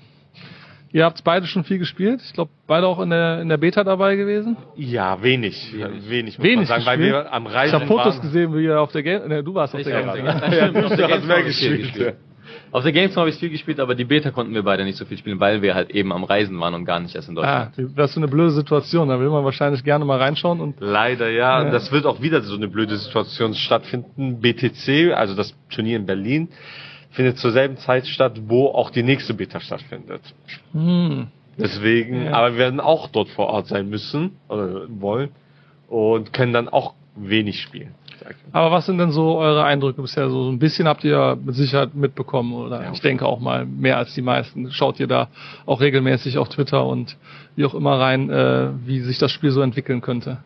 Ihr 0.93 1.05
habt 1.05 1.23
beide 1.23 1.47
schon 1.47 1.63
viel 1.63 1.77
gespielt. 1.79 2.21
Ich 2.25 2.33
glaube, 2.33 2.51
beide 2.67 2.85
auch 2.87 2.99
in 2.99 3.09
der, 3.11 3.41
in 3.41 3.47
der 3.49 3.57
Beta 3.57 3.83
dabei 3.83 4.15
gewesen. 4.17 4.57
Ja, 4.75 5.21
wenig. 5.23 5.73
Wenig, 6.09 6.37
muss 6.37 6.45
Wenig 6.45 6.55
man 6.57 6.65
sagen, 6.65 6.85
weil 6.85 6.97
gespielt? 6.97 7.13
wir 7.25 7.33
am 7.33 7.45
Ich 7.47 7.53
Reisen 7.53 7.73
habe 7.75 7.85
Fotos 7.87 8.15
waren. 8.15 8.21
gesehen, 8.21 8.53
wie 8.55 8.63
ihr 8.65 8.79
auf 8.81 8.91
der 8.91 9.03
Game... 9.03 9.27
Ne, 9.27 9.43
du 9.43 9.53
warst 9.53 9.73
auf 9.73 9.79
Ich 9.79 9.87
der 9.87 10.01
der 10.03 10.21
Gamescom. 10.21 10.83
Auf 10.83 10.95
der 10.95 11.09
habe 11.09 11.49
ich 11.49 11.55
viel 11.57 11.77
gespielt. 11.77 12.15
Auf 12.73 12.83
der 12.83 12.91
Gamescom 12.91 13.21
habe 13.21 13.29
ich 13.29 13.35
viel 13.37 13.49
gespielt, 13.49 13.79
aber 13.79 13.95
die 13.95 14.03
Beta 14.05 14.31
konnten 14.31 14.53
wir 14.53 14.63
beide 14.63 14.83
nicht 14.83 14.97
so 14.97 15.05
viel 15.05 15.17
spielen, 15.17 15.39
weil 15.39 15.61
wir 15.61 15.75
halt 15.75 15.91
eben 15.91 16.11
am 16.11 16.23
Reisen 16.25 16.59
waren 16.59 16.73
und 16.73 16.83
gar 16.85 16.99
nicht 16.99 17.15
erst 17.15 17.29
in 17.29 17.37
Ah, 17.37 17.65
Deutschland. 17.71 17.97
das 17.97 18.09
ist 18.09 18.15
so 18.15 18.19
eine 18.19 18.27
blöde 18.27 18.51
Situation. 18.51 19.07
Da 19.07 19.19
will 19.19 19.29
man 19.29 19.45
wahrscheinlich 19.45 19.83
gerne 19.85 20.03
mal 20.03 20.17
reinschauen 20.19 20.59
und 20.59 20.75
Leider, 20.79 21.29
ja. 21.29 21.63
Ja. 21.63 21.69
Das 21.69 21.91
wird 21.93 22.05
auch 22.05 22.21
wieder 22.21 22.41
so 22.41 22.55
eine 22.55 22.67
blöde 22.67 22.97
Situation 22.97 23.53
stattfinden. 23.53 24.41
BTC, 24.41 25.13
also 25.13 25.35
das 25.35 25.55
Turnier 25.69 25.95
in 25.97 26.05
Berlin, 26.05 26.49
findet 27.11 27.37
zur 27.37 27.51
selben 27.51 27.77
Zeit 27.77 28.07
statt, 28.07 28.39
wo 28.47 28.67
auch 28.67 28.89
die 28.89 29.03
nächste 29.03 29.33
Beta 29.33 29.59
stattfindet. 29.59 30.21
hm, 30.73 31.27
Deswegen, 31.57 32.25
Ja. 32.25 32.33
aber 32.33 32.53
wir 32.53 32.57
werden 32.59 32.79
auch 32.79 33.09
dort 33.09 33.27
vor 33.29 33.47
Ort 33.47 33.67
sein 33.67 33.89
müssen 33.89 34.31
oder 34.47 34.85
wollen 34.89 35.29
und 35.89 36.31
können 36.33 36.53
dann 36.53 36.69
auch 36.69 36.93
wenig 37.15 37.61
spielen. 37.61 37.93
Aber 38.53 38.71
was 38.71 38.85
sind 38.85 38.99
denn 38.99 39.11
so 39.11 39.37
eure 39.37 39.63
Eindrücke 39.63 40.01
bisher? 40.01 40.29
So 40.29 40.47
ein 40.49 40.59
bisschen 40.59 40.87
habt 40.87 41.03
ihr 41.03 41.11
ja 41.11 41.35
mit 41.35 41.55
Sicherheit 41.55 41.95
mitbekommen 41.95 42.53
oder 42.53 42.83
Ja. 42.83 42.91
ich 42.93 43.01
denke 43.01 43.25
auch 43.25 43.39
mal 43.39 43.65
mehr 43.65 43.97
als 43.97 44.13
die 44.13 44.21
meisten. 44.21 44.71
Schaut 44.71 44.99
ihr 44.99 45.07
da 45.07 45.27
auch 45.65 45.81
regelmäßig 45.81 46.37
auf 46.37 46.47
Twitter 46.49 46.85
und 46.85 47.17
wie 47.55 47.65
auch 47.65 47.73
immer 47.73 47.99
rein, 47.99 48.29
äh, 48.29 48.69
wie 48.85 48.99
sich 49.01 49.17
das 49.17 49.31
Spiel 49.31 49.51
so 49.51 49.61
entwickeln 49.61 50.01
könnte? 50.01 50.37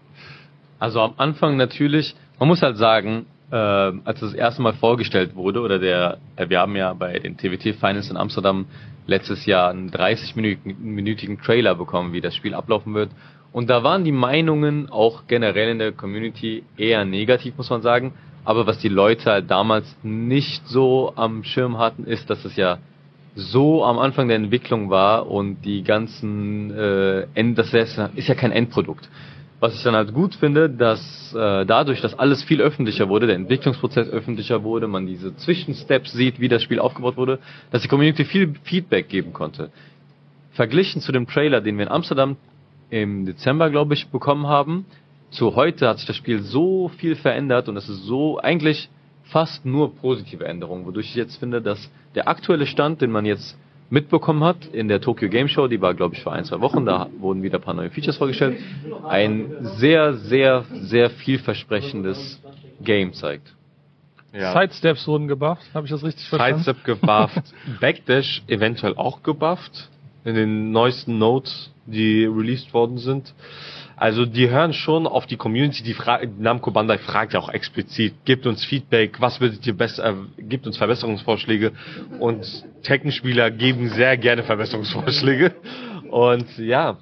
Also 0.79 1.01
am 1.01 1.13
Anfang 1.17 1.57
natürlich, 1.57 2.15
man 2.39 2.47
muss 2.47 2.61
halt 2.61 2.77
sagen, 2.77 3.25
äh, 3.55 3.93
als 4.03 4.19
das 4.19 4.33
erste 4.33 4.61
Mal 4.61 4.73
vorgestellt 4.73 5.35
wurde, 5.35 5.61
oder 5.61 5.79
der, 5.79 6.17
äh, 6.35 6.49
wir 6.49 6.59
haben 6.59 6.75
ja 6.75 6.93
bei 6.93 7.19
den 7.19 7.37
TWT 7.37 7.75
Finals 7.79 8.09
in 8.09 8.17
Amsterdam 8.17 8.65
letztes 9.07 9.45
Jahr 9.45 9.69
einen 9.69 9.91
30-minütigen 9.91 11.41
Trailer 11.41 11.75
bekommen, 11.75 12.11
wie 12.11 12.19
das 12.19 12.35
Spiel 12.35 12.53
ablaufen 12.53 12.93
wird. 12.93 13.11
Und 13.53 13.69
da 13.69 13.83
waren 13.83 14.03
die 14.03 14.11
Meinungen 14.11 14.89
auch 14.89 15.27
generell 15.27 15.69
in 15.69 15.79
der 15.79 15.93
Community 15.93 16.63
eher 16.75 17.05
negativ, 17.05 17.55
muss 17.55 17.69
man 17.69 17.81
sagen. 17.81 18.13
Aber 18.43 18.67
was 18.67 18.79
die 18.79 18.89
Leute 18.89 19.31
halt 19.31 19.49
damals 19.49 19.95
nicht 20.03 20.67
so 20.67 21.13
am 21.15 21.45
Schirm 21.45 21.77
hatten, 21.77 22.03
ist, 22.03 22.29
dass 22.29 22.43
es 22.43 22.57
ja 22.57 22.79
so 23.35 23.85
am 23.85 23.99
Anfang 23.99 24.27
der 24.27 24.37
Entwicklung 24.37 24.89
war 24.89 25.29
und 25.31 25.61
die 25.63 25.83
ganzen 25.83 26.71
äh, 26.71 27.27
End, 27.33 27.57
das 27.57 27.73
ist 27.73 28.27
ja 28.27 28.35
kein 28.35 28.51
Endprodukt. 28.51 29.07
Was 29.59 29.75
ich 29.75 29.83
dann 29.83 29.95
halt 29.95 30.13
gut 30.13 30.35
finde, 30.35 30.69
dass 30.69 31.33
äh, 31.33 31.65
dadurch, 31.65 32.01
dass 32.01 32.17
alles 32.17 32.43
viel 32.43 32.61
öffentlicher 32.61 33.07
wurde, 33.07 33.27
der 33.27 33.37
Entwicklungsprozess 33.37 34.09
öffentlicher 34.09 34.63
wurde, 34.63 34.87
man 34.87 35.07
diese 35.07 35.35
Zwischensteps 35.37 36.11
sieht, 36.11 36.39
wie 36.39 36.49
das 36.49 36.61
Spiel 36.61 36.79
aufgebaut 36.79 37.15
wurde, 37.15 37.39
dass 37.71 37.81
die 37.81 37.87
Community 37.87 38.25
viel 38.25 38.53
Feedback 38.63 39.07
geben 39.07 39.31
konnte. 39.31 39.71
Verglichen 40.51 41.01
zu 41.01 41.11
dem 41.11 41.27
Trailer, 41.27 41.61
den 41.61 41.77
wir 41.77 41.85
in 41.85 41.91
Amsterdam 41.91 42.37
im 42.89 43.25
Dezember, 43.25 43.69
glaube 43.69 43.93
ich, 43.93 44.07
bekommen 44.07 44.47
haben, 44.47 44.85
zu 45.31 45.55
heute 45.55 45.87
hat 45.87 45.97
sich 45.97 46.07
das 46.07 46.15
Spiel 46.15 46.41
so 46.41 46.89
viel 46.97 47.15
verändert 47.15 47.67
und 47.67 47.77
es 47.77 47.89
ist 47.89 48.03
so 48.03 48.39
eigentlich 48.39 48.89
fast 49.23 49.65
nur 49.65 49.95
positive 49.95 50.45
Änderungen, 50.45 50.85
wodurch 50.85 51.07
ich 51.07 51.15
jetzt 51.15 51.37
finde, 51.37 51.61
dass 51.61 51.91
der 52.13 52.27
aktuelle 52.27 52.65
Stand, 52.65 53.01
den 53.01 53.11
man 53.11 53.25
jetzt 53.25 53.57
mitbekommen 53.89 54.43
hat 54.43 54.65
in 54.65 54.87
der 54.87 55.01
Tokyo 55.01 55.29
Game 55.29 55.47
Show, 55.47 55.67
die 55.67 55.81
war 55.81 55.93
glaube 55.93 56.15
ich 56.15 56.23
vor 56.23 56.33
ein, 56.33 56.45
zwei 56.45 56.59
Wochen, 56.61 56.85
da 56.85 57.07
wurden 57.19 57.43
wieder 57.43 57.59
ein 57.59 57.61
paar 57.61 57.73
neue 57.73 57.89
Features 57.89 58.17
vorgestellt, 58.17 58.59
ein 59.07 59.55
sehr, 59.77 60.13
sehr, 60.15 60.65
sehr 60.71 61.09
vielversprechendes 61.09 62.41
Game 62.81 63.13
zeigt. 63.13 63.53
Ja. 64.33 64.51
Sidesteps 64.51 65.07
wurden 65.07 65.27
gebufft, 65.27 65.63
habe 65.73 65.85
ich 65.85 65.91
das 65.91 66.03
richtig 66.03 66.27
verstanden? 66.27 66.63
Sidestep 66.63 66.83
gebufft, 66.83 67.53
Backdash 67.79 68.43
eventuell 68.47 68.95
auch 68.95 69.23
gebufft 69.23 69.89
in 70.25 70.35
den 70.35 70.71
neuesten 70.71 71.17
Notes, 71.17 71.71
die 71.85 72.25
released 72.25 72.73
worden 72.73 72.97
sind. 72.97 73.33
Also 73.97 74.25
die 74.25 74.49
hören 74.49 74.73
schon 74.73 75.07
auf 75.07 75.25
die 75.25 75.37
Community, 75.37 75.81
die 75.81 75.93
Fra 75.93 76.19
Namco 76.37 76.69
Bandai 76.71 76.97
fragt 76.97 77.33
ja 77.33 77.39
auch 77.39 77.49
explizit, 77.49 78.13
gibt 78.25 78.45
uns 78.45 78.65
Feedback, 78.65 79.21
was 79.21 79.39
würdet 79.39 79.65
ihr 79.65 79.73
besser, 79.73 80.09
äh, 80.09 80.41
gibt 80.41 80.67
uns 80.67 80.77
Verbesserungsvorschläge 80.77 81.71
und 82.19 82.65
Tekken-Spieler 82.83 83.51
geben 83.51 83.87
sehr 83.89 84.17
gerne 84.17 84.43
Verbesserungsvorschläge 84.43 85.55
und 86.11 86.57
ja, 86.57 86.97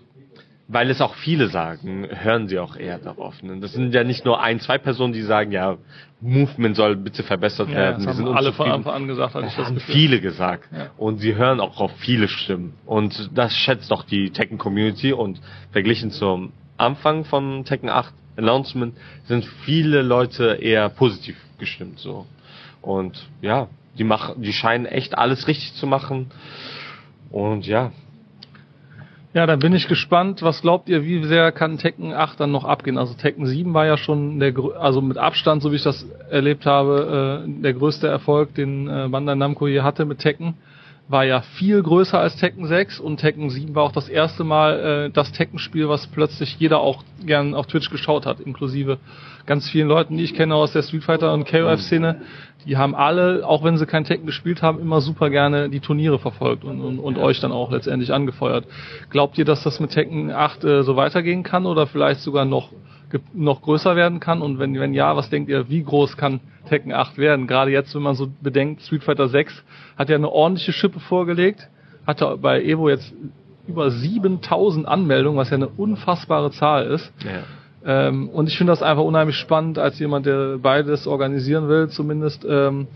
weil 0.68 0.90
es 0.90 1.02
auch 1.02 1.16
viele 1.16 1.50
sagen, 1.50 2.08
hören 2.10 2.48
sie 2.48 2.58
auch 2.60 2.76
eher 2.78 2.98
darauf. 2.98 3.42
Ne? 3.44 3.58
Das 3.60 3.74
sind 3.74 3.94
ja 3.94 4.04
nicht 4.04 4.24
nur 4.26 4.42
ein, 4.42 4.60
zwei 4.60 4.78
Personen, 4.78 5.12
die 5.14 5.22
sagen, 5.22 5.52
ja, 5.52 5.78
Movement 6.22 6.76
soll 6.76 6.96
bitte 6.96 7.22
verbessert 7.24 7.68
Ja, 7.70 7.76
werden. 7.76 8.06
das 8.06 8.06
wir 8.06 8.10
haben 8.24 8.28
sind 8.28 8.38
alle 8.38 8.54
von. 8.54 8.72
Anfang 8.72 8.94
an 8.94 9.08
gesagt, 9.08 9.36
hatte 9.36 9.46
ich 9.46 9.52
Das 9.52 9.58
das 9.58 9.66
haben 9.68 9.76
Gefühl. 9.76 9.94
viele 9.96 10.22
gesagt. 10.22 10.70
Ja. 10.72 10.90
Und 10.98 11.18
sie 11.20 11.36
hören 11.36 11.60
auch 11.60 11.80
auf 11.82 11.92
viele 11.98 12.28
Stimmen. 12.30 12.74
Und 12.86 13.30
das 13.36 13.54
schätzt 13.56 13.92
auch 13.92 14.04
die 14.04 14.30
Tekken 14.32 14.58
Community. 14.58 15.12
Und 15.12 15.42
verglichen 15.72 16.12
zum 16.12 16.54
Anfang 16.78 17.26
von 17.26 17.66
Tekken 17.66 17.90
8 17.90 18.14
Announcement 18.38 18.96
sind 19.26 19.46
viele 19.66 20.02
Leute 20.02 20.56
eher 20.62 20.90
positiv 20.90 21.36
gestimmt, 21.60 22.00
so. 22.00 22.26
Und 22.82 23.28
ja, 23.42 23.68
die 23.98 24.04
machen, 24.04 24.42
die 24.42 24.54
scheinen 24.54 24.86
echt 24.86 25.18
alles 25.18 25.48
richtig 25.48 25.74
zu 25.76 25.86
machen. 25.88 26.32
Und 27.30 27.68
ja, 27.68 27.92
Ja, 29.34 29.48
dann 29.48 29.60
bin 29.60 29.74
ich 29.74 29.88
gespannt. 29.88 30.44
Was 30.44 30.62
glaubt 30.62 30.90
ihr, 30.90 31.04
wie 31.04 31.24
sehr 31.24 31.52
kann 31.52 31.80
Tekken 31.80 32.14
8 32.14 32.40
dann 32.40 32.52
noch 32.52 32.66
abgehen? 32.66 33.00
Also 33.00 33.16
Tekken 33.16 33.48
7 33.48 33.74
war 33.74 33.88
ja 33.88 33.98
schon 33.98 34.40
der, 34.40 34.54
also 34.80 35.02
mit 35.02 35.18
Abstand, 35.18 35.64
so 35.64 35.72
wie 35.72 35.78
ich 35.78 35.84
das 35.84 36.06
erlebt 36.30 36.68
habe, 36.68 37.44
äh, 37.48 37.62
der 37.64 37.74
größte 37.74 38.08
Erfolg, 38.08 38.54
den 38.54 38.88
äh, 38.88 39.08
Bandai 39.10 39.34
Namco 39.34 39.68
hier 39.68 39.84
hatte 39.84 40.06
mit 40.06 40.20
Tekken. 40.20 40.54
War 41.08 41.26
ja 41.26 41.42
viel 41.42 41.84
größer 41.84 42.20
als 42.20 42.38
Tekken 42.38 42.66
6 42.66 43.00
und 43.00 43.18
Tekken 43.18 43.50
7 43.50 43.76
war 43.76 43.84
auch 43.84 43.92
das 43.92 44.08
erste 44.08 44.44
Mal 44.44 45.08
äh, 45.08 45.10
das 45.12 45.32
Tekken-Spiel, 45.34 45.90
was 45.90 46.08
plötzlich 46.08 46.58
jeder 46.60 46.80
auch 46.80 47.04
gern 47.26 47.56
auf 47.56 47.68
Twitch 47.68 47.90
geschaut 47.90 48.26
hat, 48.26 48.40
inklusive 48.40 49.00
ganz 49.46 49.70
vielen 49.70 49.88
Leuten, 49.88 50.18
die 50.18 50.24
ich 50.24 50.34
kenne 50.34 50.56
aus 50.56 50.72
der 50.72 50.84
Street 50.84 51.04
Fighter 51.04 51.34
und 51.34 51.48
KOF-Szene. 51.48 52.22
Die 52.66 52.78
haben 52.78 52.96
alle, 52.96 53.46
auch 53.46 53.64
wenn 53.64 53.78
sie 53.78 53.86
kein 53.86 54.06
Tekken 54.06 54.26
gespielt 54.26 54.62
haben, 54.62 54.80
immer 54.80 55.02
super 55.02 55.30
gerne 55.30 55.70
die 55.70 55.82
Turniere 55.82 56.20
verfolgt 56.20 56.64
und, 56.64 56.82
und, 56.82 57.00
und 57.00 57.18
euch 57.18 57.42
dann 57.42 57.52
auch 57.52 57.72
letztendlich 57.72 58.14
angefeuert. 58.14 58.66
Glaubt 59.10 59.38
ihr, 59.38 59.46
dass 59.46 59.64
das 59.64 59.80
mit 59.80 59.92
Tekken 59.92 60.32
8 60.32 60.64
äh, 60.64 60.84
so 60.84 60.96
weitergehen 60.96 61.44
kann 61.44 61.66
oder 61.66 61.88
vielleicht 61.88 62.22
sogar 62.22 62.46
noch, 62.46 62.70
noch 63.34 63.62
größer 63.62 63.96
werden 63.96 64.20
kann? 64.20 64.42
Und 64.42 64.60
wenn, 64.60 64.80
wenn 64.80 64.94
ja, 64.94 65.16
was 65.16 65.30
denkt 65.30 65.50
ihr, 65.50 65.70
wie 65.70 65.84
groß 65.84 66.18
kann 66.18 66.40
Tekken 66.68 66.92
8 66.92 67.18
werden? 67.18 67.48
Gerade 67.48 67.72
jetzt, 67.72 67.94
wenn 67.96 68.02
man 68.02 68.16
so 68.16 68.28
bedenkt, 68.42 68.82
Street 68.82 69.04
Fighter 69.04 69.28
6 69.28 69.64
hat 69.98 70.10
ja 70.10 70.16
eine 70.16 70.30
ordentliche 70.30 70.74
Schippe 70.74 71.00
vorgelegt, 71.00 71.70
hatte 72.06 72.38
bei 72.42 72.64
Evo 72.64 72.90
jetzt 72.90 73.14
über 73.68 73.92
7000 73.92 74.88
Anmeldungen, 74.88 75.38
was 75.38 75.50
ja 75.50 75.56
eine 75.56 75.68
unfassbare 75.68 76.52
Zahl 76.52 76.88
ist. 76.88 77.14
ja. 77.24 77.44
Ähm, 77.86 78.30
und 78.30 78.48
ich 78.48 78.58
finde 78.58 78.72
das 78.72 78.82
einfach 78.82 79.04
unheimlich 79.04 79.36
spannend, 79.36 79.78
als 79.78 80.00
jemand, 80.00 80.26
der 80.26 80.58
beides 80.58 81.06
organisieren 81.06 81.68
will, 81.68 81.90
zumindest, 81.90 82.46
ähm, 82.48 82.88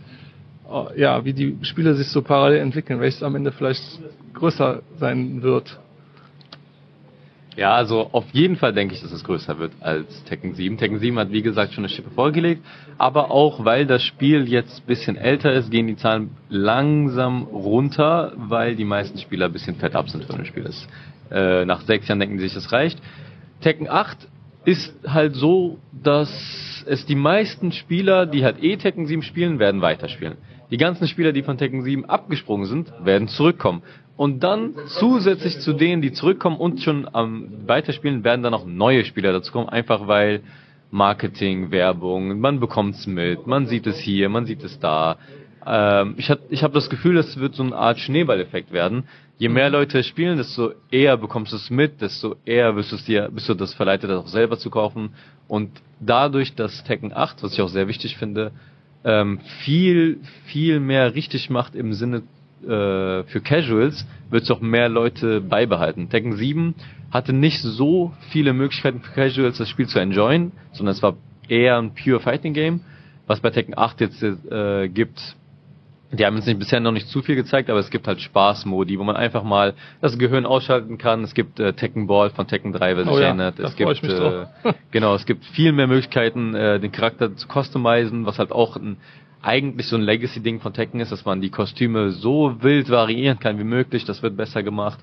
äh, 0.71 0.99
ja, 0.99 1.25
wie 1.25 1.33
die 1.33 1.57
Spiele 1.61 1.93
sich 1.95 2.07
so 2.07 2.21
parallel 2.21 2.59
entwickeln, 2.59 2.99
welches 3.01 3.21
am 3.21 3.35
Ende 3.35 3.51
vielleicht 3.51 3.83
größer 4.33 4.81
sein 4.97 5.41
wird. 5.43 5.79
Ja, 7.57 7.73
also 7.73 8.09
auf 8.11 8.25
jeden 8.33 8.55
Fall 8.55 8.71
denke 8.71 8.93
ich, 8.93 9.01
dass 9.01 9.11
es 9.11 9.23
größer 9.23 9.57
wird 9.57 9.73
als 9.79 10.23
Tekken 10.25 10.53
7. 10.53 10.77
Tekken 10.77 10.99
7 10.99 11.17
hat 11.17 11.31
wie 11.31 11.41
gesagt 11.41 11.73
schon 11.73 11.85
eine 11.85 11.89
Schippe 11.89 12.11
vorgelegt, 12.11 12.63
aber 12.99 13.31
auch 13.31 13.65
weil 13.65 13.87
das 13.87 14.03
Spiel 14.03 14.47
jetzt 14.47 14.85
bisschen 14.85 15.17
älter 15.17 15.51
ist, 15.53 15.71
gehen 15.71 15.87
die 15.87 15.95
Zahlen 15.95 16.29
langsam 16.49 17.45
runter, 17.45 18.33
weil 18.35 18.75
die 18.75 18.85
meisten 18.85 19.17
Spieler 19.17 19.47
ein 19.47 19.53
bisschen 19.53 19.75
fett 19.75 19.95
ab 19.95 20.07
sind 20.07 20.25
von 20.25 20.35
dem 20.35 20.45
Spiel. 20.45 20.65
Das, 20.65 20.87
äh, 21.31 21.65
nach 21.65 21.81
sechs 21.81 22.07
Jahren 22.07 22.19
denken 22.19 22.37
sie 22.37 22.43
sich, 22.43 22.53
das 22.53 22.71
reicht. 22.71 23.01
Tekken 23.61 23.89
8 23.89 24.27
ist 24.63 24.93
halt 25.07 25.33
so, 25.33 25.79
dass 25.91 26.85
es 26.85 27.07
die 27.07 27.15
meisten 27.15 27.71
Spieler, 27.71 28.27
die 28.27 28.43
halt 28.43 28.63
eh 28.63 28.77
Tekken 28.77 29.07
7 29.07 29.23
spielen, 29.23 29.57
werden 29.57 29.81
weiterspielen. 29.81 30.35
Die 30.69 30.77
ganzen 30.77 31.07
Spieler, 31.07 31.31
die 31.31 31.41
von 31.41 31.57
Tekken 31.57 31.81
7 31.81 32.05
abgesprungen 32.05 32.67
sind, 32.67 32.93
werden 33.03 33.29
zurückkommen. 33.29 33.81
Und 34.17 34.43
dann 34.43 34.73
zusätzlich 34.87 35.59
zu 35.59 35.73
denen, 35.73 36.01
die 36.01 36.11
zurückkommen 36.11 36.57
und 36.57 36.81
schon 36.81 37.07
am 37.13 37.67
Weiterspielen, 37.67 38.23
werden 38.23 38.41
dann 38.41 38.55
auch 38.55 38.65
neue 38.65 39.05
Spieler 39.05 39.31
dazu 39.31 39.51
kommen, 39.51 39.69
einfach 39.69 40.07
weil 40.07 40.41
Marketing, 40.89 41.69
Werbung, 41.69 42.39
man 42.39 42.59
bekommt's 42.59 43.05
mit, 43.05 43.45
man 43.45 43.67
sieht 43.67 43.85
es 43.85 43.99
hier, 43.99 44.29
man 44.29 44.47
sieht 44.47 44.63
es 44.63 44.79
da. 44.79 45.17
Ähm, 45.65 46.15
ich 46.17 46.31
hab, 46.31 46.39
ich 46.49 46.63
habe 46.63 46.73
das 46.73 46.89
Gefühl, 46.89 47.15
das 47.15 47.37
wird 47.37 47.53
so 47.53 47.61
eine 47.61 47.75
Art 47.75 47.99
Schneeballeffekt 47.99 48.71
werden. 48.71 49.03
Je 49.37 49.49
mehr 49.49 49.69
Leute 49.69 50.01
spielen, 50.03 50.37
desto 50.37 50.71
eher 50.89 51.15
bekommst 51.17 51.51
du 51.51 51.57
es 51.57 51.69
mit, 51.69 52.01
desto 52.01 52.37
eher 52.43 52.75
wirst 52.75 52.91
du 52.91 52.97
dir, 52.97 53.29
bist 53.31 53.47
du 53.49 53.53
das 53.53 53.75
verleitet, 53.75 54.09
das 54.09 54.23
auch 54.23 54.27
selber 54.27 54.57
zu 54.57 54.71
kaufen. 54.71 55.11
Und 55.47 55.69
dadurch, 55.99 56.55
dass 56.55 56.83
Tekken 56.85 57.13
8, 57.13 57.43
was 57.43 57.53
ich 57.53 57.61
auch 57.61 57.69
sehr 57.69 57.87
wichtig 57.87 58.17
finde, 58.17 58.51
ähm, 59.03 59.39
viel, 59.63 60.21
viel 60.45 60.79
mehr 60.79 61.13
richtig 61.13 61.51
macht 61.51 61.75
im 61.75 61.93
Sinne 61.93 62.23
äh, 62.63 63.23
für 63.23 63.41
Casuals, 63.43 64.05
wird 64.29 64.43
es 64.43 64.51
auch 64.51 64.61
mehr 64.61 64.89
Leute 64.89 65.41
beibehalten. 65.41 66.09
Tekken 66.09 66.35
7 66.35 66.75
hatte 67.11 67.33
nicht 67.33 67.61
so 67.61 68.13
viele 68.29 68.53
Möglichkeiten 68.53 69.01
für 69.01 69.13
Casuals, 69.13 69.57
das 69.57 69.69
Spiel 69.69 69.87
zu 69.87 69.99
enjoyen, 69.99 70.51
sondern 70.71 70.93
es 70.93 71.01
war 71.01 71.15
eher 71.47 71.77
ein 71.77 71.93
pure 71.93 72.19
Fighting 72.19 72.53
Game, 72.53 72.81
was 73.25 73.39
bei 73.39 73.49
Tekken 73.49 73.77
8 73.77 74.01
jetzt 74.01 74.23
äh, 74.23 74.89
gibt. 74.89 75.35
Die 76.11 76.25
haben 76.25 76.37
uns 76.37 76.45
nicht, 76.45 76.57
bisher 76.57 76.79
noch 76.79 76.93
nicht 76.93 77.09
zu 77.09 77.21
viel 77.21 77.35
gezeigt, 77.35 77.69
aber 77.69 77.79
es 77.79 77.89
gibt 77.89 78.07
halt 78.07 78.21
Spaßmodi, 78.21 78.97
wo 78.97 79.03
man 79.03 79.17
einfach 79.17 79.43
mal 79.43 79.73
das 79.99 80.17
Gehirn 80.17 80.45
ausschalten 80.45 80.97
kann. 80.97 81.23
Es 81.23 81.33
gibt 81.33 81.59
äh, 81.59 81.73
Tekken 81.73 82.07
Ball 82.07 82.29
von 82.29 82.47
Tekken 82.47 82.71
3, 82.71 82.95
wer 82.95 83.03
sich 83.03 83.13
Oh 83.13 83.19
ja, 83.19 83.25
erinnert. 83.27 83.59
Es 83.59 83.75
gibt 83.75 84.03
äh, 84.03 84.45
genau, 84.91 85.15
es 85.15 85.25
gibt 85.25 85.43
viel 85.45 85.73
mehr 85.73 85.87
Möglichkeiten, 85.87 86.55
äh, 86.55 86.79
den 86.79 86.93
Charakter 86.93 87.35
zu 87.35 87.47
customizen, 87.49 88.25
was 88.25 88.39
halt 88.39 88.53
auch 88.53 88.77
ein, 88.77 88.97
eigentlich 89.47 89.87
so 89.87 89.95
ein 89.95 90.01
Legacy-Ding 90.01 90.59
von 90.59 90.73
Tekken 90.73 90.99
ist, 90.99 91.11
dass 91.11 91.23
man 91.23 91.39
die 91.39 91.49
Kostüme 91.49 92.11
so 92.11 92.61
wild 92.61 92.89
variieren 92.89 93.39
kann 93.39 93.57
wie 93.57 93.63
möglich. 93.63 94.03
Das 94.03 94.21
wird 94.21 94.35
besser 94.35 94.61
gemacht. 94.61 94.99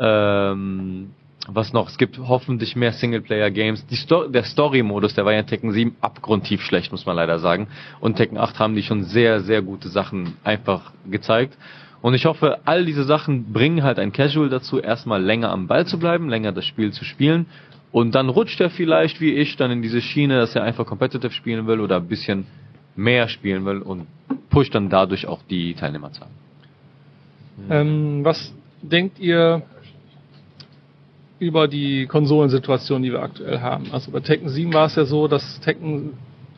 Ähm, 0.00 1.10
was 1.46 1.72
noch? 1.72 1.88
Es 1.88 1.96
gibt 1.96 2.18
hoffentlich 2.18 2.74
mehr 2.74 2.92
Singleplayer-Games. 2.92 3.86
Sto 3.92 4.26
der 4.26 4.42
Story-Modus, 4.42 5.14
der 5.14 5.24
war 5.24 5.32
ja 5.32 5.40
in 5.40 5.46
Tekken 5.46 5.72
7 5.72 5.96
abgrundtief 6.00 6.62
schlecht, 6.62 6.90
muss 6.90 7.06
man 7.06 7.16
leider 7.16 7.38
sagen. 7.38 7.68
Und 8.00 8.16
Tekken 8.16 8.36
8 8.36 8.58
haben 8.58 8.74
die 8.74 8.82
schon 8.82 9.04
sehr, 9.04 9.40
sehr 9.40 9.62
gute 9.62 9.88
Sachen 9.88 10.36
einfach 10.42 10.92
gezeigt. 11.08 11.56
Und 12.02 12.14
ich 12.14 12.26
hoffe, 12.26 12.58
all 12.64 12.84
diese 12.84 13.04
Sachen 13.04 13.52
bringen 13.52 13.84
halt 13.84 13.98
ein 13.98 14.12
Casual 14.12 14.48
dazu, 14.48 14.80
erstmal 14.80 15.22
länger 15.22 15.50
am 15.50 15.68
Ball 15.68 15.86
zu 15.86 15.98
bleiben, 15.98 16.28
länger 16.28 16.52
das 16.52 16.66
Spiel 16.66 16.92
zu 16.92 17.04
spielen 17.04 17.46
Und 17.90 18.14
dann 18.14 18.28
rutscht 18.28 18.60
er 18.60 18.70
vielleicht, 18.70 19.20
wie 19.20 19.34
ich, 19.34 19.56
dann 19.56 19.70
in 19.70 19.82
diese 19.82 20.00
Schiene, 20.00 20.38
dass 20.38 20.54
er 20.54 20.62
einfach 20.62 20.84
competitive 20.84 21.32
spielen 21.32 21.66
will 21.66 21.80
oder 21.80 21.96
ein 21.96 22.08
bisschen 22.08 22.46
mehr 22.98 23.28
spielen 23.28 23.64
will 23.64 23.78
und 23.78 24.06
pusht 24.50 24.74
dann 24.74 24.90
dadurch 24.90 25.26
auch 25.26 25.40
die 25.48 25.74
Teilnehmerzahl. 25.74 26.28
Ähm, 27.70 28.24
was 28.24 28.52
denkt 28.82 29.18
ihr 29.20 29.62
über 31.38 31.68
die 31.68 32.06
Konsolensituation, 32.06 33.02
die 33.02 33.12
wir 33.12 33.22
aktuell 33.22 33.60
haben? 33.60 33.86
Also 33.92 34.10
bei 34.10 34.20
Tekken 34.20 34.48
7 34.48 34.72
war 34.74 34.86
es 34.86 34.96
ja 34.96 35.04
so, 35.04 35.28
dass 35.28 35.60
Tekken 35.60 36.14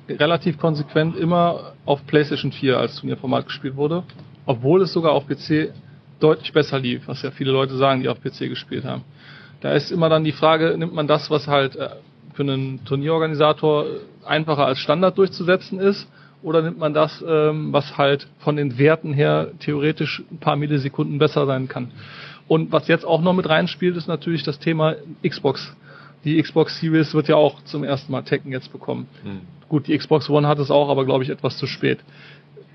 relativ 0.08 0.58
konsequent 0.58 1.16
immer 1.16 1.74
auf 1.84 2.06
PlayStation 2.06 2.52
4 2.52 2.78
als 2.78 2.96
Turnierformat 2.96 3.46
gespielt 3.46 3.76
wurde, 3.76 4.02
obwohl 4.46 4.82
es 4.82 4.92
sogar 4.92 5.12
auf 5.12 5.26
PC 5.26 5.72
deutlich 6.20 6.52
besser 6.52 6.78
lief, 6.78 7.06
was 7.06 7.22
ja 7.22 7.30
viele 7.30 7.52
Leute 7.52 7.76
sagen, 7.76 8.02
die 8.02 8.08
auf 8.08 8.20
PC 8.20 8.48
gespielt 8.48 8.84
haben. 8.84 9.02
Da 9.60 9.72
ist 9.72 9.92
immer 9.92 10.08
dann 10.08 10.24
die 10.24 10.32
Frage, 10.32 10.76
nimmt 10.78 10.94
man 10.94 11.06
das, 11.06 11.30
was 11.30 11.46
halt 11.46 11.76
äh, 11.76 11.90
für 12.32 12.42
einen 12.42 12.82
Turnierorganisator 12.86 13.84
einfacher 14.24 14.64
als 14.64 14.78
Standard 14.78 15.18
durchzusetzen 15.18 15.78
ist, 15.78 16.08
oder 16.42 16.62
nimmt 16.62 16.78
man 16.78 16.94
das, 16.94 17.22
ähm, 17.26 17.72
was 17.72 17.98
halt 17.98 18.26
von 18.38 18.56
den 18.56 18.78
Werten 18.78 19.12
her 19.12 19.50
theoretisch 19.60 20.22
ein 20.30 20.38
paar 20.38 20.56
Millisekunden 20.56 21.18
besser 21.18 21.46
sein 21.46 21.68
kann? 21.68 21.90
Und 22.48 22.72
was 22.72 22.88
jetzt 22.88 23.04
auch 23.04 23.20
noch 23.20 23.32
mit 23.32 23.48
reinspielt, 23.48 23.96
ist 23.96 24.08
natürlich 24.08 24.42
das 24.42 24.58
Thema 24.58 24.96
Xbox. 25.26 25.76
Die 26.24 26.40
Xbox 26.42 26.80
Series 26.80 27.14
wird 27.14 27.28
ja 27.28 27.36
auch 27.36 27.62
zum 27.64 27.84
ersten 27.84 28.12
Mal 28.12 28.22
Tekken 28.22 28.52
jetzt 28.52 28.72
bekommen. 28.72 29.08
Hm. 29.22 29.40
Gut, 29.68 29.86
die 29.86 29.96
Xbox 29.96 30.28
One 30.28 30.48
hat 30.48 30.58
es 30.58 30.70
auch, 30.70 30.88
aber 30.88 31.04
glaube 31.04 31.24
ich 31.24 31.30
etwas 31.30 31.56
zu 31.58 31.66
spät. 31.66 32.00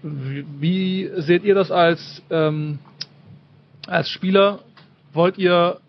Wie, 0.01 0.45
wie 0.59 1.09
seht 1.17 1.43
ihr 1.43 1.55
das 1.55 1.71
als, 1.71 2.23
ähm, 2.29 2.79
als 3.87 4.09
Spieler? 4.09 4.59
Wollt 5.13 5.37
ihr 5.37 5.79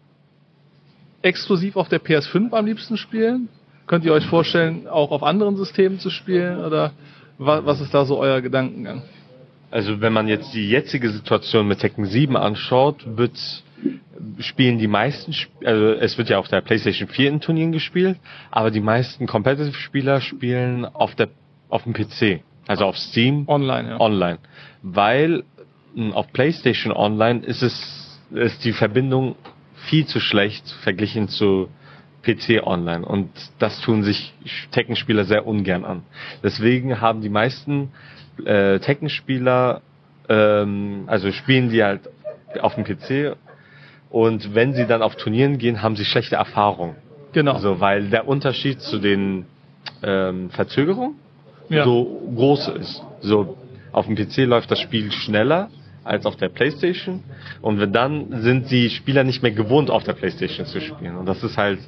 exklusiv 1.23 1.77
auf 1.77 1.89
der 1.89 2.01
PS5 2.01 2.53
am 2.53 2.67
liebsten 2.67 2.97
spielen? 2.97 3.49
Könnt 3.87 4.05
ihr 4.05 4.13
euch 4.13 4.27
vorstellen, 4.27 4.89
auch 4.89 5.11
auf 5.11 5.23
anderen 5.23 5.57
Systemen 5.57 6.01
zu 6.01 6.11
spielen? 6.11 6.65
Oder 6.65 6.93
was 7.39 7.81
ist 7.81 7.93
da 7.93 8.05
so 8.05 8.19
euer 8.19 8.41
Gedankengang? 8.41 9.03
Also 9.71 10.01
wenn 10.01 10.13
man 10.13 10.29
jetzt 10.29 10.55
die 10.55 10.69
jetzige 10.69 11.11
Situation 11.11 11.67
mit 11.69 11.81
Tekken 11.81 12.07
7 12.07 12.37
anschaut, 12.37 13.05
wird 13.05 13.37
spielen 14.39 14.79
die 14.79 14.87
meisten, 14.87 15.35
also 15.65 15.93
es 15.93 16.17
wird 16.17 16.31
ja 16.31 16.39
auf 16.39 16.49
der 16.49 16.61
PlayStation 16.61 17.09
4 17.09 17.29
in 17.29 17.41
Turnieren 17.41 17.73
gespielt, 17.73 18.19
aber 18.51 18.71
die 18.71 18.81
meisten 18.81 19.27
Competitive-Spieler 19.27 20.21
spielen 20.21 20.85
auf 20.85 21.15
der 21.15 21.29
auf 21.69 21.83
dem 21.83 21.93
PC, 21.93 22.43
also 22.67 22.85
auf 22.85 22.97
Steam 22.97 23.49
Online, 23.49 23.91
ja. 23.91 24.01
online, 24.01 24.39
weil 24.83 25.43
mh, 25.95 26.15
auf 26.15 26.33
PlayStation 26.33 26.93
Online 26.93 27.41
ist 27.41 27.63
es 27.63 28.19
ist 28.31 28.65
die 28.65 28.73
Verbindung 28.73 29.37
viel 29.89 30.07
zu 30.07 30.21
schlecht 30.21 30.69
verglichen 30.83 31.29
zu 31.29 31.69
PC 32.27 32.67
Online 32.67 33.07
und 33.07 33.31
das 33.59 33.81
tun 33.81 34.03
sich 34.03 34.35
Tekken-Spieler 34.73 35.25
sehr 35.25 35.47
ungern 35.47 35.85
an. 35.85 36.03
Deswegen 36.43 37.01
haben 37.01 37.21
die 37.21 37.29
meisten 37.29 37.93
äh, 38.45 38.79
Tekken-Spieler 38.81 39.81
ähm, 40.29 41.05
also 41.07 41.31
spielen 41.33 41.71
die 41.71 41.83
halt 41.83 42.01
auf 42.61 42.75
dem 42.75 42.85
PC 42.85 43.37
und 44.11 44.55
wenn 44.55 44.75
sie 44.75 44.87
dann 44.87 45.03
auf 45.03 45.17
Turnieren 45.17 45.59
gehen, 45.59 45.83
haben 45.83 45.97
sie 45.97 46.05
schlechte 46.05 46.37
Erfahrungen. 46.37 46.97
Genau. 47.33 47.53
Also, 47.53 47.81
weil 47.81 48.09
der 48.09 48.27
Unterschied 48.27 48.81
zu 48.81 48.99
den 48.99 49.47
ähm, 50.03 50.51
Verzögerungen 50.51 51.17
Ja. 51.69 51.85
so 51.85 52.23
groß 52.35 52.69
ist. 52.69 53.03
So 53.21 53.57
auf 53.93 54.07
dem 54.07 54.17
PC 54.17 54.47
läuft 54.47 54.71
das 54.71 54.81
Spiel 54.81 55.11
schneller 55.13 55.69
als 56.05 56.25
auf 56.25 56.37
der 56.37 56.49
Playstation 56.49 57.25
und 57.63 57.81
wenn 57.81 57.93
dann 57.93 58.43
sind 58.43 58.71
die 58.71 58.91
Spieler 58.91 59.25
nicht 59.25 59.43
mehr 59.43 59.51
gewohnt 59.51 59.91
auf 59.91 60.05
der 60.05 60.13
Playstation 60.13 60.65
zu 60.67 60.81
spielen 60.81 61.17
und 61.17 61.27
das 61.27 61.43
ist 61.43 61.57
halt 61.57 61.81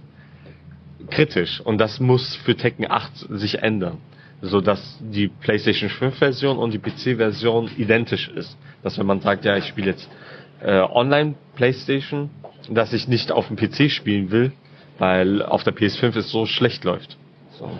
kritisch 1.10 1.60
und 1.60 1.78
das 1.78 2.00
muss 2.00 2.36
für 2.36 2.56
Tekken 2.56 2.90
8 2.90 3.28
sich 3.30 3.62
ändern, 3.62 3.98
so 4.42 4.60
dass 4.60 4.98
die 5.00 5.28
PlayStation 5.28 5.90
5 5.90 6.16
Version 6.16 6.58
und 6.58 6.72
die 6.72 6.78
PC 6.78 7.16
Version 7.16 7.70
identisch 7.76 8.28
ist, 8.28 8.56
dass 8.82 8.98
wenn 8.98 9.06
man 9.06 9.20
sagt, 9.20 9.44
ja, 9.44 9.56
ich 9.56 9.66
spiele 9.66 9.88
jetzt 9.88 10.08
äh, 10.60 10.80
online 10.80 11.34
PlayStation, 11.54 12.30
dass 12.68 12.92
ich 12.92 13.08
nicht 13.08 13.32
auf 13.32 13.48
dem 13.48 13.56
PC 13.56 13.90
spielen 13.90 14.30
will, 14.30 14.52
weil 14.98 15.42
auf 15.42 15.64
der 15.64 15.74
PS5 15.74 16.16
es 16.18 16.30
so 16.30 16.46
schlecht 16.46 16.84
läuft. 16.84 17.16
So. 17.58 17.70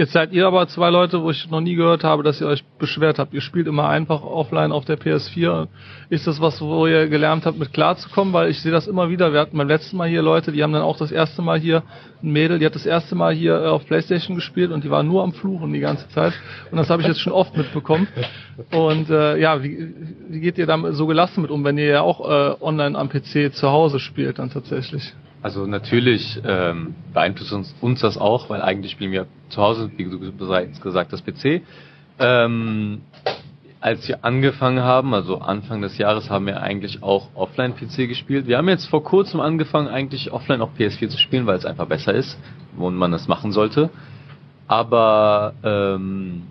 Jetzt 0.00 0.12
seid 0.12 0.32
ihr 0.32 0.46
aber 0.46 0.66
zwei 0.66 0.88
Leute, 0.88 1.22
wo 1.22 1.28
ich 1.28 1.50
noch 1.50 1.60
nie 1.60 1.74
gehört 1.74 2.04
habe, 2.04 2.22
dass 2.22 2.40
ihr 2.40 2.46
euch 2.46 2.64
beschwert 2.78 3.18
habt. 3.18 3.34
Ihr 3.34 3.42
spielt 3.42 3.66
immer 3.66 3.86
einfach 3.86 4.22
offline 4.22 4.72
auf 4.72 4.86
der 4.86 4.98
PS4. 4.98 5.68
Ist 6.08 6.26
das 6.26 6.40
was, 6.40 6.58
wo 6.62 6.86
ihr 6.86 7.06
gelernt 7.08 7.44
habt, 7.44 7.58
mit 7.58 7.74
klarzukommen? 7.74 8.32
Weil 8.32 8.48
ich 8.48 8.62
sehe 8.62 8.72
das 8.72 8.86
immer 8.86 9.10
wieder. 9.10 9.34
Wir 9.34 9.40
hatten 9.40 9.58
beim 9.58 9.68
letzten 9.68 9.98
Mal 9.98 10.08
hier 10.08 10.22
Leute, 10.22 10.52
die 10.52 10.62
haben 10.62 10.72
dann 10.72 10.80
auch 10.80 10.96
das 10.96 11.12
erste 11.12 11.42
Mal 11.42 11.60
hier 11.60 11.82
ein 12.22 12.32
Mädel, 12.32 12.58
die 12.58 12.64
hat 12.64 12.74
das 12.74 12.86
erste 12.86 13.14
Mal 13.14 13.34
hier 13.34 13.60
äh, 13.60 13.66
auf 13.66 13.84
Playstation 13.84 14.36
gespielt 14.36 14.70
und 14.70 14.84
die 14.84 14.90
war 14.90 15.02
nur 15.02 15.22
am 15.22 15.34
Fluchen 15.34 15.70
die 15.70 15.80
ganze 15.80 16.08
Zeit. 16.08 16.32
Und 16.70 16.78
das 16.78 16.88
habe 16.88 17.02
ich 17.02 17.08
jetzt 17.08 17.20
schon 17.20 17.34
oft 17.34 17.54
mitbekommen. 17.54 18.08
Und 18.70 19.10
äh, 19.10 19.36
ja, 19.36 19.62
wie, 19.62 19.92
wie 20.30 20.40
geht 20.40 20.56
ihr 20.56 20.66
damit 20.66 20.94
so 20.94 21.06
gelassen 21.08 21.42
mit 21.42 21.50
um, 21.50 21.62
wenn 21.62 21.76
ihr 21.76 21.88
ja 21.88 22.00
auch 22.00 22.20
äh, 22.26 22.54
online 22.62 22.98
am 22.98 23.10
PC 23.10 23.52
zu 23.52 23.70
Hause 23.70 24.00
spielt 24.00 24.38
dann 24.38 24.48
tatsächlich? 24.48 25.12
Also 25.42 25.66
natürlich 25.66 26.40
ähm, 26.44 26.94
beeinflusst 27.14 27.52
uns, 27.52 27.74
uns 27.80 28.00
das 28.00 28.18
auch, 28.18 28.50
weil 28.50 28.60
eigentlich 28.60 28.92
spielen 28.92 29.12
wir 29.12 29.26
zu 29.48 29.62
Hause, 29.62 29.90
wie 29.96 30.04
du 30.04 30.32
gesagt 30.32 31.12
hast, 31.12 31.24
PC. 31.24 31.62
Ähm, 32.18 33.00
als 33.80 34.06
wir 34.08 34.24
angefangen 34.24 34.82
haben, 34.82 35.14
also 35.14 35.38
Anfang 35.38 35.80
des 35.80 35.96
Jahres, 35.96 36.28
haben 36.28 36.44
wir 36.46 36.62
eigentlich 36.62 37.02
auch 37.02 37.28
Offline-PC 37.34 38.08
gespielt. 38.08 38.46
Wir 38.46 38.58
haben 38.58 38.68
jetzt 38.68 38.86
vor 38.86 39.02
kurzem 39.02 39.40
angefangen, 39.40 39.88
eigentlich 39.88 40.30
offline 40.32 40.60
auf 40.60 40.70
PS4 40.78 41.08
zu 41.08 41.18
spielen, 41.18 41.46
weil 41.46 41.56
es 41.56 41.64
einfach 41.64 41.86
besser 41.86 42.12
ist 42.12 42.38
und 42.76 42.96
man 42.96 43.10
das 43.10 43.26
machen 43.26 43.52
sollte. 43.52 43.88
Aber 44.68 45.54
ähm, 45.64 46.42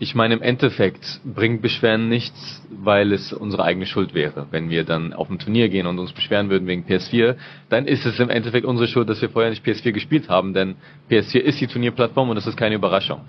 ich 0.00 0.14
meine, 0.14 0.34
im 0.34 0.42
Endeffekt 0.42 1.20
bringt 1.24 1.60
Beschweren 1.60 2.08
nichts, 2.08 2.62
weil 2.70 3.12
es 3.12 3.32
unsere 3.32 3.64
eigene 3.64 3.84
Schuld 3.84 4.14
wäre. 4.14 4.46
Wenn 4.52 4.70
wir 4.70 4.84
dann 4.84 5.12
auf 5.12 5.28
ein 5.28 5.40
Turnier 5.40 5.68
gehen 5.68 5.86
und 5.86 5.98
uns 5.98 6.12
beschweren 6.12 6.50
würden 6.50 6.68
wegen 6.68 6.84
PS4, 6.84 7.34
dann 7.68 7.86
ist 7.86 8.06
es 8.06 8.20
im 8.20 8.30
Endeffekt 8.30 8.64
unsere 8.64 8.86
Schuld, 8.86 9.08
dass 9.08 9.20
wir 9.20 9.28
vorher 9.28 9.50
nicht 9.50 9.66
PS4 9.66 9.90
gespielt 9.90 10.28
haben, 10.28 10.54
denn 10.54 10.76
PS4 11.10 11.38
ist 11.38 11.60
die 11.60 11.66
Turnierplattform 11.66 12.30
und 12.30 12.36
das 12.36 12.46
ist 12.46 12.56
keine 12.56 12.76
Überraschung. 12.76 13.22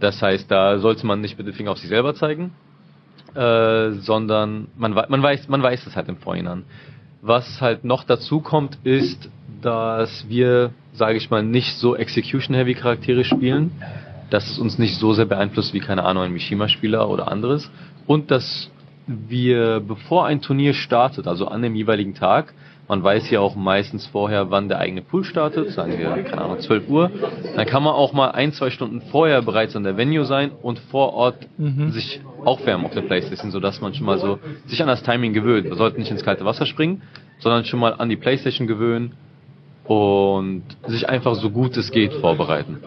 Das 0.00 0.22
heißt, 0.22 0.50
da 0.50 0.78
sollte 0.78 1.06
man 1.06 1.20
nicht 1.20 1.36
mit 1.36 1.46
dem 1.46 1.54
Finger 1.54 1.72
auf 1.72 1.78
sich 1.78 1.90
selber 1.90 2.14
zeigen, 2.14 2.52
äh, 3.34 3.90
sondern 3.92 4.68
man, 4.76 4.94
man 4.94 5.22
weiß, 5.22 5.48
man 5.48 5.62
weiß 5.62 5.86
es 5.86 5.94
halt 5.94 6.08
im 6.08 6.16
Vorhinein. 6.16 6.64
Was 7.20 7.60
halt 7.60 7.84
noch 7.84 8.04
dazu 8.04 8.40
kommt, 8.40 8.78
ist, 8.82 9.30
dass 9.60 10.26
wir, 10.28 10.70
sage 10.94 11.16
ich 11.18 11.30
mal, 11.30 11.42
nicht 11.42 11.76
so 11.76 11.96
Execution-heavy 11.96 12.74
Charaktere 12.74 13.24
spielen, 13.24 13.72
dass 14.34 14.50
es 14.50 14.58
uns 14.58 14.80
nicht 14.80 14.96
so 14.96 15.12
sehr 15.12 15.26
beeinflusst 15.26 15.72
wie, 15.74 15.78
keine 15.78 16.04
Ahnung, 16.04 16.24
ein 16.24 16.32
Mishima-Spieler 16.32 17.08
oder 17.08 17.30
anderes. 17.30 17.70
Und 18.08 18.32
dass 18.32 18.68
wir, 19.06 19.78
bevor 19.78 20.26
ein 20.26 20.40
Turnier 20.40 20.74
startet, 20.74 21.28
also 21.28 21.46
an 21.46 21.62
dem 21.62 21.76
jeweiligen 21.76 22.14
Tag, 22.14 22.52
man 22.88 23.00
weiß 23.04 23.30
ja 23.30 23.38
auch 23.38 23.54
meistens 23.54 24.06
vorher, 24.06 24.50
wann 24.50 24.68
der 24.68 24.80
eigene 24.80 25.02
Pool 25.02 25.22
startet, 25.22 25.70
sagen 25.70 25.96
wir, 25.98 26.10
keine 26.24 26.42
Ahnung, 26.42 26.58
12 26.58 26.88
Uhr, 26.88 27.12
dann 27.54 27.64
kann 27.66 27.84
man 27.84 27.94
auch 27.94 28.12
mal 28.12 28.32
ein, 28.32 28.52
zwei 28.52 28.70
Stunden 28.70 29.02
vorher 29.02 29.40
bereits 29.40 29.76
an 29.76 29.84
der 29.84 29.96
Venue 29.96 30.24
sein 30.24 30.50
und 30.62 30.80
vor 30.80 31.12
Ort 31.14 31.36
Mhm. 31.56 31.92
sich 31.92 32.20
aufwärmen 32.44 32.86
auf 32.86 32.92
der 32.92 33.02
Playstation, 33.02 33.52
sodass 33.52 33.80
man 33.80 33.94
schon 33.94 34.04
mal 34.04 34.18
so 34.18 34.40
sich 34.66 34.82
an 34.82 34.88
das 34.88 35.04
Timing 35.04 35.32
gewöhnt. 35.32 35.68
Man 35.68 35.78
sollte 35.78 36.00
nicht 36.00 36.10
ins 36.10 36.24
kalte 36.24 36.44
Wasser 36.44 36.66
springen, 36.66 37.02
sondern 37.38 37.64
schon 37.66 37.78
mal 37.78 37.94
an 37.94 38.08
die 38.08 38.16
Playstation 38.16 38.66
gewöhnen 38.66 39.12
und 39.84 40.64
sich 40.88 41.08
einfach 41.08 41.36
so 41.36 41.50
gut 41.50 41.76
es 41.76 41.92
geht 41.92 42.12
vorbereiten. 42.14 42.78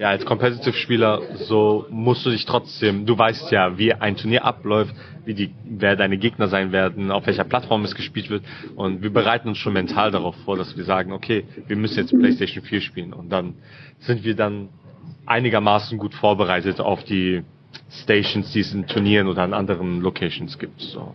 Ja, 0.00 0.08
als 0.08 0.24
Competitive-Spieler 0.24 1.20
so 1.34 1.84
musst 1.90 2.24
du 2.24 2.30
dich 2.30 2.46
trotzdem, 2.46 3.04
du 3.04 3.18
weißt 3.18 3.52
ja, 3.52 3.76
wie 3.76 3.92
ein 3.92 4.16
Turnier 4.16 4.46
abläuft, 4.46 4.94
wie 5.26 5.34
die, 5.34 5.50
wer 5.66 5.94
deine 5.94 6.16
Gegner 6.16 6.48
sein 6.48 6.72
werden, 6.72 7.10
auf 7.10 7.26
welcher 7.26 7.44
Plattform 7.44 7.84
es 7.84 7.94
gespielt 7.94 8.30
wird 8.30 8.42
und 8.76 9.02
wir 9.02 9.12
bereiten 9.12 9.48
uns 9.48 9.58
schon 9.58 9.74
mental 9.74 10.10
darauf 10.10 10.34
vor, 10.46 10.56
dass 10.56 10.74
wir 10.74 10.84
sagen, 10.84 11.12
okay, 11.12 11.44
wir 11.66 11.76
müssen 11.76 11.98
jetzt 11.98 12.18
PlayStation 12.18 12.64
4 12.64 12.80
spielen 12.80 13.12
und 13.12 13.28
dann 13.28 13.56
sind 13.98 14.24
wir 14.24 14.34
dann 14.34 14.70
einigermaßen 15.26 15.98
gut 15.98 16.14
vorbereitet 16.14 16.80
auf 16.80 17.04
die 17.04 17.42
Stations, 17.90 18.50
die 18.52 18.60
es 18.60 18.72
in 18.72 18.86
Turnieren 18.86 19.28
oder 19.28 19.42
an 19.42 19.52
anderen 19.52 20.00
Locations 20.00 20.58
gibt. 20.58 20.80
So, 20.80 21.12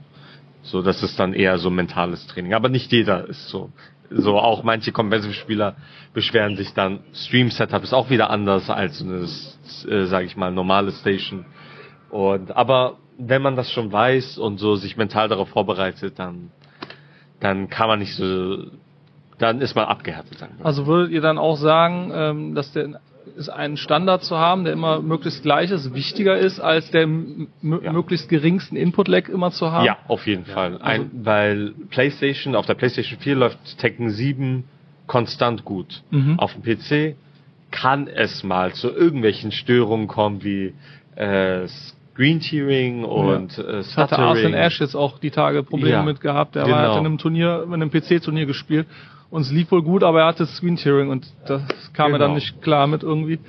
so 0.61 0.83
das 0.83 1.01
ist 1.01 1.19
dann 1.19 1.33
eher 1.33 1.57
so 1.57 1.71
mentales 1.71 2.27
Training. 2.27 2.53
Aber 2.53 2.69
nicht 2.69 2.91
jeder 2.91 3.27
ist 3.27 3.49
so. 3.49 3.71
So 4.10 4.38
auch 4.39 4.64
manche 4.64 4.91
Competitive-Spieler 4.91 5.76
beschweren 6.14 6.56
sich 6.56 6.74
dann, 6.74 6.99
Stream-Setup 7.14 7.84
ist 7.84 7.93
auch 7.93 8.10
wieder 8.10 8.30
anders 8.30 8.70
als 8.70 9.01
eine, 9.01 9.28
äh, 9.88 10.06
sage 10.06 10.26
ich 10.26 10.36
mal, 10.36 10.51
normale 10.51 10.91
Station. 10.91 11.45
Und 12.10 12.56
aber 12.56 12.97
wenn 13.18 13.41
man 13.41 13.56
das 13.56 13.72
schon 13.72 13.91
weiß 13.91 14.38
und 14.38 14.58
so 14.58 14.76
sich 14.76 14.97
mental 14.97 15.28
darauf 15.28 15.49
vorbereitet, 15.49 16.20
dann 16.20 16.51
dann 17.39 17.70
kann 17.70 17.88
man 17.88 17.99
nicht 17.99 18.16
so, 18.16 18.66
dann 19.38 19.62
ist 19.62 19.76
man 19.76 19.86
abgehärtet. 19.86 20.38
Sagen 20.38 20.56
wir. 20.58 20.66
Also 20.66 20.88
würdet 20.88 21.12
ihr 21.12 21.22
dann 21.22 21.38
auch 21.38 21.58
sagen, 21.58 22.12
ähm, 22.14 22.56
dass 22.56 22.72
der 22.72 22.99
ist 23.38 23.49
einen 23.49 23.78
Standard 23.78 24.23
zu 24.23 24.38
haben, 24.38 24.63
der 24.63 24.73
immer 24.73 25.01
möglichst 25.01 25.43
gleich 25.43 25.71
ist, 25.71 25.93
wichtiger 25.93 26.38
ist, 26.38 26.59
als 26.59 26.91
der 26.91 27.03
m- 27.03 27.47
Ja. 27.61 27.91
möglichst 27.91 28.30
geringsten 28.30 28.76
Input-Lag 28.76 29.28
immer 29.30 29.51
zu 29.51 29.71
haben? 29.71 29.86
Ja, 29.86 29.97
auf 30.07 30.26
jeden 30.28 30.45
Fall. 30.45 30.80
Ein, 30.82 31.09
weil 31.13 31.73
PlayStation, 31.89 32.55
auf 32.55 32.65
der 32.65 32.76
PlayStation 32.76 33.19
4 33.19 33.36
läuft 33.36 33.78
Tekken 33.78 34.09
7 34.09 34.63
konstant 35.07 35.65
gut. 35.65 36.03
Mhm. 36.11 36.39
Auf 36.39 36.53
dem 36.55 36.63
PC 36.63 37.15
kann 37.71 38.07
es 38.07 38.43
mal 38.43 38.73
zu 38.73 38.89
irgendwelchen 38.89 39.51
Störungen 39.51 40.07
kommen 40.07 40.43
wie 40.43 40.73
äh, 41.15 41.67
Screen 41.67 42.39
Tearing 42.39 43.03
und 43.03 43.57
äh, 43.57 43.63
Das 43.63 43.97
hatte 43.97 44.17
Arsene 44.17 44.47
Stuttering. 44.49 44.53
Ash 44.53 44.80
jetzt 44.80 44.95
auch 44.95 45.19
die 45.19 45.32
Tage 45.32 45.63
Probleme 45.63 45.91
Ja, 45.97 46.03
mit 46.03 46.21
gehabt. 46.21 46.55
Er 46.55 46.61
war, 46.63 46.67
genau. 46.82 46.93
hat 46.93 46.99
in 47.01 47.05
einem 47.05 47.17
Turnier, 47.17 47.63
in 47.67 47.73
einem 47.73 47.91
PC-Turnier 47.91 48.45
gespielt 48.45 48.88
und 49.30 49.41
es 49.41 49.51
lief 49.51 49.71
wohl 49.71 49.82
gut, 49.84 50.03
aber 50.03 50.21
er 50.21 50.28
hatte 50.28 50.45
Screen 50.45 50.76
Tearing 50.78 51.09
und 51.09 51.28
das 51.47 51.61
kam 51.93 52.13
er 52.13 52.19
dann 52.19 52.30
Genau. 52.32 52.36
nicht 52.36 52.61
klar 52.61 52.88
mit 52.88 53.03
irgendwie. 53.03 53.39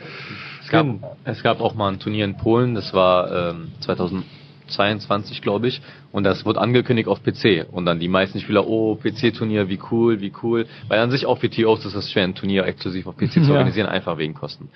Es 0.63 0.69
gab, 0.71 0.87
es 1.25 1.43
gab 1.43 1.61
auch 1.61 1.75
mal 1.75 1.93
ein 1.93 2.01
Turnier 2.01 2.25
in 2.25 2.37
Polen, 2.37 2.75
das 2.75 2.93
war 2.93 3.51
ähm, 3.51 3.69
2022, 3.81 5.43
glaube 5.43 5.69
ich, 5.69 5.81
und 6.13 6.25
das 6.25 6.45
wurde 6.45 6.61
angekündigt 6.61 7.09
auf 7.09 7.23
PC. 7.23 7.67
Und 7.71 7.87
dann 7.87 8.01
die 8.01 8.09
meisten 8.09 8.41
Spieler, 8.41 8.67
oh, 8.67 8.97
PC-Turnier, 8.97 9.69
wie 9.69 9.79
cool, 9.91 10.21
wie 10.21 10.33
cool. 10.43 10.67
Weil 10.89 10.99
an 11.01 11.11
sich 11.11 11.27
auch 11.27 11.39
für 11.39 11.51
TOs 11.51 11.85
ist 11.85 11.95
es 11.95 12.11
schwer, 12.11 12.25
ein 12.25 12.35
Turnier 12.35 12.65
exklusiv 12.65 13.07
auf 13.07 13.17
PC 13.17 13.33
zu 13.35 13.41
Ja. 13.43 13.51
organisieren, 13.53 13.87
einfach 13.87 14.19
wegen 14.19 14.35
Kosten. 14.35 14.69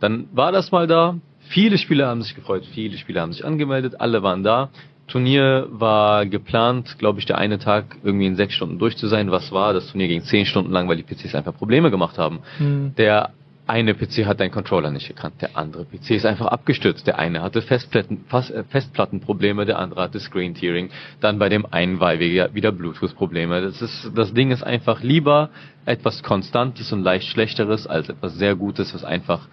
Dann 0.00 0.28
war 0.32 0.50
das 0.52 0.72
mal 0.72 0.86
da. 0.86 1.16
Viele 1.48 1.76
Spieler 1.76 2.06
haben 2.08 2.22
sich 2.22 2.34
gefreut, 2.34 2.64
viele 2.72 2.96
Spieler 2.96 3.20
haben 3.20 3.32
sich 3.32 3.44
angemeldet, 3.44 4.00
alle 4.00 4.22
waren 4.22 4.42
da. 4.42 4.70
Turnier 5.06 5.68
war 5.70 6.26
geplant, 6.26 6.98
glaube 6.98 7.18
ich, 7.18 7.26
der 7.26 7.38
eine 7.38 7.58
Tag 7.58 7.96
irgendwie 8.02 8.26
in 8.26 8.36
sechs 8.36 8.54
Stunden 8.54 8.78
durch 8.78 8.96
zu 8.96 9.06
sein. 9.06 9.30
Was 9.30 9.52
war? 9.52 9.72
Das 9.72 9.90
Turnier 9.90 10.08
ging 10.08 10.22
zehn 10.22 10.46
Stunden 10.46 10.72
lang, 10.72 10.88
weil 10.88 10.96
die 10.96 11.02
PCs 11.02 11.34
einfach 11.34 11.54
Probleme 11.54 11.90
gemacht 11.90 12.18
haben. 12.18 12.40
Hm. 12.58 12.94
Der 12.96 13.32
eine 13.66 13.94
PC 13.94 14.26
hat 14.26 14.40
deinen 14.40 14.50
Controller 14.50 14.90
nicht 14.90 15.08
gekannt, 15.08 15.40
der 15.40 15.56
andere 15.56 15.84
PC 15.84 16.10
ist 16.10 16.26
einfach 16.26 16.46
abgestürzt. 16.46 17.06
Der 17.06 17.18
eine 17.18 17.42
hatte 17.42 17.62
Festplatten, 17.62 18.24
äh, 18.30 18.62
Festplattenprobleme, 18.64 19.64
der 19.64 19.78
andere 19.78 20.02
hatte 20.02 20.20
Screen 20.20 20.54
Tearing. 20.54 20.90
Dann 21.20 21.38
bei 21.38 21.48
dem 21.48 21.64
einen 21.66 21.98
war 21.98 22.18
wieder, 22.18 22.54
wieder 22.54 22.72
Bluetooth-Probleme. 22.72 23.62
Das 23.62 23.80
ist, 23.80 24.10
das 24.14 24.34
Ding 24.34 24.50
ist 24.50 24.62
einfach 24.62 25.02
lieber 25.02 25.50
etwas 25.86 26.22
Konstantes 26.22 26.92
und 26.92 27.02
leicht 27.02 27.28
Schlechteres 27.28 27.86
als 27.86 28.08
etwas 28.08 28.34
sehr 28.34 28.54
Gutes, 28.54 28.94
was 28.94 29.04
einfach 29.04 29.48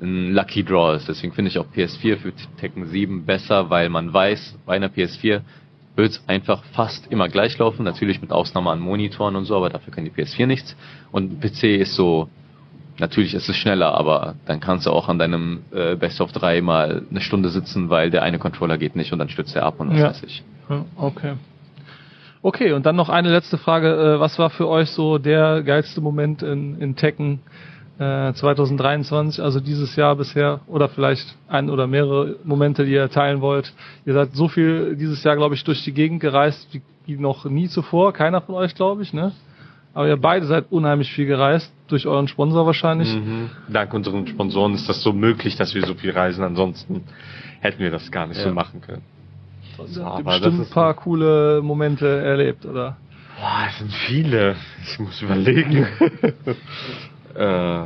ein 0.00 0.32
Lucky 0.32 0.64
Draw 0.64 0.96
ist. 0.96 1.08
Deswegen 1.08 1.32
finde 1.32 1.50
ich 1.50 1.58
auch 1.58 1.66
PS4 1.74 2.16
für 2.18 2.32
Tekken 2.60 2.86
7 2.86 3.24
besser, 3.24 3.70
weil 3.70 3.88
man 3.88 4.12
weiß, 4.12 4.58
bei 4.66 4.76
einer 4.76 4.88
PS4 4.88 5.40
wird 5.96 6.10
es 6.12 6.22
einfach 6.28 6.62
fast 6.72 7.10
immer 7.10 7.28
gleich 7.28 7.58
laufen. 7.58 7.82
Natürlich 7.84 8.20
mit 8.20 8.30
Ausnahme 8.30 8.70
an 8.70 8.78
Monitoren 8.80 9.34
und 9.36 9.44
so, 9.44 9.56
aber 9.56 9.70
dafür 9.70 9.92
kann 9.92 10.04
die 10.04 10.10
PS4 10.10 10.46
nichts. 10.46 10.76
Und 11.10 11.40
PC 11.40 11.64
ist 11.80 11.94
so, 11.96 12.28
natürlich 12.98 13.34
ist 13.34 13.48
es 13.48 13.56
schneller, 13.56 13.94
aber 13.94 14.34
dann 14.46 14.60
kannst 14.60 14.86
du 14.86 14.90
auch 14.90 15.08
an 15.08 15.18
deinem 15.18 15.60
äh, 15.72 15.96
Best 15.96 16.20
of 16.20 16.30
3 16.32 16.60
mal 16.62 17.02
eine 17.10 17.20
Stunde 17.20 17.48
sitzen, 17.48 17.90
weil 17.90 18.10
der 18.10 18.22
eine 18.22 18.38
Controller 18.38 18.78
geht 18.78 18.94
nicht 18.94 19.12
und 19.12 19.18
dann 19.18 19.28
stürzt 19.28 19.56
er 19.56 19.64
ab 19.64 19.80
und 19.80 19.90
was 19.90 19.98
Ja. 19.98 20.08
weiß 20.10 20.22
ich. 20.24 20.42
Ja, 20.70 20.84
Okay. 20.96 21.32
Okay, 22.40 22.70
und 22.72 22.86
dann 22.86 22.94
noch 22.94 23.08
eine 23.08 23.30
letzte 23.30 23.58
Frage. 23.58 23.88
Äh, 24.14 24.20
Was 24.20 24.38
war 24.38 24.48
für 24.50 24.68
euch 24.68 24.90
so 24.90 25.18
der 25.18 25.62
geilste 25.64 26.00
Moment 26.00 26.40
in, 26.44 26.80
in 26.80 26.94
Tekken 26.94 27.40
äh, 27.98 28.32
2023, 28.32 29.42
also 29.42 29.60
dieses 29.60 29.96
Jahr 29.96 30.16
bisher? 30.16 30.60
Oder 30.66 30.88
vielleicht 30.88 31.36
ein 31.48 31.68
oder 31.70 31.86
mehrere 31.86 32.36
Momente, 32.44 32.84
die 32.84 32.92
ihr 32.92 33.08
teilen 33.10 33.40
wollt? 33.40 33.72
Ihr 34.06 34.14
seid 34.14 34.34
so 34.34 34.48
viel 34.48 34.96
dieses 34.96 35.22
Jahr, 35.24 35.36
glaube 35.36 35.54
ich, 35.54 35.64
durch 35.64 35.82
die 35.84 35.92
Gegend 35.92 36.20
gereist 36.20 36.68
wie, 36.72 36.82
wie 37.06 37.16
noch 37.16 37.44
nie 37.44 37.68
zuvor. 37.68 38.12
Keiner 38.12 38.40
von 38.40 38.54
euch, 38.54 38.74
glaube 38.74 39.02
ich, 39.02 39.12
ne? 39.12 39.32
Aber 39.94 40.06
ihr 40.06 40.16
beide 40.16 40.46
seid 40.46 40.66
unheimlich 40.70 41.10
viel 41.12 41.26
gereist, 41.26 41.72
durch 41.88 42.06
euren 42.06 42.28
Sponsor 42.28 42.66
wahrscheinlich. 42.66 43.12
Mhm. 43.12 43.50
Dank 43.68 43.92
unseren 43.94 44.26
Sponsoren 44.28 44.74
ist 44.74 44.88
das 44.88 45.02
so 45.02 45.12
möglich, 45.12 45.56
dass 45.56 45.74
wir 45.74 45.84
so 45.84 45.94
viel 45.94 46.10
reisen. 46.12 46.44
Ansonsten 46.44 47.02
hätten 47.60 47.80
wir 47.80 47.90
das 47.90 48.10
gar 48.12 48.26
nicht 48.28 48.38
so 48.40 48.48
Ja. 48.48 48.54
machen 48.54 48.80
können. 48.80 49.02
Habt 49.76 49.96
ihr 49.96 50.06
aber 50.06 50.22
bestimmt 50.22 50.60
das 50.60 50.68
ein 50.68 50.72
paar 50.72 50.94
coole 50.94 51.60
Momente 51.62 52.06
erlebt, 52.06 52.64
oder? 52.66 52.96
Boah, 53.40 53.66
es 53.68 53.78
sind 53.78 53.92
viele. 53.92 54.56
Ich 54.82 54.98
muss 55.00 55.20
überlegen. 55.22 55.86
äh, 57.34 57.84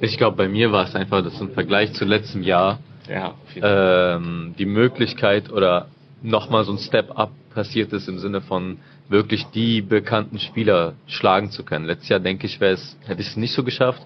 Ich 0.00 0.16
glaube, 0.16 0.36
bei 0.36 0.48
mir 0.48 0.72
war 0.72 0.84
es 0.84 0.94
einfach, 0.94 1.22
dass 1.22 1.40
im 1.40 1.50
Vergleich 1.50 1.92
zu 1.92 2.04
letztem 2.04 2.42
Jahr 2.42 2.78
ja, 3.08 3.34
ähm, 3.56 4.54
die 4.58 4.66
Möglichkeit 4.66 5.50
oder 5.52 5.88
nochmal 6.22 6.64
so 6.64 6.72
ein 6.72 6.78
Step-up 6.78 7.32
passiert 7.54 7.92
ist 7.92 8.08
im 8.08 8.18
Sinne 8.18 8.40
von 8.40 8.78
wirklich 9.08 9.44
die 9.46 9.82
bekannten 9.82 10.38
Spieler 10.38 10.94
schlagen 11.06 11.50
zu 11.50 11.64
können. 11.64 11.84
Letztes 11.84 12.08
Jahr 12.08 12.20
denke 12.20 12.46
ich, 12.46 12.60
wäre 12.60 12.74
es, 12.74 12.96
hätte 13.06 13.20
ich 13.20 13.28
es 13.28 13.36
nicht 13.36 13.52
so 13.52 13.64
geschafft. 13.64 14.02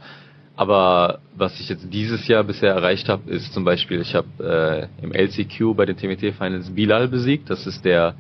Aber 0.57 1.19
was 1.37 1.59
ich 1.61 1.69
jetzt 1.69 1.93
dieses 1.93 2.27
Jahr 2.29 2.45
bisher 2.45 2.73
erreicht 2.73 3.09
habe, 3.09 3.29
ist 3.31 3.53
zum 3.53 3.65
Beispiel, 3.65 4.01
ich 4.01 4.15
habe 4.15 4.89
äh, 5.01 5.05
im 5.05 5.13
LCQ 5.13 5.77
bei 5.77 5.85
den 5.85 5.97
TMT 5.97 6.35
Finals 6.37 6.71
Bilal 6.71 7.09
besiegt. 7.09 7.51
Das 7.51 7.67
ist 7.67 7.85
der 7.85 8.15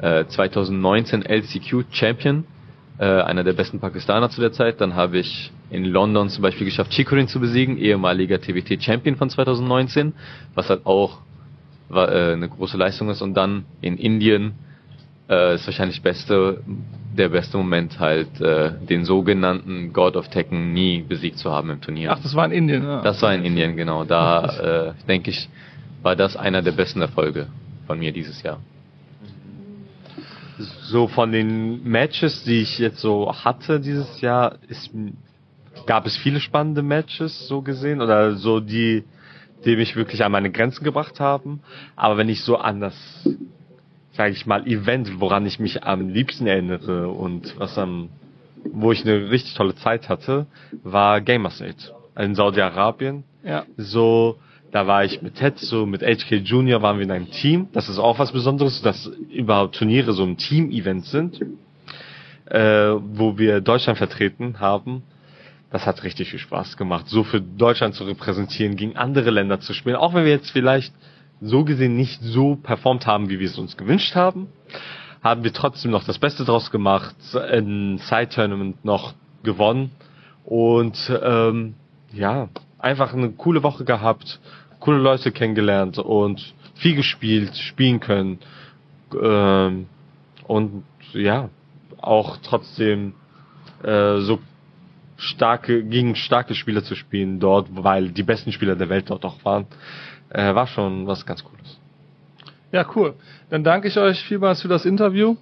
äh, 0.00 0.24
2019 0.26 1.24
LCQ 1.24 1.84
Champion, 1.90 2.44
äh, 2.98 3.04
einer 3.04 3.44
der 3.44 3.52
besten 3.52 3.80
Pakistaner 3.80 4.30
zu 4.30 4.40
der 4.40 4.52
Zeit. 4.52 4.80
Dann 4.80 4.94
habe 4.94 5.18
ich 5.18 5.52
in 5.70 5.84
London 5.84 6.28
zum 6.30 6.42
Beispiel 6.42 6.66
geschafft, 6.66 6.92
Chikurin 6.92 7.28
zu 7.28 7.40
besiegen, 7.40 7.78
ehemaliger 7.78 8.40
TWT 8.40 8.82
Champion 8.82 9.16
von 9.16 9.30
2019, 9.30 10.12
was 10.54 10.68
halt 10.68 10.86
auch 10.86 11.18
war, 11.88 12.10
äh, 12.12 12.32
eine 12.32 12.48
große 12.48 12.76
Leistung 12.76 13.08
ist. 13.10 13.22
Und 13.22 13.34
dann 13.34 13.64
in 13.80 13.96
Indien 13.96 14.54
äh, 15.28 15.54
ist 15.54 15.66
wahrscheinlich 15.66 16.02
beste, 16.02 16.62
der 17.16 17.28
beste 17.28 17.56
Moment 17.56 17.98
halt, 17.98 18.40
äh, 18.40 18.72
den 18.88 19.04
sogenannten 19.04 19.92
God 19.92 20.16
of 20.16 20.28
Tekken 20.28 20.72
nie 20.72 21.02
besiegt 21.02 21.38
zu 21.38 21.50
haben 21.50 21.70
im 21.70 21.80
Turnier. 21.80 22.12
Ach, 22.12 22.22
das 22.22 22.34
war 22.34 22.46
in 22.46 22.52
Indien. 22.52 22.82
Ja. 22.82 23.02
Das 23.02 23.22
war 23.22 23.34
in 23.34 23.44
Indien, 23.44 23.76
genau. 23.76 24.04
Da 24.04 24.94
äh, 25.02 25.06
denke 25.06 25.30
ich, 25.30 25.48
war 26.02 26.16
das 26.16 26.36
einer 26.36 26.62
der 26.62 26.72
besten 26.72 27.00
Erfolge 27.00 27.48
von 27.86 27.98
mir 27.98 28.12
dieses 28.12 28.42
Jahr. 28.42 28.60
So 30.58 31.06
von 31.06 31.32
den 31.32 31.84
Matches, 31.84 32.42
die 32.44 32.62
ich 32.62 32.78
jetzt 32.78 33.00
so 33.00 33.32
hatte 33.32 33.80
dieses 33.80 34.20
Jahr, 34.20 34.56
ist, 34.68 34.90
gab 35.86 36.06
es 36.06 36.16
viele 36.16 36.40
spannende 36.40 36.82
Matches 36.82 37.46
so 37.46 37.62
gesehen 37.62 38.00
oder 38.00 38.34
so 38.36 38.60
die, 38.60 39.04
die 39.64 39.76
mich 39.76 39.94
wirklich 39.96 40.24
an 40.24 40.32
meine 40.32 40.50
Grenzen 40.50 40.84
gebracht 40.84 41.20
haben. 41.20 41.60
Aber 41.94 42.16
wenn 42.16 42.28
ich 42.28 42.42
so 42.42 42.56
an 42.56 42.80
das, 42.80 42.94
sage 44.12 44.32
ich 44.32 44.46
mal, 44.46 44.66
Event, 44.66 45.20
woran 45.20 45.46
ich 45.46 45.60
mich 45.60 45.84
am 45.84 46.08
liebsten 46.08 46.46
erinnere 46.46 47.08
und 47.08 47.58
was 47.58 47.78
am, 47.78 48.08
wo 48.64 48.90
ich 48.90 49.02
eine 49.04 49.30
richtig 49.30 49.54
tolle 49.54 49.76
Zeit 49.76 50.08
hatte, 50.08 50.46
war 50.82 51.20
Gamersade 51.20 51.76
in 52.16 52.34
Saudi-Arabien. 52.34 53.22
ja. 53.44 53.64
So, 53.76 54.38
da 54.70 54.86
war 54.86 55.04
ich 55.04 55.22
mit 55.22 55.36
Tetsu, 55.36 55.86
mit 55.86 56.02
HK 56.02 56.36
Junior 56.36 56.82
waren 56.82 56.98
wir 56.98 57.04
in 57.04 57.10
einem 57.10 57.30
Team. 57.30 57.68
Das 57.72 57.88
ist 57.88 57.98
auch 57.98 58.18
was 58.18 58.32
Besonderes, 58.32 58.82
dass 58.82 59.06
überhaupt 59.06 59.76
Turniere 59.76 60.12
so 60.12 60.24
ein 60.24 60.36
Team-Event 60.36 61.06
sind, 61.06 61.40
äh, 62.46 62.58
wo 62.58 63.38
wir 63.38 63.60
Deutschland 63.60 63.98
vertreten 63.98 64.60
haben. 64.60 65.02
Das 65.70 65.86
hat 65.86 66.02
richtig 66.02 66.30
viel 66.30 66.38
Spaß 66.38 66.76
gemacht, 66.76 67.08
so 67.08 67.24
für 67.24 67.40
Deutschland 67.40 67.94
zu 67.94 68.04
repräsentieren, 68.04 68.76
gegen 68.76 68.96
andere 68.96 69.30
Länder 69.30 69.60
zu 69.60 69.74
spielen. 69.74 69.96
Auch 69.96 70.14
wenn 70.14 70.24
wir 70.24 70.32
jetzt 70.32 70.50
vielleicht 70.50 70.94
so 71.40 71.64
gesehen 71.64 71.94
nicht 71.96 72.20
so 72.22 72.56
performt 72.56 73.06
haben, 73.06 73.28
wie 73.28 73.38
wir 73.38 73.46
es 73.46 73.58
uns 73.58 73.76
gewünscht 73.76 74.14
haben, 74.14 74.48
haben 75.22 75.44
wir 75.44 75.52
trotzdem 75.52 75.90
noch 75.90 76.04
das 76.04 76.18
Beste 76.18 76.44
draus 76.44 76.70
gemacht, 76.70 77.14
ein 77.34 77.98
Side-Tournament 77.98 78.84
noch 78.84 79.14
gewonnen 79.42 79.90
und 80.44 81.12
ähm, 81.22 81.74
ja, 82.12 82.48
einfach 82.78 83.12
eine 83.12 83.30
coole 83.30 83.62
Woche 83.62 83.84
gehabt, 83.84 84.40
coole 84.80 84.98
Leute 84.98 85.32
kennengelernt 85.32 85.98
und 85.98 86.54
viel 86.74 86.94
gespielt, 86.94 87.56
spielen 87.56 88.00
können 88.00 88.38
ähm, 89.20 89.86
und 90.46 90.84
ja, 91.12 91.50
auch 92.00 92.38
trotzdem 92.42 93.14
äh, 93.82 94.18
so 94.18 94.38
starke 95.16 95.82
gegen 95.84 96.14
starke 96.14 96.54
Spieler 96.54 96.84
zu 96.84 96.94
spielen 96.94 97.40
dort, 97.40 97.68
weil 97.70 98.10
die 98.10 98.22
besten 98.22 98.52
Spieler 98.52 98.76
der 98.76 98.88
Welt 98.88 99.10
dort 99.10 99.24
auch 99.24 99.44
waren, 99.44 99.66
äh, 100.30 100.54
war 100.54 100.66
schon 100.66 101.06
was 101.06 101.26
ganz 101.26 101.42
Cooles. 101.42 101.78
Ja, 102.70 102.86
cool. 102.94 103.14
Dann 103.50 103.64
danke 103.64 103.88
ich 103.88 103.98
euch 103.98 104.22
vielmals 104.24 104.62
für 104.62 104.68
das 104.68 104.84
Interview 104.84 105.36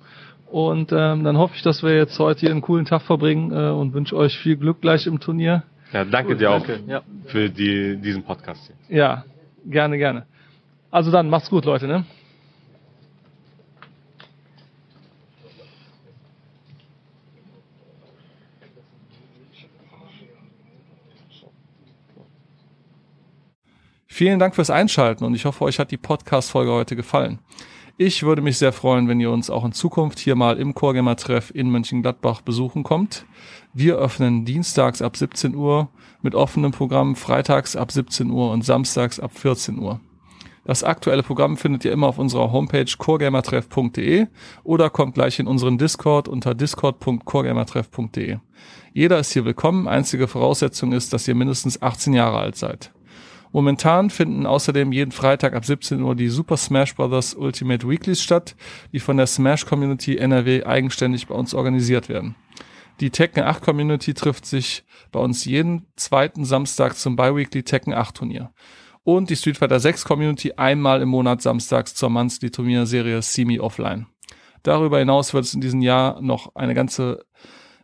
und 0.51 0.93
ähm, 0.93 1.25
dann 1.25 1.37
hoffe 1.37 1.55
ich, 1.57 1.63
dass 1.63 1.83
wir 1.83 1.97
jetzt 1.97 2.19
heute 2.19 2.41
hier 2.41 2.51
einen 2.51 2.63
coolen 2.63 2.87
Tag 2.87 3.03
verbringen 3.03 3.51
äh, 3.53 3.71
und 3.71 3.93
wünsche 3.95 4.17
euch 4.17 4.39
viel 4.39 4.57
Glück 4.57 4.81
gleich 4.81 5.07
im 5.07 5.21
Turnier. 5.21 5.65
Ja, 5.93 6.05
danke 6.05 6.33
Cool, 6.33 6.39
dir 6.39 6.51
auch 6.51 6.67
danke. 6.67 6.83
Ja. 6.91 7.03
für 7.27 7.49
die, 7.49 7.97
diesen 7.97 8.23
Podcast 8.23 8.71
hier. 8.89 8.97
Ja, 8.97 9.25
gerne, 9.67 9.99
gerne. 9.99 10.27
Also 10.91 11.11
dann, 11.11 11.29
macht's 11.31 11.51
gut, 11.51 11.65
Leute, 11.65 11.87
ne? 11.87 12.05
Vielen 24.07 24.39
Dank 24.39 24.55
fürs 24.55 24.71
Einschalten 24.71 25.25
und 25.25 25.35
ich 25.35 25.45
hoffe, 25.45 25.63
euch 25.65 25.79
hat 25.79 25.91
die 25.91 25.99
Podcast-Folge 25.99 26.73
heute 26.73 26.97
gefallen. 26.97 27.39
Ich 27.99 28.25
würde 28.25 28.43
mich 28.43 28.59
sehr 28.59 28.75
freuen, 28.75 29.09
wenn 29.09 29.21
ihr 29.21 29.31
uns 29.31 29.49
auch 29.49 29.65
in 29.65 29.73
Zukunft 29.73 30.19
hier 30.19 30.35
mal 30.35 30.59
im 30.59 30.75
Chorgamer-Treff 30.75 31.51
in 31.55 31.71
Mönchengladbach 31.71 32.43
besuchen 32.43 32.83
kommt. 32.83 33.25
Wir 33.73 33.97
öffnen 33.97 34.45
dienstags 34.45 35.01
ab 35.01 35.17
17 35.17 35.55
Uhr 35.55 35.89
mit 36.21 36.35
offenem 36.35 36.73
Programm, 36.73 37.17
freitags 37.17 37.75
ab 37.75 37.91
17 37.91 38.31
Uhr 38.31 38.51
und 38.51 38.67
samstags 38.67 39.19
ab 39.19 39.31
14 39.39 39.79
Uhr. 39.79 39.99
Das 40.67 40.85
aktuelle 40.85 41.23
Programm 41.23 41.57
findet 41.57 41.87
ihr 41.87 41.93
immer 41.93 42.09
auf 42.09 42.19
unserer 42.19 42.53
Homepage 42.53 42.85
coregamertreff.de 42.99 44.27
oder 44.63 44.91
kommt 44.91 45.15
gleich 45.15 45.39
in 45.39 45.47
unseren 45.47 45.79
Discord 45.79 46.29
unter 46.29 46.55
discord.coregamertreff.de. 46.55 48.37
Jeder 48.93 49.19
ist 49.19 49.33
hier 49.33 49.47
willkommen. 49.47 49.89
Einzige 49.89 50.29
Voraussetzung 50.29 50.93
ist, 50.93 51.15
dass 51.15 51.27
ihr 51.29 51.35
mindestens 51.35 51.81
18 51.81 52.13
Jahre 52.13 52.41
alt 52.41 52.57
seid. 52.57 52.91
Momentan 53.53 54.11
finden 54.11 54.47
außerdem 54.47 54.93
jeden 54.93 55.13
Freitag 55.13 55.55
ab 55.55 55.65
17 55.65 56.03
Uhr 56.03 56.15
die 56.15 56.29
Super 56.29 56.57
Smash 56.57 56.95
Bros. 56.95 57.35
Ultimate 57.35 57.89
Weeklies 57.89 58.23
statt, 58.23 58.57
die 58.93 59.01
von 59.01 59.17
der 59.17 59.27
Smash 59.27 59.67
Community 59.67 60.17
NRW 60.17 60.65
eigenständig 60.65 61.27
bei 61.27 61.35
uns 61.35 61.55
organisiert 61.55 62.09
werden. 62.09 62.35
Die 63.01 63.11
Tekken 63.11 63.43
8 63.43 63.63
Community 63.63 64.15
trifft 64.15 64.47
sich 64.47 64.85
bei 65.13 65.21
uns 65.21 65.45
jeden 65.45 65.87
zweiten 65.97 66.45
Samstag 66.45 66.97
zum 66.97 67.15
Biweekly 67.17 67.63
Tekken 67.63 67.93
8 67.93 68.17
Turnier. 68.17 68.53
Und 69.05 69.31
die 69.31 69.37
Street 69.37 69.59
Fighter 69.59 69.79
6 69.79 70.05
Community 70.05 70.55
einmal 70.57 71.03
im 71.03 71.11
Monat 71.11 71.43
samstags 71.43 71.95
zur 71.95 72.11
Monthly 72.11 72.51
Turnierserie 72.51 73.21
Semi 73.23 73.61
Offline. 73.61 74.07
Darüber 74.63 74.99
hinaus 74.99 75.33
wird 75.33 75.45
es 75.45 75.55
in 75.55 75.61
diesem 75.61 75.81
Jahr 75.81 76.21
noch 76.21 76.57
eine 76.57 76.75
ganze 76.75 77.26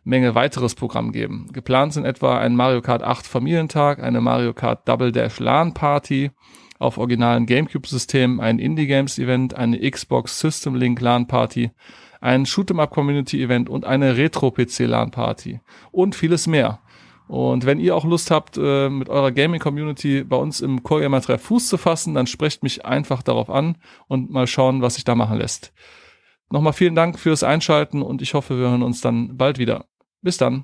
Menge 0.03 0.35
weiteres 0.35 0.75
Programm 0.75 1.11
geben. 1.11 1.47
Geplant 1.53 1.93
sind 1.93 2.05
etwa 2.05 2.37
ein 2.37 2.55
Mario 2.55 2.81
Kart 2.81 3.03
8 3.03 3.25
Familientag, 3.25 4.03
eine 4.03 4.21
Mario 4.21 4.53
Kart 4.53 4.87
Double 4.87 5.11
Dash 5.11 5.39
LAN 5.39 5.73
Party 5.73 6.31
auf 6.79 6.97
originalen 6.97 7.45
GameCube-Systemen, 7.45 8.41
ein 8.41 8.59
Indie 8.59 8.87
Games 8.87 9.17
Event, 9.17 9.55
eine 9.55 9.79
Xbox 9.89 10.39
System 10.39 10.75
Link 10.75 10.99
LAN 10.99 11.27
Party, 11.27 11.71
ein 12.19 12.45
Shoot'em 12.45 12.81
Up 12.81 12.91
Community 12.91 13.41
Event 13.41 13.69
und 13.69 13.85
eine 13.85 14.17
Retro 14.17 14.51
PC 14.51 14.79
LAN 14.79 15.11
Party 15.11 15.61
und 15.91 16.15
vieles 16.15 16.47
mehr. 16.47 16.79
Und 17.27 17.65
wenn 17.65 17.79
ihr 17.79 17.95
auch 17.95 18.03
Lust 18.03 18.31
habt, 18.31 18.57
äh, 18.57 18.89
mit 18.89 19.09
eurer 19.09 19.31
Gaming 19.31 19.61
Community 19.61 20.23
bei 20.23 20.35
uns 20.35 20.59
im 20.59 20.83
Core 20.83 21.01
Gamer 21.01 21.21
Treff 21.21 21.41
Fuß 21.43 21.69
zu 21.69 21.77
fassen, 21.77 22.13
dann 22.13 22.27
sprecht 22.27 22.63
mich 22.63 22.85
einfach 22.85 23.23
darauf 23.23 23.49
an 23.49 23.77
und 24.07 24.29
mal 24.29 24.47
schauen, 24.47 24.81
was 24.81 24.95
sich 24.95 25.05
da 25.05 25.15
machen 25.15 25.37
lässt. 25.37 25.73
Nochmal 26.49 26.73
vielen 26.73 26.95
Dank 26.95 27.17
fürs 27.17 27.43
Einschalten 27.43 28.01
und 28.01 28.21
ich 28.21 28.33
hoffe, 28.33 28.59
wir 28.59 28.69
hören 28.69 28.83
uns 28.83 29.01
dann 29.01 29.37
bald 29.37 29.57
wieder. 29.57 29.85
Bis 30.23 30.37
dann. 30.37 30.61